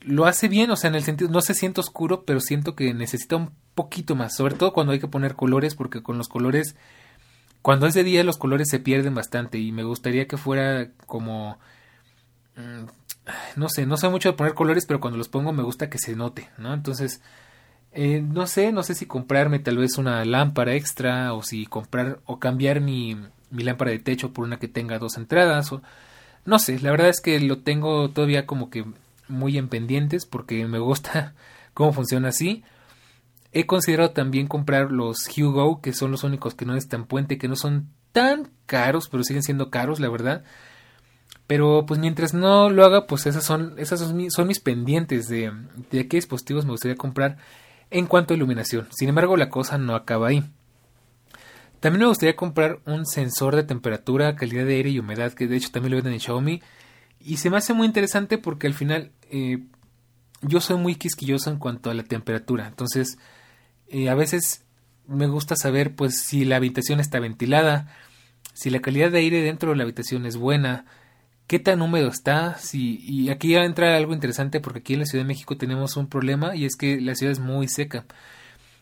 Lo 0.00 0.26
hace 0.26 0.48
bien, 0.48 0.70
o 0.70 0.76
sea, 0.76 0.88
en 0.88 0.94
el 0.94 1.02
sentido, 1.02 1.30
no 1.30 1.40
se 1.40 1.54
siente 1.54 1.80
oscuro, 1.80 2.24
pero 2.24 2.40
siento 2.40 2.74
que 2.74 2.94
necesita 2.94 3.36
un 3.36 3.50
poquito 3.74 4.14
más, 4.14 4.34
sobre 4.34 4.54
todo 4.54 4.72
cuando 4.72 4.92
hay 4.92 5.00
que 5.00 5.08
poner 5.08 5.34
colores, 5.34 5.74
porque 5.74 6.02
con 6.02 6.16
los 6.16 6.28
colores, 6.28 6.76
cuando 7.62 7.86
es 7.86 7.94
de 7.94 8.04
día 8.04 8.24
los 8.24 8.38
colores 8.38 8.68
se 8.70 8.78
pierden 8.78 9.14
bastante 9.14 9.58
y 9.58 9.72
me 9.72 9.84
gustaría 9.84 10.26
que 10.26 10.36
fuera 10.36 10.90
como... 11.06 11.58
Mm, 12.56 12.86
no 13.56 13.68
sé, 13.68 13.86
no 13.86 13.96
sé 13.96 14.08
mucho 14.08 14.30
de 14.30 14.36
poner 14.36 14.54
colores, 14.54 14.86
pero 14.86 15.00
cuando 15.00 15.18
los 15.18 15.28
pongo 15.28 15.52
me 15.52 15.64
gusta 15.64 15.90
que 15.90 15.98
se 15.98 16.14
note, 16.14 16.48
¿no? 16.58 16.72
Entonces, 16.72 17.20
eh, 17.96 18.20
no 18.20 18.46
sé, 18.46 18.72
no 18.72 18.82
sé 18.82 18.94
si 18.94 19.06
comprarme 19.06 19.58
tal 19.58 19.78
vez 19.78 19.96
una 19.96 20.22
lámpara 20.26 20.74
extra 20.74 21.32
o 21.32 21.42
si 21.42 21.64
comprar 21.64 22.20
o 22.26 22.38
cambiar 22.38 22.82
mi, 22.82 23.16
mi 23.50 23.64
lámpara 23.64 23.90
de 23.90 23.98
techo 23.98 24.34
por 24.34 24.44
una 24.44 24.58
que 24.58 24.68
tenga 24.68 24.98
dos 24.98 25.16
entradas 25.16 25.72
no 26.44 26.58
sé, 26.58 26.78
la 26.78 26.90
verdad 26.90 27.08
es 27.08 27.20
que 27.20 27.40
lo 27.40 27.58
tengo 27.58 28.10
todavía 28.10 28.46
como 28.46 28.70
que 28.70 28.84
muy 29.28 29.58
en 29.58 29.68
pendientes 29.68 30.26
porque 30.26 30.66
me 30.66 30.78
gusta 30.78 31.34
cómo 31.74 31.92
funciona 31.92 32.28
así. 32.28 32.62
He 33.52 33.66
considerado 33.66 34.10
también 34.10 34.46
comprar 34.46 34.92
los 34.92 35.26
Hugo, 35.36 35.80
que 35.80 35.94
son 35.94 36.10
los 36.10 36.22
únicos 36.22 36.54
que 36.54 36.66
no 36.66 36.74
necesitan 36.74 37.06
puente, 37.06 37.38
que 37.38 37.48
no 37.48 37.56
son 37.56 37.88
tan 38.12 38.50
caros, 38.66 39.08
pero 39.08 39.24
siguen 39.24 39.42
siendo 39.42 39.70
caros, 39.70 40.00
la 40.00 40.10
verdad. 40.10 40.44
Pero 41.46 41.86
pues 41.86 41.98
mientras 41.98 42.34
no 42.34 42.70
lo 42.70 42.84
haga, 42.84 43.06
pues 43.06 43.26
esas 43.26 43.44
son, 43.44 43.74
esas 43.78 44.00
son, 44.00 44.16
mis, 44.16 44.34
son 44.34 44.46
mis 44.46 44.60
pendientes 44.60 45.28
de, 45.28 45.52
de 45.90 46.08
qué 46.08 46.18
dispositivos 46.18 46.64
me 46.64 46.72
gustaría 46.72 46.96
comprar 46.96 47.38
en 47.90 48.06
cuanto 48.06 48.34
a 48.34 48.36
iluminación. 48.36 48.88
Sin 48.90 49.08
embargo, 49.08 49.36
la 49.36 49.48
cosa 49.48 49.78
no 49.78 49.94
acaba 49.94 50.28
ahí. 50.28 50.44
También 51.80 52.00
me 52.00 52.08
gustaría 52.08 52.36
comprar 52.36 52.80
un 52.86 53.06
sensor 53.06 53.54
de 53.54 53.62
temperatura, 53.62 54.34
calidad 54.34 54.64
de 54.64 54.74
aire 54.76 54.90
y 54.90 54.98
humedad, 54.98 55.32
que 55.32 55.46
de 55.46 55.56
hecho 55.56 55.70
también 55.70 55.92
lo 55.92 55.96
venden 55.96 56.14
en 56.14 56.20
Xiaomi. 56.20 56.62
Y 57.20 57.36
se 57.36 57.50
me 57.50 57.58
hace 57.58 57.74
muy 57.74 57.86
interesante 57.86 58.38
porque 58.38 58.66
al 58.66 58.74
final 58.74 59.12
eh, 59.30 59.62
yo 60.42 60.60
soy 60.60 60.78
muy 60.78 60.94
quisquilloso 60.96 61.50
en 61.50 61.58
cuanto 61.58 61.90
a 61.90 61.94
la 61.94 62.04
temperatura. 62.04 62.66
Entonces, 62.66 63.18
eh, 63.88 64.08
a 64.08 64.14
veces 64.14 64.64
me 65.06 65.26
gusta 65.26 65.54
saber 65.56 65.94
pues 65.94 66.20
si 66.22 66.44
la 66.44 66.56
habitación 66.56 67.00
está 67.00 67.20
ventilada, 67.20 67.94
si 68.52 68.70
la 68.70 68.80
calidad 68.80 69.10
de 69.10 69.18
aire 69.18 69.42
dentro 69.42 69.70
de 69.70 69.76
la 69.76 69.84
habitación 69.84 70.26
es 70.26 70.36
buena, 70.36 70.86
qué 71.46 71.58
tan 71.58 71.82
húmedo 71.82 72.08
está, 72.08 72.56
si, 72.58 72.98
y 73.02 73.30
aquí 73.30 73.50
ya 73.50 73.64
entra 73.64 73.96
algo 73.96 74.12
interesante 74.12 74.60
porque 74.60 74.80
aquí 74.80 74.94
en 74.94 75.00
la 75.00 75.06
Ciudad 75.06 75.24
de 75.24 75.28
México 75.28 75.56
tenemos 75.56 75.96
un 75.96 76.08
problema 76.08 76.56
y 76.56 76.64
es 76.64 76.76
que 76.76 77.00
la 77.00 77.14
ciudad 77.14 77.32
es 77.32 77.40
muy 77.40 77.68
seca. 77.68 78.04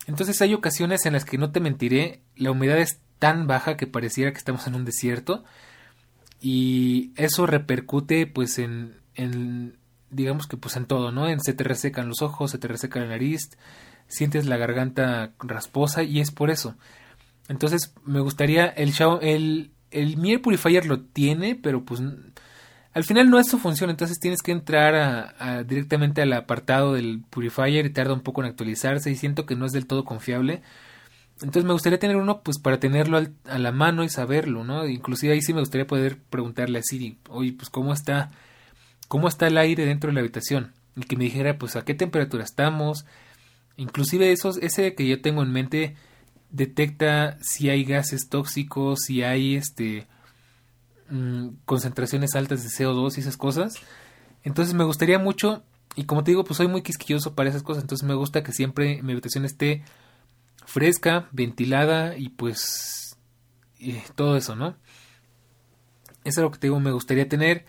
Entonces 0.07 0.41
hay 0.41 0.53
ocasiones 0.53 1.05
en 1.05 1.13
las 1.13 1.25
que 1.25 1.37
no 1.37 1.51
te 1.51 1.59
mentiré, 1.59 2.21
la 2.35 2.51
humedad 2.51 2.77
es 2.77 2.99
tan 3.19 3.47
baja 3.47 3.77
que 3.77 3.87
pareciera 3.87 4.31
que 4.31 4.37
estamos 4.37 4.67
en 4.67 4.75
un 4.75 4.85
desierto 4.85 5.43
y 6.41 7.11
eso 7.15 7.45
repercute 7.45 8.27
pues 8.27 8.59
en, 8.59 8.95
en 9.15 9.77
digamos 10.09 10.47
que 10.47 10.57
pues 10.57 10.75
en 10.75 10.85
todo, 10.85 11.11
¿no? 11.11 11.27
En 11.29 11.39
se 11.41 11.53
te 11.53 11.63
resecan 11.63 12.07
los 12.07 12.21
ojos, 12.21 12.51
se 12.51 12.57
te 12.57 12.67
reseca 12.67 12.99
la 12.99 13.07
nariz, 13.07 13.49
sientes 14.07 14.45
la 14.45 14.57
garganta 14.57 15.33
rasposa 15.39 16.03
y 16.03 16.19
es 16.19 16.31
por 16.31 16.49
eso. 16.49 16.75
Entonces 17.47 17.93
me 18.05 18.19
gustaría 18.19 18.67
el 18.67 18.93
el 19.21 19.71
el 19.91 20.17
Mier 20.17 20.41
Purifier 20.41 20.85
lo 20.85 21.01
tiene, 21.01 21.55
pero 21.55 21.85
pues 21.85 22.01
al 22.95 23.03
final 23.03 23.29
no 23.29 23.39
es 23.39 23.47
su 23.47 23.59
función, 23.59 23.89
entonces 23.89 24.19
tienes 24.21 24.41
que 24.41 24.53
entrar 24.53 24.95
a, 25.37 25.63
directamente 25.63 26.21
al 26.21 26.31
apartado 26.31 26.93
del 26.93 27.23
Purifier 27.29 27.85
y 27.85 27.89
tarda 27.89 28.13
un 28.13 28.21
poco 28.21 28.41
en 28.41 28.47
actualizarse 28.47 29.11
y 29.11 29.17
siento 29.17 29.45
que 29.45 29.57
no 29.57 29.65
es 29.65 29.73
del 29.73 29.85
todo 29.85 30.05
confiable. 30.05 30.61
Entonces 31.41 31.65
me 31.65 31.73
gustaría 31.73 31.99
tener 31.99 32.15
uno 32.15 32.41
pues 32.41 32.57
para 32.57 32.79
tenerlo 32.79 33.17
a 33.17 33.59
la 33.59 33.71
mano 33.73 34.05
y 34.05 34.09
saberlo, 34.09 34.63
¿no? 34.63 34.87
Inclusive 34.87 35.33
ahí 35.33 35.41
sí 35.41 35.53
me 35.53 35.59
gustaría 35.59 35.85
poder 35.85 36.19
preguntarle 36.29 36.79
a 36.79 36.83
Siri, 36.83 37.17
oye, 37.27 37.51
pues 37.51 37.69
cómo 37.69 37.91
está, 37.91 38.31
cómo 39.09 39.27
está 39.27 39.47
el 39.47 39.57
aire 39.57 39.85
dentro 39.85 40.07
de 40.07 40.13
la 40.13 40.21
habitación 40.21 40.71
y 40.95 41.01
que 41.01 41.17
me 41.17 41.25
dijera 41.25 41.57
pues 41.57 41.75
a 41.75 41.83
qué 41.83 41.95
temperatura 41.95 42.45
estamos. 42.45 43.05
Inclusive 43.75 44.31
esos, 44.31 44.57
ese 44.59 44.95
que 44.95 45.05
yo 45.05 45.21
tengo 45.21 45.43
en 45.43 45.51
mente 45.51 45.95
detecta 46.49 47.37
si 47.41 47.69
hay 47.69 47.83
gases 47.83 48.29
tóxicos, 48.29 48.99
si 49.05 49.21
hay 49.21 49.55
este 49.55 50.07
Mm, 51.09 51.57
concentraciones 51.65 52.33
altas 52.35 52.63
de 52.63 52.69
CO2 52.69 53.17
y 53.17 53.19
esas 53.19 53.37
cosas. 53.37 53.75
Entonces 54.43 54.73
me 54.73 54.83
gustaría 54.83 55.19
mucho, 55.19 55.63
y 55.95 56.05
como 56.05 56.23
te 56.23 56.31
digo, 56.31 56.43
pues 56.43 56.57
soy 56.57 56.67
muy 56.67 56.81
quisquilloso 56.81 57.35
para 57.35 57.49
esas 57.49 57.63
cosas, 57.63 57.83
entonces 57.83 58.07
me 58.07 58.15
gusta 58.15 58.43
que 58.43 58.51
siempre 58.51 59.01
mi 59.03 59.11
habitación 59.11 59.45
esté 59.45 59.83
fresca, 60.65 61.29
ventilada 61.31 62.17
y 62.17 62.29
pues 62.29 63.17
todo 64.15 64.35
eso, 64.35 64.55
¿no? 64.55 64.75
Eso 66.23 66.41
es 66.41 66.43
lo 66.43 66.51
que 66.51 66.57
te 66.57 66.67
digo, 66.67 66.79
me 66.79 66.91
gustaría 66.91 67.29
tener. 67.29 67.65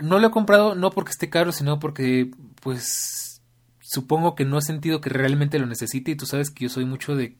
No 0.00 0.18
lo 0.18 0.28
he 0.28 0.30
comprado 0.32 0.74
no 0.74 0.90
porque 0.90 1.12
esté 1.12 1.30
caro, 1.30 1.52
sino 1.52 1.78
porque 1.78 2.30
pues 2.60 3.42
supongo 3.80 4.34
que 4.34 4.44
no 4.44 4.58
he 4.58 4.62
sentido 4.62 5.00
que 5.00 5.10
realmente 5.10 5.58
lo 5.60 5.66
necesite 5.66 6.10
y 6.10 6.16
tú 6.16 6.26
sabes 6.26 6.50
que 6.50 6.64
yo 6.64 6.68
soy 6.68 6.84
mucho 6.84 7.14
de 7.14 7.36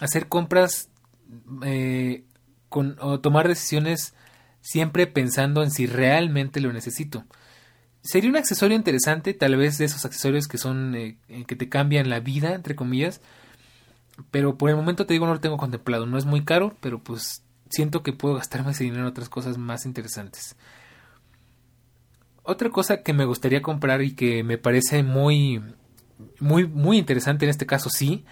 hacer 0.00 0.28
compras 0.28 0.90
eh, 1.64 2.24
con, 2.68 2.96
o 3.00 3.20
tomar 3.20 3.48
decisiones 3.48 4.14
siempre 4.60 5.06
pensando 5.06 5.62
en 5.62 5.70
si 5.70 5.86
realmente 5.86 6.60
lo 6.60 6.72
necesito. 6.72 7.24
Sería 8.02 8.30
un 8.30 8.36
accesorio 8.36 8.76
interesante, 8.76 9.34
tal 9.34 9.56
vez 9.56 9.78
de 9.78 9.84
esos 9.84 10.04
accesorios 10.04 10.48
que 10.48 10.58
son 10.58 10.94
eh, 10.94 11.18
eh, 11.28 11.44
que 11.44 11.56
te 11.56 11.68
cambian 11.68 12.08
la 12.08 12.20
vida, 12.20 12.54
entre 12.54 12.74
comillas. 12.74 13.20
Pero 14.30 14.56
por 14.56 14.70
el 14.70 14.76
momento 14.76 15.06
te 15.06 15.14
digo 15.14 15.26
no 15.26 15.34
lo 15.34 15.40
tengo 15.40 15.58
contemplado. 15.58 16.06
No 16.06 16.18
es 16.18 16.24
muy 16.24 16.44
caro, 16.44 16.76
pero 16.80 16.98
pues 16.98 17.42
siento 17.68 18.02
que 18.02 18.12
puedo 18.12 18.36
gastarme 18.36 18.72
ese 18.72 18.84
dinero 18.84 19.02
en 19.02 19.08
otras 19.08 19.28
cosas 19.28 19.58
más 19.58 19.84
interesantes. 19.84 20.56
Otra 22.42 22.70
cosa 22.70 23.02
que 23.02 23.12
me 23.12 23.26
gustaría 23.26 23.62
comprar 23.62 24.02
y 24.02 24.14
que 24.14 24.42
me 24.42 24.58
parece 24.58 25.02
muy 25.02 25.62
muy 26.38 26.66
muy 26.66 26.98
interesante 26.98 27.46
en 27.46 27.50
este 27.50 27.66
caso 27.66 27.88
sí 27.88 28.24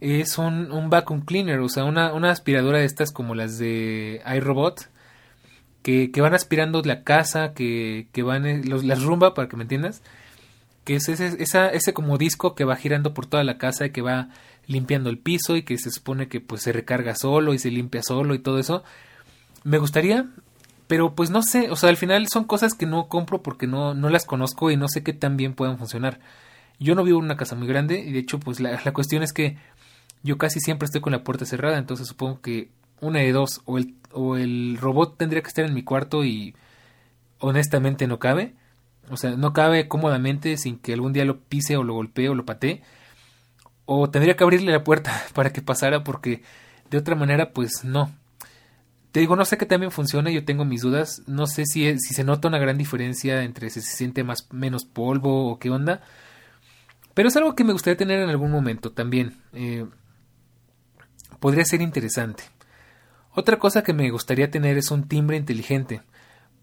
es 0.00 0.36
un, 0.36 0.72
un 0.72 0.90
vacuum 0.90 1.20
cleaner, 1.20 1.60
o 1.60 1.68
sea, 1.68 1.84
una, 1.84 2.12
una 2.12 2.30
aspiradora 2.30 2.78
de 2.78 2.84
estas 2.84 3.12
como 3.12 3.36
las 3.36 3.58
de 3.58 4.20
iRobot 4.36 4.90
que, 5.82 6.10
van 6.20 6.34
aspirando 6.34 6.80
la 6.82 7.02
casa, 7.02 7.54
que, 7.54 8.06
que 8.12 8.22
van, 8.22 8.46
eh, 8.46 8.62
los, 8.64 8.84
las 8.84 9.02
rumba, 9.02 9.34
para 9.34 9.48
que 9.48 9.56
me 9.56 9.62
entiendas, 9.62 10.02
que 10.84 10.96
es 10.96 11.08
ese, 11.08 11.42
esa, 11.42 11.68
ese 11.68 11.92
como 11.92 12.18
disco 12.18 12.54
que 12.54 12.64
va 12.64 12.76
girando 12.76 13.14
por 13.14 13.26
toda 13.26 13.44
la 13.44 13.58
casa 13.58 13.86
y 13.86 13.90
que 13.90 14.02
va 14.02 14.28
limpiando 14.66 15.10
el 15.10 15.18
piso 15.18 15.56
y 15.56 15.62
que 15.62 15.78
se 15.78 15.90
supone 15.90 16.28
que 16.28 16.40
pues 16.40 16.62
se 16.62 16.72
recarga 16.72 17.14
solo 17.14 17.54
y 17.54 17.58
se 17.58 17.70
limpia 17.70 18.02
solo 18.02 18.34
y 18.34 18.38
todo 18.38 18.58
eso. 18.58 18.84
Me 19.64 19.78
gustaría, 19.78 20.26
pero 20.86 21.14
pues 21.14 21.30
no 21.30 21.42
sé, 21.42 21.70
o 21.70 21.76
sea, 21.76 21.88
al 21.88 21.96
final 21.96 22.28
son 22.28 22.44
cosas 22.44 22.74
que 22.74 22.86
no 22.86 23.08
compro 23.08 23.42
porque 23.42 23.66
no, 23.66 23.94
no 23.94 24.08
las 24.08 24.24
conozco 24.24 24.70
y 24.70 24.76
no 24.76 24.88
sé 24.88 25.02
qué 25.02 25.12
tan 25.12 25.36
bien 25.36 25.54
puedan 25.54 25.78
funcionar. 25.78 26.20
Yo 26.78 26.94
no 26.94 27.04
vivo 27.04 27.18
en 27.18 27.26
una 27.26 27.36
casa 27.36 27.54
muy 27.54 27.68
grande 27.68 28.00
y 28.00 28.12
de 28.12 28.20
hecho 28.20 28.40
pues 28.40 28.60
la, 28.60 28.80
la 28.84 28.92
cuestión 28.92 29.22
es 29.22 29.32
que 29.32 29.56
yo 30.22 30.38
casi 30.38 30.60
siempre 30.60 30.86
estoy 30.86 31.00
con 31.00 31.12
la 31.12 31.24
puerta 31.24 31.44
cerrada, 31.44 31.78
entonces 31.78 32.08
supongo 32.08 32.40
que 32.40 32.70
una 33.02 33.18
de 33.18 33.32
dos, 33.32 33.60
o 33.66 33.78
el, 33.78 33.96
o 34.12 34.36
el 34.36 34.78
robot 34.80 35.18
tendría 35.18 35.42
que 35.42 35.48
estar 35.48 35.64
en 35.64 35.74
mi 35.74 35.82
cuarto 35.82 36.24
y 36.24 36.54
honestamente 37.40 38.06
no 38.06 38.18
cabe. 38.18 38.54
O 39.10 39.16
sea, 39.16 39.32
no 39.32 39.52
cabe 39.52 39.88
cómodamente 39.88 40.56
sin 40.56 40.78
que 40.78 40.94
algún 40.94 41.12
día 41.12 41.24
lo 41.24 41.40
pise 41.40 41.76
o 41.76 41.82
lo 41.82 41.94
golpee 41.94 42.28
o 42.28 42.34
lo 42.34 42.46
patee. 42.46 42.82
O 43.84 44.08
tendría 44.08 44.36
que 44.36 44.44
abrirle 44.44 44.72
la 44.72 44.84
puerta 44.84 45.12
para 45.34 45.52
que 45.52 45.60
pasara 45.60 46.04
porque 46.04 46.42
de 46.90 46.98
otra 46.98 47.16
manera 47.16 47.52
pues 47.52 47.84
no. 47.84 48.10
Te 49.10 49.20
digo, 49.20 49.36
no 49.36 49.44
sé 49.44 49.58
que 49.58 49.66
también 49.66 49.92
funciona, 49.92 50.30
yo 50.30 50.44
tengo 50.44 50.64
mis 50.64 50.82
dudas. 50.82 51.22
No 51.26 51.46
sé 51.46 51.66
si, 51.66 51.98
si 51.98 52.14
se 52.14 52.24
nota 52.24 52.48
una 52.48 52.58
gran 52.58 52.78
diferencia 52.78 53.42
entre 53.42 53.68
si 53.68 53.82
se 53.82 53.96
siente 53.96 54.24
más 54.24 54.48
menos 54.52 54.84
polvo 54.84 55.50
o 55.50 55.58
qué 55.58 55.68
onda. 55.70 56.00
Pero 57.14 57.28
es 57.28 57.36
algo 57.36 57.54
que 57.54 57.64
me 57.64 57.72
gustaría 57.72 57.96
tener 57.96 58.20
en 58.20 58.30
algún 58.30 58.50
momento 58.50 58.92
también. 58.92 59.36
Eh, 59.52 59.86
podría 61.40 61.64
ser 61.64 61.82
interesante. 61.82 62.44
Otra 63.34 63.58
cosa 63.58 63.82
que 63.82 63.92
me 63.92 64.10
gustaría 64.10 64.50
tener 64.50 64.76
es 64.76 64.90
un 64.90 65.08
timbre 65.08 65.36
inteligente. 65.36 66.02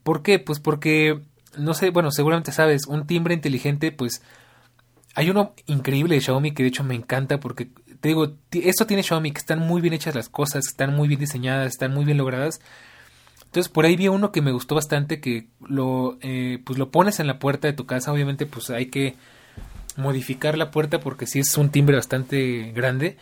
¿Por 0.03 0.21
qué? 0.21 0.39
Pues 0.39 0.59
porque, 0.59 1.21
no 1.57 1.73
sé, 1.73 1.89
bueno, 1.89 2.11
seguramente 2.11 2.51
sabes, 2.51 2.85
un 2.85 3.07
timbre 3.07 3.33
inteligente, 3.33 3.91
pues 3.91 4.21
hay 5.15 5.29
uno 5.29 5.53
increíble 5.65 6.15
de 6.15 6.21
Xiaomi 6.21 6.53
que 6.53 6.63
de 6.63 6.69
hecho 6.69 6.83
me 6.83 6.95
encanta 6.95 7.39
porque, 7.39 7.69
te 7.99 8.09
digo, 8.09 8.35
esto 8.51 8.85
tiene 8.85 9.03
Xiaomi, 9.03 9.31
que 9.31 9.39
están 9.39 9.59
muy 9.59 9.81
bien 9.81 9.93
hechas 9.93 10.15
las 10.15 10.29
cosas, 10.29 10.67
están 10.67 10.95
muy 10.95 11.07
bien 11.07 11.19
diseñadas, 11.19 11.67
están 11.67 11.93
muy 11.93 12.05
bien 12.05 12.17
logradas. 12.17 12.61
Entonces 13.45 13.69
por 13.71 13.85
ahí 13.85 13.95
vi 13.95 14.07
uno 14.07 14.31
que 14.31 14.43
me 14.43 14.51
gustó 14.51 14.75
bastante 14.75 15.19
que 15.19 15.47
lo, 15.67 16.19
eh, 16.21 16.61
pues 16.63 16.77
lo 16.77 16.91
pones 16.91 17.19
en 17.19 17.25
la 17.25 17.39
puerta 17.39 17.67
de 17.67 17.73
tu 17.73 17.87
casa, 17.87 18.13
obviamente 18.13 18.45
pues 18.45 18.69
hay 18.69 18.85
que 18.87 19.15
modificar 19.97 20.57
la 20.57 20.69
puerta 20.69 20.99
porque 20.99 21.25
sí 21.25 21.39
es 21.39 21.57
un 21.57 21.71
timbre 21.71 21.95
bastante 21.95 22.71
grande, 22.73 23.17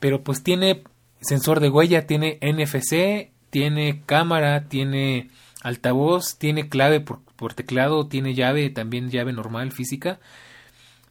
pero 0.00 0.22
pues 0.24 0.42
tiene 0.42 0.82
sensor 1.20 1.60
de 1.60 1.68
huella, 1.68 2.06
tiene 2.06 2.38
NFC, 2.42 3.30
tiene 3.50 4.02
cámara, 4.06 4.68
tiene 4.68 5.30
altavoz, 5.62 6.36
tiene 6.38 6.68
clave 6.68 7.00
por, 7.00 7.54
teclado, 7.54 8.06
tiene 8.06 8.34
llave, 8.34 8.70
también 8.70 9.10
llave 9.10 9.32
normal, 9.32 9.72
física. 9.72 10.20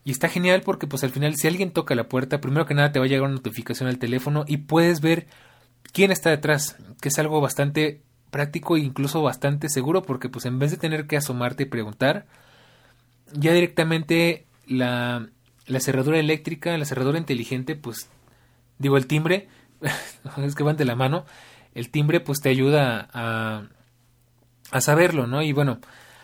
Y 0.03 0.11
está 0.11 0.29
genial 0.29 0.61
porque 0.61 0.87
pues 0.87 1.03
al 1.03 1.11
final 1.11 1.35
si 1.35 1.47
alguien 1.47 1.71
toca 1.71 1.93
la 1.93 2.07
puerta, 2.07 2.41
primero 2.41 2.65
que 2.65 2.73
nada 2.73 2.91
te 2.91 2.99
va 2.99 3.05
a 3.05 3.07
llegar 3.07 3.25
una 3.25 3.35
notificación 3.35 3.89
al 3.89 3.99
teléfono 3.99 4.45
y 4.47 4.57
puedes 4.57 5.01
ver 5.01 5.27
quién 5.91 6.11
está 6.11 6.29
detrás, 6.29 6.77
que 7.01 7.09
es 7.09 7.19
algo 7.19 7.41
bastante 7.41 8.01
práctico 8.31 8.77
e 8.77 8.81
incluso 8.81 9.21
bastante 9.21 9.69
seguro 9.69 10.01
porque 10.03 10.29
pues 10.29 10.45
en 10.45 10.57
vez 10.57 10.71
de 10.71 10.77
tener 10.77 11.05
que 11.05 11.17
asomarte 11.17 11.63
y 11.63 11.67
preguntar, 11.67 12.25
ya 13.33 13.53
directamente 13.53 14.45
la, 14.65 15.27
la 15.67 15.79
cerradura 15.79 16.19
eléctrica, 16.19 16.77
la 16.77 16.85
cerradura 16.85 17.19
inteligente, 17.19 17.75
pues 17.75 18.09
digo 18.79 18.97
el 18.97 19.05
timbre, 19.05 19.47
es 20.37 20.55
que 20.55 20.63
van 20.63 20.77
de 20.77 20.85
la 20.85 20.95
mano, 20.95 21.25
el 21.73 21.89
timbre 21.89 22.19
pues 22.19 22.39
te 22.39 22.49
ayuda 22.49 23.09
a, 23.13 23.63
a 24.71 24.81
saberlo, 24.81 25.27
¿no? 25.27 25.41
Y 25.41 25.53
bueno, 25.53 25.79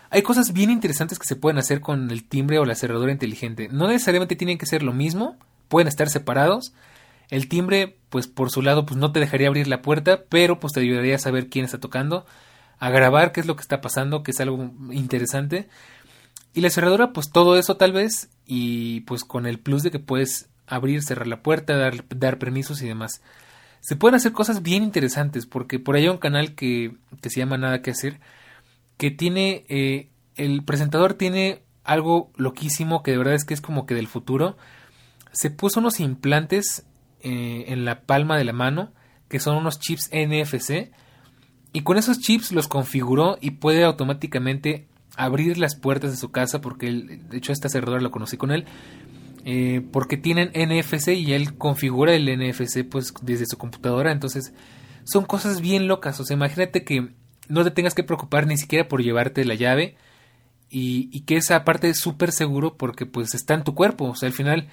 hay 0.09 0.21
cosas 0.21 0.53
bien 0.53 0.69
interesantes 0.69 1.19
que 1.19 1.27
se 1.27 1.35
pueden 1.35 1.57
hacer 1.57 1.81
con 1.81 2.09
el 2.11 2.27
timbre 2.27 2.59
o 2.59 2.65
la 2.65 2.75
cerradura 2.75 3.11
inteligente. 3.11 3.67
No 3.71 3.87
necesariamente 3.87 4.35
tienen 4.35 4.57
que 4.57 4.65
ser 4.65 4.83
lo 4.83 4.93
mismo, 4.93 5.37
pueden 5.67 5.87
estar 5.87 6.09
separados. 6.09 6.73
El 7.29 7.47
timbre, 7.47 7.97
pues 8.09 8.27
por 8.27 8.51
su 8.51 8.61
lado, 8.61 8.85
pues 8.85 8.97
no 8.97 9.11
te 9.11 9.19
dejaría 9.19 9.47
abrir 9.47 9.67
la 9.67 9.81
puerta, 9.81 10.23
pero 10.29 10.59
pues 10.59 10.73
te 10.73 10.79
ayudaría 10.79 11.15
a 11.15 11.19
saber 11.19 11.49
quién 11.49 11.65
está 11.65 11.79
tocando, 11.79 12.25
a 12.77 12.89
grabar 12.89 13.31
qué 13.31 13.39
es 13.39 13.45
lo 13.45 13.55
que 13.55 13.61
está 13.61 13.81
pasando, 13.81 14.23
que 14.23 14.31
es 14.31 14.39
algo 14.39 14.71
interesante. 14.91 15.67
Y 16.53 16.61
la 16.61 16.69
cerradura, 16.69 17.11
pues 17.11 17.31
todo 17.31 17.57
eso 17.57 17.75
tal 17.77 17.91
vez, 17.91 18.29
y 18.45 19.01
pues 19.01 19.23
con 19.23 19.45
el 19.45 19.59
plus 19.59 19.83
de 19.83 19.91
que 19.91 19.99
puedes 19.99 20.47
abrir, 20.67 21.03
cerrar 21.03 21.27
la 21.27 21.41
puerta, 21.41 21.75
dar, 21.77 22.39
permisos 22.39 22.81
y 22.81 22.87
demás. 22.87 23.21
Se 23.81 23.95
pueden 23.95 24.15
hacer 24.15 24.31
cosas 24.31 24.61
bien 24.61 24.83
interesantes, 24.83 25.45
porque 25.45 25.79
por 25.79 25.95
ahí 25.95 26.03
hay 26.03 26.09
un 26.09 26.17
canal 26.17 26.55
que, 26.55 26.95
que 27.21 27.29
se 27.29 27.39
llama 27.39 27.57
Nada 27.57 27.81
que 27.81 27.91
hacer, 27.91 28.19
que 28.97 29.11
tiene, 29.11 29.65
eh, 29.69 30.09
el 30.35 30.63
presentador 30.63 31.13
tiene 31.13 31.61
algo 31.83 32.31
loquísimo 32.35 33.03
que 33.03 33.11
de 33.11 33.17
verdad 33.17 33.35
es 33.35 33.45
que 33.45 33.53
es 33.53 33.61
como 33.61 33.85
que 33.85 33.93
del 33.93 34.07
futuro. 34.07 34.57
Se 35.31 35.51
puso 35.51 35.79
unos 35.79 35.99
implantes 35.99 36.85
eh, 37.21 37.65
en 37.67 37.85
la 37.85 38.01
palma 38.01 38.37
de 38.37 38.43
la 38.43 38.53
mano, 38.53 38.91
que 39.29 39.39
son 39.39 39.57
unos 39.57 39.79
chips 39.79 40.09
NFC, 40.11 40.91
y 41.73 41.81
con 41.81 41.97
esos 41.97 42.19
chips 42.19 42.51
los 42.51 42.67
configuró 42.67 43.37
y 43.41 43.51
puede 43.51 43.83
automáticamente 43.83 44.87
abrir 45.17 45.57
las 45.57 45.75
puertas 45.75 46.11
de 46.11 46.17
su 46.17 46.31
casa, 46.31 46.61
porque 46.61 46.87
él, 46.87 47.27
de 47.29 47.37
hecho 47.37 47.51
esta 47.51 47.69
cerradura 47.69 48.01
lo 48.01 48.11
conocí 48.11 48.37
con 48.37 48.51
él, 48.51 48.65
eh, 49.45 49.81
porque 49.91 50.17
tienen 50.17 50.51
NFC 50.53 51.09
y 51.09 51.31
él 51.31 51.57
configura 51.57 52.13
el 52.13 52.25
NFC 52.25 52.83
pues 52.83 53.13
desde 53.21 53.45
su 53.45 53.57
computadora, 53.57 54.11
entonces 54.11 54.53
son 55.05 55.23
cosas 55.25 55.61
bien 55.61 55.87
locas, 55.87 56.19
o 56.19 56.25
sea, 56.25 56.35
imagínate 56.35 56.83
que 56.83 57.13
no 57.47 57.63
te 57.63 57.71
tengas 57.71 57.93
que 57.93 58.03
preocupar 58.03 58.47
ni 58.47 58.57
siquiera 58.57 58.87
por 58.87 59.01
llevarte 59.01 59.45
la 59.45 59.55
llave 59.55 59.95
y, 60.69 61.21
que 61.21 61.37
esa 61.37 61.63
parte 61.63 61.89
es 61.89 61.99
súper 61.99 62.31
seguro 62.31 62.75
porque 62.75 63.05
pues 63.05 63.33
está 63.33 63.53
en 63.53 63.63
tu 63.63 63.75
cuerpo. 63.75 64.05
O 64.05 64.15
sea, 64.15 64.27
al 64.27 64.33
final, 64.33 64.67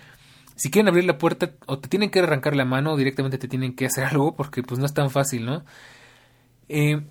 si 0.57 0.71
quieren 0.71 0.89
abrir 0.89 1.05
la 1.05 1.19
puerta 1.19 1.53
o 1.67 1.79
te 1.79 1.89
tienen 1.89 2.11
que 2.11 2.21
arrancar 2.21 2.57
la 2.57 2.65
mano 2.65 2.93
o 2.93 2.97
directamente 2.97 3.39
te 3.39 3.49
tienen 3.49 3.75
que 3.75 3.87
hacer 3.87 4.05
algo 4.11 4.35
porque 4.35 4.63
pues 4.63 4.81
no 4.81 4.87
es 4.87 4.95
tan 4.95 5.11
fácil, 5.11 5.45
¿no? 5.45 5.65
Eh, 6.69 7.03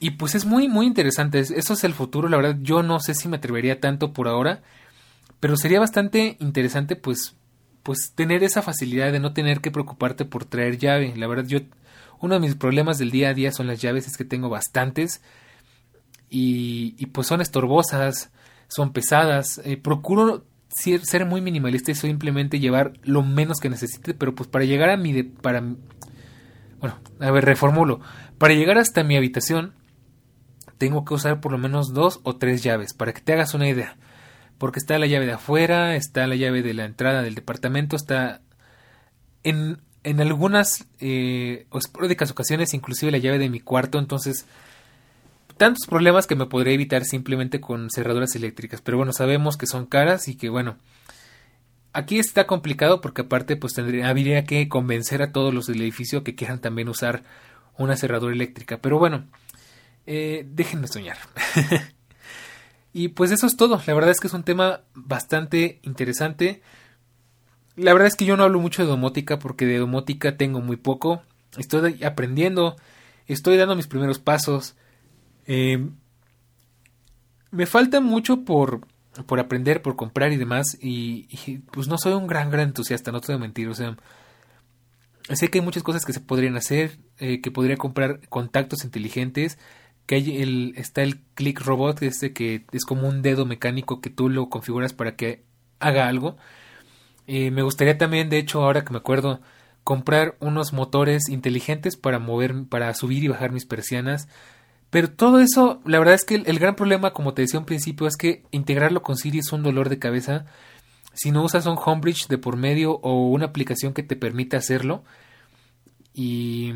y 0.00 0.12
pues 0.12 0.34
es 0.34 0.44
muy, 0.44 0.68
muy 0.68 0.86
interesante. 0.86 1.40
Eso 1.40 1.72
es 1.74 1.84
el 1.84 1.92
futuro, 1.92 2.28
la 2.28 2.36
verdad. 2.36 2.56
Yo 2.62 2.82
no 2.82 3.00
sé 3.00 3.14
si 3.14 3.28
me 3.28 3.36
atrevería 3.38 3.80
tanto 3.80 4.12
por 4.12 4.28
ahora. 4.28 4.62
Pero 5.40 5.56
sería 5.56 5.80
bastante 5.80 6.36
interesante 6.40 6.96
pues, 6.96 7.36
pues 7.82 8.12
tener 8.14 8.42
esa 8.42 8.62
facilidad 8.62 9.12
de 9.12 9.20
no 9.20 9.32
tener 9.32 9.60
que 9.60 9.70
preocuparte 9.70 10.24
por 10.24 10.44
traer 10.44 10.78
llave. 10.78 11.14
La 11.16 11.26
verdad 11.26 11.46
yo 11.46 11.60
uno 12.20 12.34
de 12.34 12.40
mis 12.40 12.54
problemas 12.54 12.98
del 12.98 13.10
día 13.10 13.30
a 13.30 13.34
día 13.34 13.52
son 13.52 13.66
las 13.66 13.80
llaves, 13.80 14.06
es 14.06 14.16
que 14.16 14.24
tengo 14.24 14.48
bastantes 14.48 15.22
y, 16.30 17.06
pues 17.06 17.26
son 17.26 17.40
estorbosas, 17.40 18.30
son 18.68 18.92
pesadas. 18.92 19.60
Eh, 19.64 19.76
procuro 19.76 20.44
ser, 20.68 21.26
muy 21.26 21.40
minimalista 21.40 21.90
y 21.92 21.94
simplemente 21.94 22.60
llevar 22.60 22.94
lo 23.02 23.22
menos 23.22 23.58
que 23.60 23.70
necesite, 23.70 24.14
pero 24.14 24.34
pues 24.34 24.48
para 24.48 24.64
llegar 24.64 24.90
a 24.90 24.96
mi... 24.96 25.12
De, 25.12 25.24
para, 25.24 25.60
bueno, 26.80 26.96
a 27.20 27.30
ver, 27.30 27.44
reformulo. 27.44 28.00
Para 28.36 28.54
llegar 28.54 28.78
hasta 28.78 29.04
mi 29.04 29.16
habitación 29.16 29.74
tengo 30.76 31.04
que 31.04 31.14
usar 31.14 31.40
por 31.40 31.52
lo 31.52 31.58
menos 31.58 31.92
dos 31.92 32.20
o 32.22 32.36
tres 32.36 32.62
llaves, 32.62 32.94
para 32.94 33.12
que 33.12 33.20
te 33.20 33.32
hagas 33.32 33.54
una 33.54 33.68
idea. 33.68 33.96
Porque 34.58 34.80
está 34.80 34.98
la 34.98 35.06
llave 35.06 35.26
de 35.26 35.32
afuera, 35.32 35.96
está 35.96 36.26
la 36.26 36.34
llave 36.34 36.62
de 36.62 36.74
la 36.74 36.84
entrada 36.84 37.22
del 37.22 37.34
departamento, 37.34 37.96
está 37.96 38.40
en 39.44 39.78
en 40.04 40.20
algunas 40.20 40.86
eh, 41.00 41.66
esporádicas 41.74 42.30
ocasiones 42.30 42.74
inclusive 42.74 43.12
la 43.12 43.18
llave 43.18 43.38
de 43.38 43.50
mi 43.50 43.60
cuarto, 43.60 43.98
entonces 43.98 44.46
tantos 45.56 45.86
problemas 45.86 46.26
que 46.26 46.36
me 46.36 46.46
podría 46.46 46.72
evitar 46.72 47.04
simplemente 47.04 47.60
con 47.60 47.90
cerraduras 47.90 48.34
eléctricas, 48.36 48.80
pero 48.80 48.96
bueno, 48.96 49.12
sabemos 49.12 49.56
que 49.56 49.66
son 49.66 49.86
caras 49.86 50.28
y 50.28 50.36
que 50.36 50.48
bueno, 50.48 50.76
aquí 51.92 52.18
está 52.18 52.46
complicado 52.46 53.00
porque 53.00 53.22
aparte 53.22 53.56
pues 53.56 53.74
tendría, 53.74 54.08
habría 54.08 54.44
que 54.44 54.68
convencer 54.68 55.20
a 55.20 55.32
todos 55.32 55.52
los 55.52 55.66
del 55.66 55.82
edificio 55.82 56.22
que 56.22 56.34
quieran 56.34 56.60
también 56.60 56.88
usar 56.88 57.24
una 57.76 57.96
cerradura 57.96 58.34
eléctrica, 58.34 58.78
pero 58.78 58.98
bueno, 58.98 59.26
eh, 60.06 60.46
déjenme 60.48 60.88
soñar. 60.88 61.18
y 62.92 63.08
pues 63.08 63.30
eso 63.30 63.46
es 63.46 63.56
todo, 63.56 63.80
la 63.86 63.94
verdad 63.94 64.10
es 64.10 64.20
que 64.20 64.28
es 64.28 64.32
un 64.32 64.44
tema 64.44 64.80
bastante 64.94 65.78
interesante. 65.82 66.62
La 67.76 67.92
verdad 67.92 68.08
es 68.08 68.16
que 68.16 68.24
yo 68.24 68.36
no 68.36 68.42
hablo 68.42 68.58
mucho 68.60 68.82
de 68.82 68.88
domótica 68.88 69.38
porque 69.38 69.66
de 69.66 69.78
domótica 69.78 70.36
tengo 70.36 70.60
muy 70.60 70.76
poco. 70.76 71.22
Estoy 71.56 72.02
aprendiendo, 72.02 72.76
estoy 73.26 73.56
dando 73.56 73.76
mis 73.76 73.86
primeros 73.86 74.18
pasos. 74.18 74.74
Em, 75.46 75.92
me 77.50 77.66
falta 77.66 78.00
mucho 78.00 78.44
por, 78.44 78.86
por 79.26 79.38
aprender, 79.38 79.80
por 79.82 79.96
comprar 79.96 80.32
y 80.32 80.36
demás. 80.36 80.76
Y, 80.80 81.58
pues 81.70 81.88
no 81.88 81.98
soy 81.98 82.14
un 82.14 82.26
gran, 82.26 82.50
gran 82.50 82.68
entusiasta, 82.68 83.12
no 83.12 83.20
te 83.20 83.28
voy 83.28 83.36
a 83.36 83.40
mentir. 83.42 83.68
O 83.68 83.74
sea, 83.74 83.96
sé 85.32 85.48
que 85.48 85.58
hay 85.58 85.64
muchas 85.64 85.82
cosas 85.82 86.04
que 86.04 86.12
se 86.12 86.20
podrían 86.20 86.56
hacer, 86.56 86.98
eh, 87.18 87.40
que 87.40 87.50
podría 87.50 87.76
comprar 87.76 88.20
contactos 88.28 88.84
inteligentes. 88.84 89.58
Que 90.08 90.16
hay 90.16 90.42
el, 90.42 90.74
está 90.76 91.02
el 91.04 91.20
click 91.34 91.60
robot, 91.60 92.02
este 92.02 92.32
que 92.32 92.64
es 92.72 92.84
como 92.84 93.06
un 93.06 93.22
dedo 93.22 93.46
mecánico 93.46 94.00
que 94.00 94.10
tú 94.10 94.28
lo 94.28 94.48
configuras 94.50 94.92
para 94.92 95.14
que 95.14 95.44
haga 95.78 96.08
algo. 96.08 96.36
Eh, 97.28 97.50
me 97.52 97.62
gustaría 97.62 97.98
también, 97.98 98.30
de 98.30 98.38
hecho, 98.38 98.64
ahora 98.64 98.84
que 98.84 98.92
me 98.92 98.98
acuerdo, 98.98 99.40
comprar 99.84 100.36
unos 100.40 100.72
motores 100.72 101.28
inteligentes 101.28 101.96
para 101.96 102.18
mover, 102.18 102.64
para 102.68 102.92
subir 102.94 103.22
y 103.22 103.28
bajar 103.28 103.52
mis 103.52 103.66
persianas. 103.66 104.28
Pero 104.90 105.10
todo 105.10 105.40
eso, 105.40 105.80
la 105.84 105.98
verdad 105.98 106.14
es 106.14 106.24
que 106.24 106.36
el, 106.36 106.58
gran 106.58 106.74
problema, 106.74 107.12
como 107.12 107.34
te 107.34 107.42
decía 107.42 107.60
un 107.60 107.66
principio, 107.66 108.06
es 108.06 108.16
que 108.16 108.44
integrarlo 108.50 109.02
con 109.02 109.16
Siri 109.16 109.40
es 109.40 109.52
un 109.52 109.62
dolor 109.62 109.90
de 109.90 109.98
cabeza. 109.98 110.46
Si 111.12 111.30
no 111.30 111.44
usas 111.44 111.66
un 111.66 111.78
homebridge 111.82 112.28
de 112.28 112.38
por 112.38 112.56
medio 112.56 112.92
o 113.02 113.28
una 113.28 113.46
aplicación 113.46 113.92
que 113.92 114.02
te 114.02 114.16
permita 114.16 114.56
hacerlo. 114.56 115.04
Y, 116.14 116.72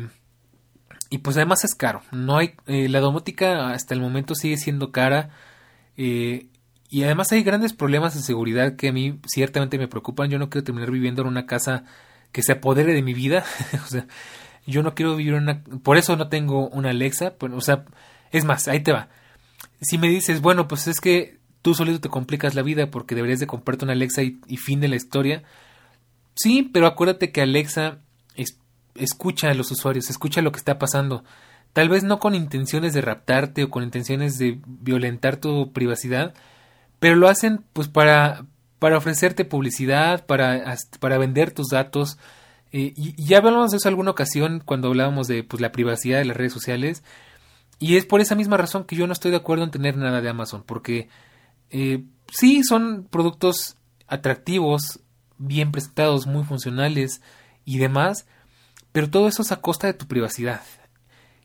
y 1.13 1.19
pues 1.19 1.37
además 1.37 1.63
es 1.63 1.75
caro. 1.75 2.01
No 2.11 2.37
hay, 2.37 2.55
eh, 2.65 2.89
la 2.89 2.99
domótica 2.99 3.69
hasta 3.69 3.93
el 3.93 4.01
momento 4.01 4.33
sigue 4.33 4.57
siendo 4.57 4.91
cara. 4.91 5.29
Eh, 5.95 6.47
y 6.89 7.03
además 7.03 7.31
hay 7.31 7.43
grandes 7.43 7.71
problemas 7.71 8.15
de 8.15 8.23
seguridad 8.23 8.75
que 8.77 8.87
a 8.87 8.91
mí 8.91 9.19
ciertamente 9.27 9.77
me 9.77 9.87
preocupan. 9.87 10.31
Yo 10.31 10.39
no 10.39 10.49
quiero 10.49 10.65
terminar 10.65 10.89
viviendo 10.89 11.21
en 11.21 11.27
una 11.27 11.45
casa 11.45 11.83
que 12.31 12.41
se 12.41 12.53
apodere 12.53 12.95
de 12.95 13.03
mi 13.03 13.13
vida. 13.13 13.45
o 13.85 13.87
sea, 13.87 14.07
yo 14.65 14.81
no 14.81 14.95
quiero 14.95 15.15
vivir 15.15 15.35
en 15.35 15.43
una... 15.43 15.63
Por 15.83 15.97
eso 15.97 16.15
no 16.15 16.29
tengo 16.29 16.67
una 16.69 16.89
Alexa. 16.89 17.35
o 17.39 17.61
sea, 17.61 17.85
es 18.31 18.43
más, 18.43 18.67
ahí 18.67 18.81
te 18.81 18.91
va. 18.91 19.09
Si 19.81 19.99
me 19.99 20.09
dices, 20.09 20.41
bueno, 20.41 20.67
pues 20.67 20.87
es 20.87 20.99
que 20.99 21.37
tú 21.61 21.75
solito 21.75 22.01
te 22.01 22.09
complicas 22.09 22.55
la 22.55 22.63
vida 22.63 22.89
porque 22.89 23.13
deberías 23.13 23.39
de 23.39 23.45
comprarte 23.45 23.85
una 23.85 23.93
Alexa 23.93 24.23
y, 24.23 24.57
fin 24.57 24.79
de 24.79 24.87
la 24.87 24.95
historia. 24.95 25.43
Sí, 26.33 26.67
pero 26.73 26.87
acuérdate 26.87 27.31
que 27.31 27.43
Alexa 27.43 27.99
escucha 28.95 29.49
a 29.49 29.53
los 29.53 29.71
usuarios, 29.71 30.09
escucha 30.09 30.41
lo 30.41 30.51
que 30.51 30.59
está 30.59 30.79
pasando. 30.79 31.23
Tal 31.73 31.89
vez 31.89 32.03
no 32.03 32.19
con 32.19 32.35
intenciones 32.35 32.93
de 32.93 33.01
raptarte 33.01 33.63
o 33.63 33.69
con 33.69 33.83
intenciones 33.83 34.37
de 34.37 34.59
violentar 34.65 35.37
tu 35.37 35.71
privacidad, 35.73 36.33
pero 36.99 37.15
lo 37.15 37.27
hacen 37.27 37.63
pues 37.73 37.87
para, 37.87 38.45
para 38.79 38.97
ofrecerte 38.97 39.45
publicidad, 39.45 40.25
para, 40.25 40.77
para 40.99 41.17
vender 41.17 41.51
tus 41.51 41.69
datos. 41.69 42.17
Eh, 42.71 42.93
y, 42.95 43.23
ya 43.23 43.37
hablamos 43.39 43.71
de 43.71 43.77
eso 43.77 43.89
alguna 43.89 44.11
ocasión 44.11 44.61
cuando 44.63 44.89
hablábamos 44.89 45.27
de 45.27 45.43
pues, 45.43 45.61
la 45.61 45.71
privacidad 45.71 46.19
de 46.19 46.25
las 46.25 46.37
redes 46.37 46.53
sociales. 46.53 47.03
Y 47.79 47.97
es 47.97 48.05
por 48.05 48.21
esa 48.21 48.35
misma 48.35 48.57
razón 48.57 48.85
que 48.85 48.95
yo 48.95 49.07
no 49.07 49.13
estoy 49.13 49.31
de 49.31 49.37
acuerdo 49.37 49.63
en 49.63 49.71
tener 49.71 49.97
nada 49.97 50.21
de 50.21 50.29
Amazon, 50.29 50.63
porque 50.65 51.09
eh, 51.69 52.03
sí 52.31 52.63
son 52.63 53.07
productos 53.09 53.77
atractivos, 54.07 54.99
bien 55.37 55.71
presentados, 55.71 56.27
muy 56.27 56.43
funcionales 56.43 57.21
y 57.65 57.79
demás, 57.79 58.27
pero 58.93 59.09
todo 59.09 59.27
eso 59.27 59.41
es 59.41 59.51
a 59.51 59.59
costa 59.59 59.87
de 59.87 59.93
tu 59.93 60.07
privacidad. 60.07 60.61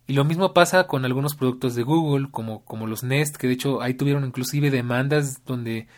Y 0.06 0.12
lo 0.12 0.24
mismo 0.24 0.54
pasa 0.54 0.86
con 0.86 1.04
algunos 1.04 1.34
productos 1.34 1.74
de 1.74 1.82
Google, 1.82 2.28
como, 2.30 2.64
como 2.64 2.86
los 2.86 3.02
Nest, 3.02 3.36
que 3.36 3.46
de 3.46 3.54
hecho 3.54 3.82
ahí 3.82 3.94
tuvieron 3.94 4.24
inclusive 4.24 4.70
demandas 4.70 5.44
donde 5.44 5.88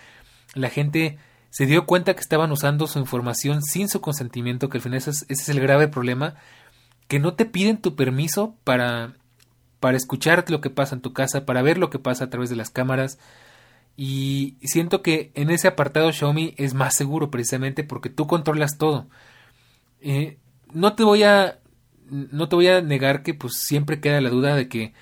la 0.55 0.71
gente 0.71 1.19
se 1.51 1.67
dio 1.67 1.87
cuenta 1.87 2.15
que 2.15 2.21
estaban 2.21 2.51
usando 2.53 2.87
su 2.87 2.99
información 2.99 3.63
sin 3.63 3.89
su 3.89 4.01
consentimiento, 4.01 4.69
que 4.69 4.79
al 4.79 4.83
final 4.83 4.99
ese 4.99 5.11
es, 5.29 5.49
el 5.49 5.61
grave 5.61 5.89
problema, 5.89 6.35
que 7.09 7.19
no 7.19 7.35
te 7.35 7.45
piden 7.45 7.81
tu 7.81 7.97
permiso 7.97 8.57
para, 8.65 9.15
para 9.81 9.97
escuchar 9.97 10.45
lo 10.49 10.61
que 10.61 10.71
pasa 10.71 10.95
en 10.95 11.03
tu 11.03 11.13
casa, 11.13 11.47
para 11.47 11.63
ver 11.63 11.79
lo 11.79 11.91
que 11.91 11.99
pasa 11.99 12.25
a 12.25 12.31
través 12.31 12.51
de 12.51 12.57
las 12.57 12.71
cámaras. 12.71 13.19
Y 13.97 14.57
siento 14.63 15.03
que 15.03 15.33
en 15.35 15.51
ese 15.51 15.69
apartado 15.69 16.13
Xiaomi 16.13 16.55
es 16.57 16.75
más 16.75 16.95
seguro 16.95 17.31
precisamente 17.31 17.85
porque 17.85 18.11
tú 18.11 18.27
controlas 18.27 18.79
todo. 18.79 19.09
Eh, 20.01 20.39
no 20.73 20.95
te 20.95 21.05
voy 21.05 21.23
a 21.23 21.59
no 22.11 22.49
te 22.49 22.57
voy 22.57 22.67
a 22.69 22.81
negar 22.81 23.23
que 23.23 23.35
pues 23.35 23.55
siempre 23.55 24.01
queda 24.01 24.21
la 24.21 24.31
duda 24.31 24.57
de 24.57 24.69
que 24.69 24.93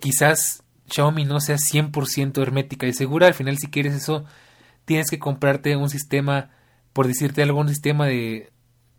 quizás 0.00 0.64
Xiaomi 0.90 1.24
no 1.24 1.40
sea 1.40 1.56
100% 1.56 2.40
hermética 2.42 2.86
y 2.86 2.92
segura. 2.92 3.26
Al 3.26 3.34
final, 3.34 3.58
si 3.58 3.68
quieres 3.68 3.94
eso, 3.94 4.24
tienes 4.84 5.10
que 5.10 5.18
comprarte 5.18 5.76
un 5.76 5.90
sistema, 5.90 6.50
por 6.92 7.06
decirte 7.06 7.42
algún 7.42 7.68
sistema 7.68 8.06
de, 8.06 8.52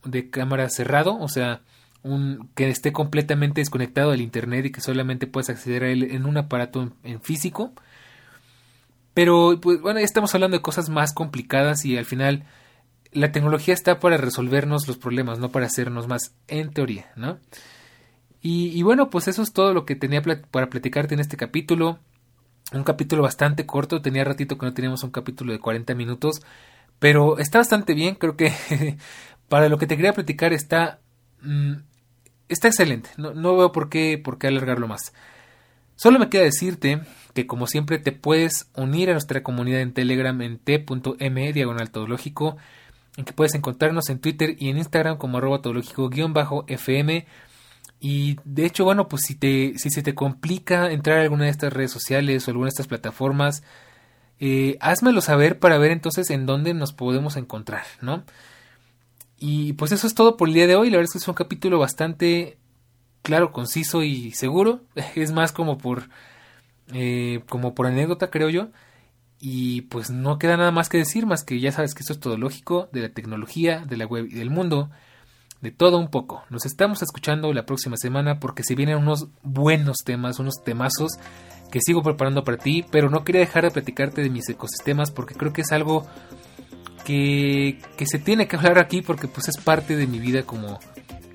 de 0.03 0.29
cámara 0.29 0.69
cerrado, 0.69 1.17
o 1.19 1.27
sea, 1.27 1.61
un, 2.03 2.49
que 2.55 2.69
esté 2.69 2.91
completamente 2.93 3.61
desconectado 3.61 4.11
del 4.11 4.21
internet 4.21 4.65
y 4.65 4.71
que 4.71 4.81
solamente 4.81 5.27
puedas 5.27 5.49
acceder 5.49 5.83
a 5.83 5.89
él 5.89 6.03
en 6.03 6.25
un 6.25 6.37
aparato 6.37 6.93
en, 7.03 7.21
físico. 7.21 7.73
Pero, 9.13 9.59
pues, 9.61 9.81
bueno, 9.81 9.99
ya 9.99 10.05
estamos 10.05 10.33
hablando 10.35 10.57
de 10.57 10.61
cosas 10.61 10.89
más 10.89 11.13
complicadas 11.13 11.85
y 11.85 11.97
al 11.97 12.05
final 12.05 12.45
la 13.17 13.31
tecnología 13.31 13.73
está 13.73 13.99
para 13.99 14.17
resolvernos 14.17 14.87
los 14.87 14.97
problemas, 14.97 15.39
no 15.39 15.49
para 15.49 15.65
hacernos 15.65 16.07
más, 16.07 16.35
en 16.47 16.71
teoría, 16.71 17.11
¿no? 17.15 17.39
Y, 18.41 18.81
bueno, 18.83 19.09
pues 19.09 19.27
eso 19.27 19.41
es 19.41 19.51
todo 19.51 19.73
lo 19.73 19.85
que 19.85 19.95
tenía 19.95 20.21
para 20.21 20.69
platicarte 20.69 21.13
en 21.13 21.19
este 21.19 21.35
capítulo. 21.35 21.99
Un 22.71 22.83
capítulo 22.83 23.23
bastante 23.23 23.65
corto, 23.65 24.01
tenía 24.01 24.23
ratito 24.23 24.57
que 24.57 24.65
no 24.65 24.73
teníamos 24.73 25.03
un 25.03 25.11
capítulo 25.11 25.51
de 25.51 25.59
40 25.59 25.95
minutos, 25.95 26.41
pero 26.99 27.39
está 27.39 27.57
bastante 27.57 27.93
bien, 27.93 28.15
creo 28.15 28.37
que 28.37 28.53
para 29.49 29.67
lo 29.67 29.77
que 29.77 29.87
te 29.87 29.97
quería 29.97 30.13
platicar 30.13 30.53
está 30.53 31.01
mm, 31.41 31.73
está 32.47 32.67
excelente, 32.67 33.09
no, 33.17 33.57
veo 33.57 33.71
por 33.71 33.89
qué, 33.89 34.17
por 34.17 34.37
qué 34.37 34.47
alargarlo 34.47 34.87
más. 34.87 35.13
Solo 35.95 36.19
me 36.19 36.29
queda 36.29 36.43
decirte 36.43 37.01
que 37.33 37.47
como 37.47 37.67
siempre 37.67 37.99
te 37.99 38.11
puedes 38.11 38.69
unir 38.75 39.09
a 39.09 39.13
nuestra 39.13 39.43
comunidad 39.43 39.81
en 39.81 39.93
Telegram 39.93 40.39
en 40.41 40.59
t.m 40.59 41.53
diagonal 41.53 41.91
todológico, 41.91 42.57
en 43.17 43.25
que 43.25 43.33
puedes 43.33 43.55
encontrarnos 43.55 44.09
en 44.09 44.19
Twitter 44.19 44.55
y 44.59 44.69
en 44.69 44.77
Instagram 44.77 45.17
como 45.17 45.39
arroba 45.39 45.61
todológico-fm. 45.61 47.25
Y 47.99 48.37
de 48.45 48.65
hecho, 48.65 48.85
bueno, 48.85 49.07
pues 49.07 49.23
si, 49.23 49.35
te, 49.35 49.73
si 49.77 49.89
se 49.89 50.03
te 50.03 50.15
complica 50.15 50.91
entrar 50.91 51.17
a 51.17 51.23
alguna 51.23 51.45
de 51.45 51.49
estas 51.49 51.73
redes 51.73 51.91
sociales 51.91 52.47
o 52.47 52.51
alguna 52.51 52.67
de 52.67 52.69
estas 52.69 52.87
plataformas, 52.87 53.63
eh, 54.39 54.77
házmelo 54.79 55.21
saber 55.21 55.59
para 55.59 55.79
ver 55.79 55.91
entonces 55.91 56.29
en 56.29 56.45
dónde 56.45 56.75
nos 56.75 56.93
podemos 56.93 57.37
encontrar, 57.37 57.85
¿no? 58.01 58.23
Y 59.39 59.73
pues 59.73 59.91
eso 59.91 60.07
es 60.07 60.15
todo 60.15 60.37
por 60.37 60.47
el 60.47 60.53
día 60.53 60.67
de 60.67 60.75
hoy. 60.75 60.89
La 60.89 60.97
verdad 60.97 61.09
es 61.09 61.13
que 61.13 61.17
es 61.19 61.27
un 61.27 61.33
capítulo 61.33 61.79
bastante 61.79 62.57
claro, 63.23 63.51
conciso 63.51 64.03
y 64.03 64.31
seguro. 64.31 64.81
Es 65.15 65.31
más 65.31 65.51
como 65.51 65.77
por 65.77 66.09
eh, 66.93 67.41
como 67.49 67.75
por 67.75 67.87
anécdota, 67.87 68.29
creo 68.29 68.49
yo. 68.49 68.69
Y 69.39 69.81
pues 69.81 70.09
no 70.09 70.39
queda 70.39 70.57
nada 70.57 70.71
más 70.71 70.89
que 70.89 70.97
decir, 70.97 71.25
más 71.25 71.43
que 71.43 71.59
ya 71.59 71.71
sabes 71.71 71.93
que 71.93 72.01
esto 72.01 72.13
es 72.13 72.19
todo 72.19 72.37
lógico, 72.37 72.89
de 72.91 73.01
la 73.01 73.09
tecnología, 73.09 73.85
de 73.87 73.97
la 73.97 74.05
web 74.05 74.25
y 74.29 74.35
del 74.35 74.49
mundo, 74.49 74.89
de 75.61 75.71
todo 75.71 75.97
un 75.99 76.09
poco. 76.09 76.43
Nos 76.49 76.65
estamos 76.65 77.01
escuchando 77.01 77.53
la 77.53 77.65
próxima 77.65 77.97
semana 77.97 78.39
porque 78.39 78.63
se 78.63 78.75
vienen 78.75 78.97
unos 78.97 79.27
buenos 79.43 79.97
temas, 80.03 80.39
unos 80.39 80.55
temazos 80.63 81.11
que 81.71 81.79
sigo 81.81 82.01
preparando 82.01 82.43
para 82.43 82.57
ti, 82.57 82.83
pero 82.89 83.09
no 83.09 83.23
quería 83.23 83.41
dejar 83.41 83.63
de 83.63 83.71
platicarte 83.71 84.21
de 84.21 84.29
mis 84.29 84.49
ecosistemas 84.49 85.11
porque 85.11 85.35
creo 85.35 85.53
que 85.53 85.61
es 85.61 85.71
algo 85.71 86.07
que, 87.05 87.79
se 88.05 88.19
tiene 88.19 88.47
que 88.47 88.55
hablar 88.55 88.79
aquí 88.79 89.01
porque 89.01 89.27
pues 89.27 89.49
es 89.49 89.57
parte 89.57 89.95
de 89.95 90.07
mi 90.07 90.19
vida 90.19 90.43
como, 90.43 90.79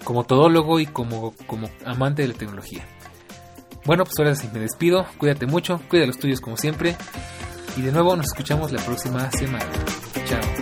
como 0.05 0.25
todólogo 0.25 0.81
y 0.81 0.87
como, 0.87 1.35
como 1.47 1.69
amante 1.85 2.23
de 2.23 2.29
la 2.29 2.35
tecnología. 2.35 2.85
Bueno, 3.85 4.05
pues 4.05 4.15
ahora 4.19 4.35
sí 4.35 4.49
me 4.53 4.61
despido, 4.61 5.07
cuídate 5.19 5.47
mucho, 5.47 5.81
cuida 5.89 6.07
los 6.07 6.19
tuyos 6.19 6.41
como 6.41 6.57
siempre 6.57 6.97
y 7.77 7.83
de 7.83 7.93
nuevo 7.93 8.17
nos 8.17 8.27
escuchamos 8.27 8.73
la 8.73 8.81
próxima 8.81 9.31
semana. 9.31 9.71
Chao. 10.27 10.62